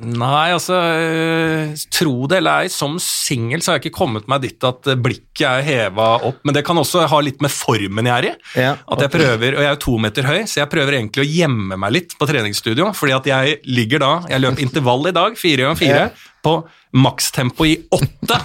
[0.00, 4.40] Nei, altså øh, Tro det eller ei, som singel så har jeg ikke kommet meg
[4.46, 6.38] dit at øh, blikket er heva opp.
[6.48, 8.32] Men det kan også ha litt med formen jeg er i.
[8.62, 11.24] Ja, At jeg prøver, og jeg er jo to meter høy, så jeg prøver egentlig
[11.26, 12.88] å gjemme meg litt på treningsstudio.
[12.96, 16.10] Fordi at jeg ligger da Jeg løp intervall i dag, fire ganger fire,
[16.42, 16.56] på
[16.98, 18.36] makstempo i åtte.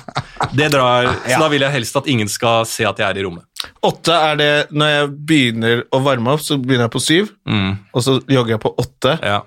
[0.56, 3.26] Det drar, Så da vil jeg helst at ingen skal se at jeg er i
[3.26, 3.43] rommet.
[3.84, 7.78] Åtte er det Når jeg begynner å varme opp, så begynner jeg på syv, Mm,
[7.95, 9.41] og så jogger jeg på åtte, ja.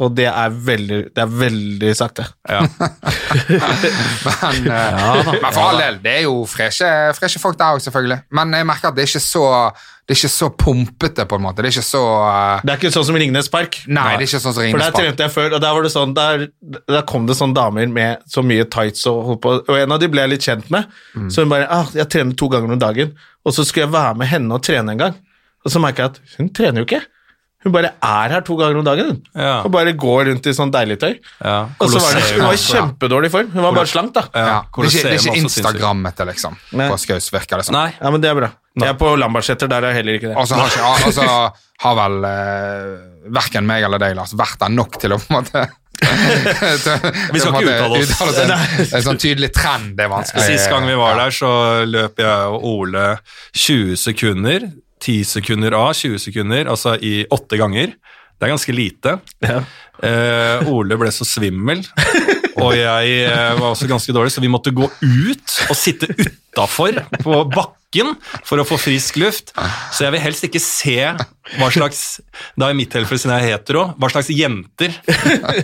[0.00, 2.24] Og det er veldig, det er veldig sakte.
[2.48, 2.62] Ja.
[4.40, 8.16] Men, eh, men for all del, det er jo freshe, freshe folk der òg, selvfølgelig.
[8.36, 9.44] Men jeg merker at det er ikke så
[10.08, 11.62] Det er ikke så pumpete, på en måte.
[11.62, 12.62] Det er ikke så uh...
[12.64, 13.76] Det er ikke sånn som Ringnes Park.
[13.86, 15.92] Nei, det er ikke sånn som For der trente jeg før, og der, var det
[15.94, 16.46] sånn, der,
[16.90, 20.24] der kom det sånne damer med så mye tights og og en av de ble
[20.24, 20.90] jeg litt kjent med.
[21.14, 21.28] Mm.
[21.30, 24.18] Så hun bare ah, 'Jeg trener to ganger om dagen', og så skulle jeg være
[24.18, 25.16] med henne og trene en gang.
[25.64, 27.04] Og så merka jeg at hun trener jo ikke.
[27.60, 29.10] Hun bare er her to ganger om dagen.
[29.10, 29.18] Hun.
[29.36, 29.58] Ja.
[29.66, 31.18] Og bare går rundt i sånn deilig tøy.
[31.44, 31.58] Ja.
[31.76, 32.86] Og så var det, hun var i Colosseum.
[32.86, 33.50] kjempedårlig form.
[33.52, 34.22] Hun var bare slank, da.
[34.32, 35.34] Ja, det, er ikke, det er ikke.
[35.42, 36.86] Instagrammete, liksom, Nei.
[36.88, 37.68] på Skaus, virker det.
[37.76, 37.90] Nei.
[37.98, 38.48] Ja, men det er bra.
[38.80, 40.38] Jeg er på Lambertseter, der er heller ikke det.
[40.40, 42.88] Og så har, ikke, og har vel eh,
[43.36, 45.66] verken meg eller deg, Lars, vært der nok til å på en måte
[46.00, 48.12] Vi skal ikke uttale oss.
[48.14, 50.46] uttale er En sånn tydelig trend, det er vanskelig.
[50.48, 51.50] Sist gang vi var der, så
[51.84, 53.08] løp jeg og Ole
[53.52, 54.70] 20 sekunder.
[55.00, 57.94] 10 sekunder av 20 sekunder, altså i åtte ganger.
[58.40, 59.18] Det er ganske lite.
[60.00, 61.82] Eh, Ole ble så svimmel,
[62.56, 67.02] og jeg eh, var også ganske dårlig, så vi måtte gå ut og sitte utafor
[67.20, 68.14] på bakken
[68.48, 69.52] for å få frisk luft.
[69.92, 70.96] Så jeg vil helst ikke se
[71.58, 72.00] hva slags
[72.58, 74.92] Da i mitt tilfelle, siden jeg er hetero, hva slags jenter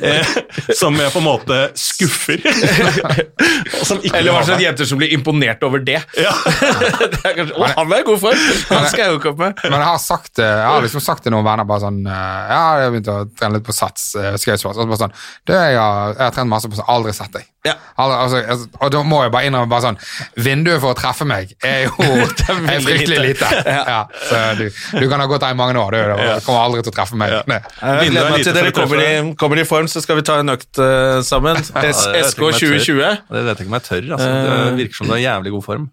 [0.01, 0.35] eh,
[0.75, 2.43] som jeg på en måte skuffer.
[2.43, 6.01] og som ikke Eller hva slags jenter som blir imponert over det.
[6.19, 6.33] Ja.
[7.13, 8.45] det er kanskje, å, han er i god form!
[8.73, 9.65] Han skal jeg jo komme med.
[9.67, 12.53] Men jeg har sagt det, jeg har liksom sagt til noen venner bare sånn eh,
[12.53, 14.09] Ja, jeg har begynt å trene litt på sats.
[14.19, 14.77] eh, Skausfors.
[14.77, 15.17] Og så bare sånn
[15.47, 17.47] det jeg har, jeg har trent masse på sats, aldri sett deg.
[17.67, 17.75] Ja.
[17.99, 19.97] Aldri, altså, altså, og da må jeg bare innrømme bare sånn
[20.45, 23.49] Vinduet for å treffe meg er jo er fryktelig lite.
[23.51, 23.75] lite.
[23.75, 24.03] Ja.
[24.29, 24.67] så du,
[25.01, 26.23] du kan ha gått der i mange år, du.
[26.23, 27.35] Du kommer aldri til å treffe meg.
[27.35, 27.61] Ja.
[28.01, 29.11] Jeg gleder meg til dere kommer i,
[29.41, 31.61] kommer i form, så skal vi ta en økt uh, sammen.
[31.61, 32.57] Ja, det SK ikke om jeg tør.
[32.57, 34.09] 2020 Det vet jeg ikke om jeg tør.
[34.17, 34.33] Altså.
[34.33, 35.87] Det virker som du er i jævlig god form.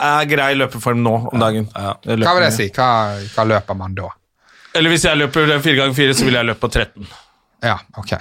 [0.00, 1.70] er grei løpeform nå om dagen.
[1.74, 1.94] Ja.
[2.06, 2.68] Jeg Hva vil det si?
[2.76, 2.90] Hva,
[3.34, 4.10] hva løper man da?
[4.78, 7.08] Eller hvis jeg løper fire ganger fire, så vil jeg løpe på 13.
[7.66, 8.14] Ja, ok.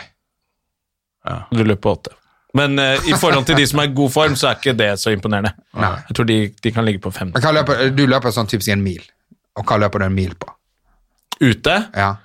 [1.53, 2.15] Du løper på 8.
[2.57, 4.89] Men uh, i forhold til de som er i god form, så er ikke det
[5.01, 5.51] så imponerende.
[5.77, 5.91] Nei.
[6.09, 7.35] Jeg tror de, de kan ligge på 5.
[7.35, 9.03] Men hva løper, du løper sånn typisk en mil.
[9.59, 10.49] Og hva løper du en mil på?
[11.41, 12.15] Ute Ja,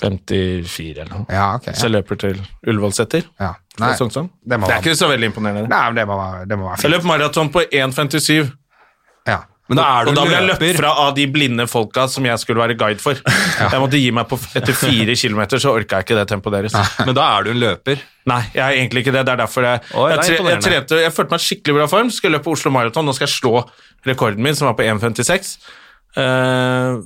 [0.00, 1.26] 54 eller noe.
[1.34, 1.70] ja ok.
[1.74, 2.38] Så jeg løper til
[2.70, 3.24] Ullevålseter.
[3.40, 3.54] Ja.
[3.80, 4.28] Nei, sånn, sånn.
[4.46, 5.68] det må Det er være- ikke så veldig imponerende.
[5.68, 6.94] nei, men det må være, det må være Jeg fint.
[6.94, 8.52] løp maraton på 1,57.
[9.26, 9.40] Ja.
[9.68, 12.24] Men da er du og da ble jeg løpt fra av de blinde folka som
[12.26, 13.14] jeg skulle være guide for.
[13.70, 16.74] Jeg måtte gi meg på Etter fire kilometer så orka jeg ikke det tempoet deres.
[17.06, 18.00] Men da er du en løper.
[18.26, 19.24] Nei, jeg er egentlig ikke det.
[19.26, 22.10] Det er derfor jeg Oi, jeg, tre, jeg, trente, jeg følte meg skikkelig bra form.
[22.10, 23.04] Skal løpe Oslo Maraton.
[23.06, 23.62] Nå skal jeg slå
[24.06, 25.58] rekorden min, som var på 1,56.
[26.18, 26.98] Eh,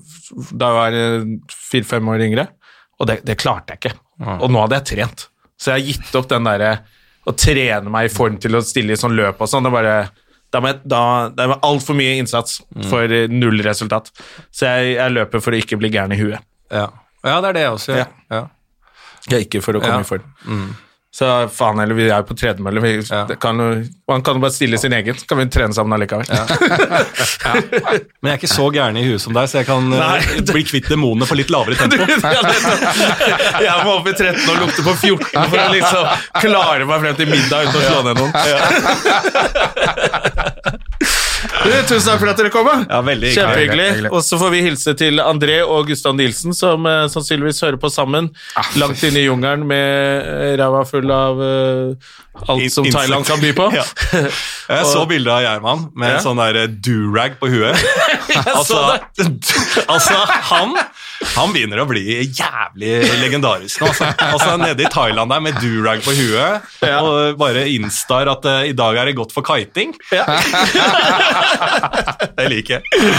[0.57, 2.48] da var jeg fire-fem år yngre.
[3.00, 3.94] Og det, det klarte jeg ikke.
[4.40, 5.26] Og nå hadde jeg trent.
[5.61, 6.74] Så jeg har gitt opp den derre
[7.24, 9.64] å trene meg i form til å stille i sånn løp og sånn.
[9.64, 10.24] Det var bare
[10.55, 10.98] da må jeg, da,
[11.34, 14.12] det er altfor mye innsats for eh, null resultat.
[14.55, 16.44] Så jeg, jeg løper for å ikke bli gæren i huet.
[16.70, 16.86] Ja.
[17.24, 18.05] ja, det er det jeg også gjør.
[18.30, 18.38] Ja.
[18.38, 19.40] Ja.
[19.40, 20.28] Ikke for å komme i form.
[21.14, 22.80] Så faen heller, vi er jo på tredemølle.
[22.82, 23.20] Vi, Ja.
[23.38, 26.26] kan, jo- man kan jo bare stille sin egen, så kan vi trene sammen allikevel.
[28.18, 30.40] Men jeg er ikke så gæren i huet som deg, så jeg kan eh, Nei.
[30.50, 31.96] bli kvitt demonene på litt lavere tempo.
[33.64, 36.02] Jeg må opp i 13 og lukte på 14 for å liksom
[36.42, 38.32] klare meg frem til middag uten å slå ned noen.
[41.45, 42.68] Tusen takk for at dere kom.
[42.88, 43.36] Ja, veldig hyggelig.
[43.36, 44.11] Kjempehyggelig.
[44.12, 47.90] Og så får vi hilse til André og Gustav Nilsen, som eh, sannsynligvis hører på
[47.92, 48.30] sammen.
[48.80, 52.12] langt inne i jungelen med eh, ræva full av eh,
[52.49, 53.70] alt som In- Thailand kan by på.
[53.78, 53.85] Ja.
[54.78, 56.16] Jeg så bildet av Gjerman med Ja.
[56.18, 57.76] en sånn der durag på huet.
[58.57, 58.99] altså,
[59.95, 60.14] altså,
[60.51, 60.76] han
[61.35, 62.03] han begynner å bli
[62.37, 62.91] jævlig
[63.22, 63.87] legendarisk nå.
[63.89, 64.09] Altså.
[64.26, 66.99] altså Nede i Thailand der med durag på huet Ja.
[67.01, 69.95] og bare instar at uh, i dag er det godt for kiting.
[70.12, 70.24] Ja.
[72.37, 73.12] Det liker jeg.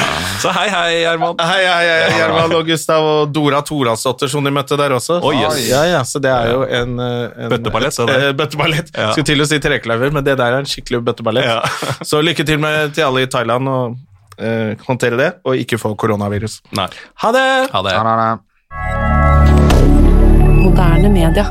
[0.43, 1.37] Så hei, hei, Gjerman.
[1.39, 5.19] Hei, hei, hei, Gjerman og Gustav og Dora Toralsdottir som de møtte der også.
[5.25, 5.61] Oh, yes.
[5.69, 8.17] Ja, ja, så det er jo en, eh, en Bøtteballett, så det.
[8.29, 8.91] Eh, Bøtteballett.
[8.95, 9.04] Ja.
[9.13, 11.47] Skulle til å si trekløver, men det der er en skikkelig bøtteballett.
[11.47, 11.61] Ja.
[12.09, 13.99] så lykke til med, til alle i Thailand og
[14.39, 16.61] eh, håndtere det, og ikke få koronavirus.
[16.77, 16.89] Nei.
[17.23, 17.45] Ha det!
[17.73, 17.93] Ha det.
[17.99, 18.37] Ha ja, ja.
[20.65, 21.45] Moderne media.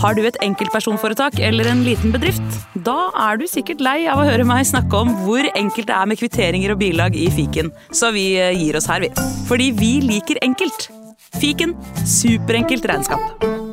[0.00, 2.56] Har du et enkeltpersonforetak eller en liten bedrift?
[2.86, 6.08] Da er du sikkert lei av å høre meg snakke om hvor enkelt det er
[6.08, 9.12] med kvitteringer og bilag i fiken, så vi eh, gir oss her, vi.
[9.50, 10.88] Fordi vi liker enkelt.
[11.36, 11.76] Fiken
[12.08, 13.68] superenkelt regnskap.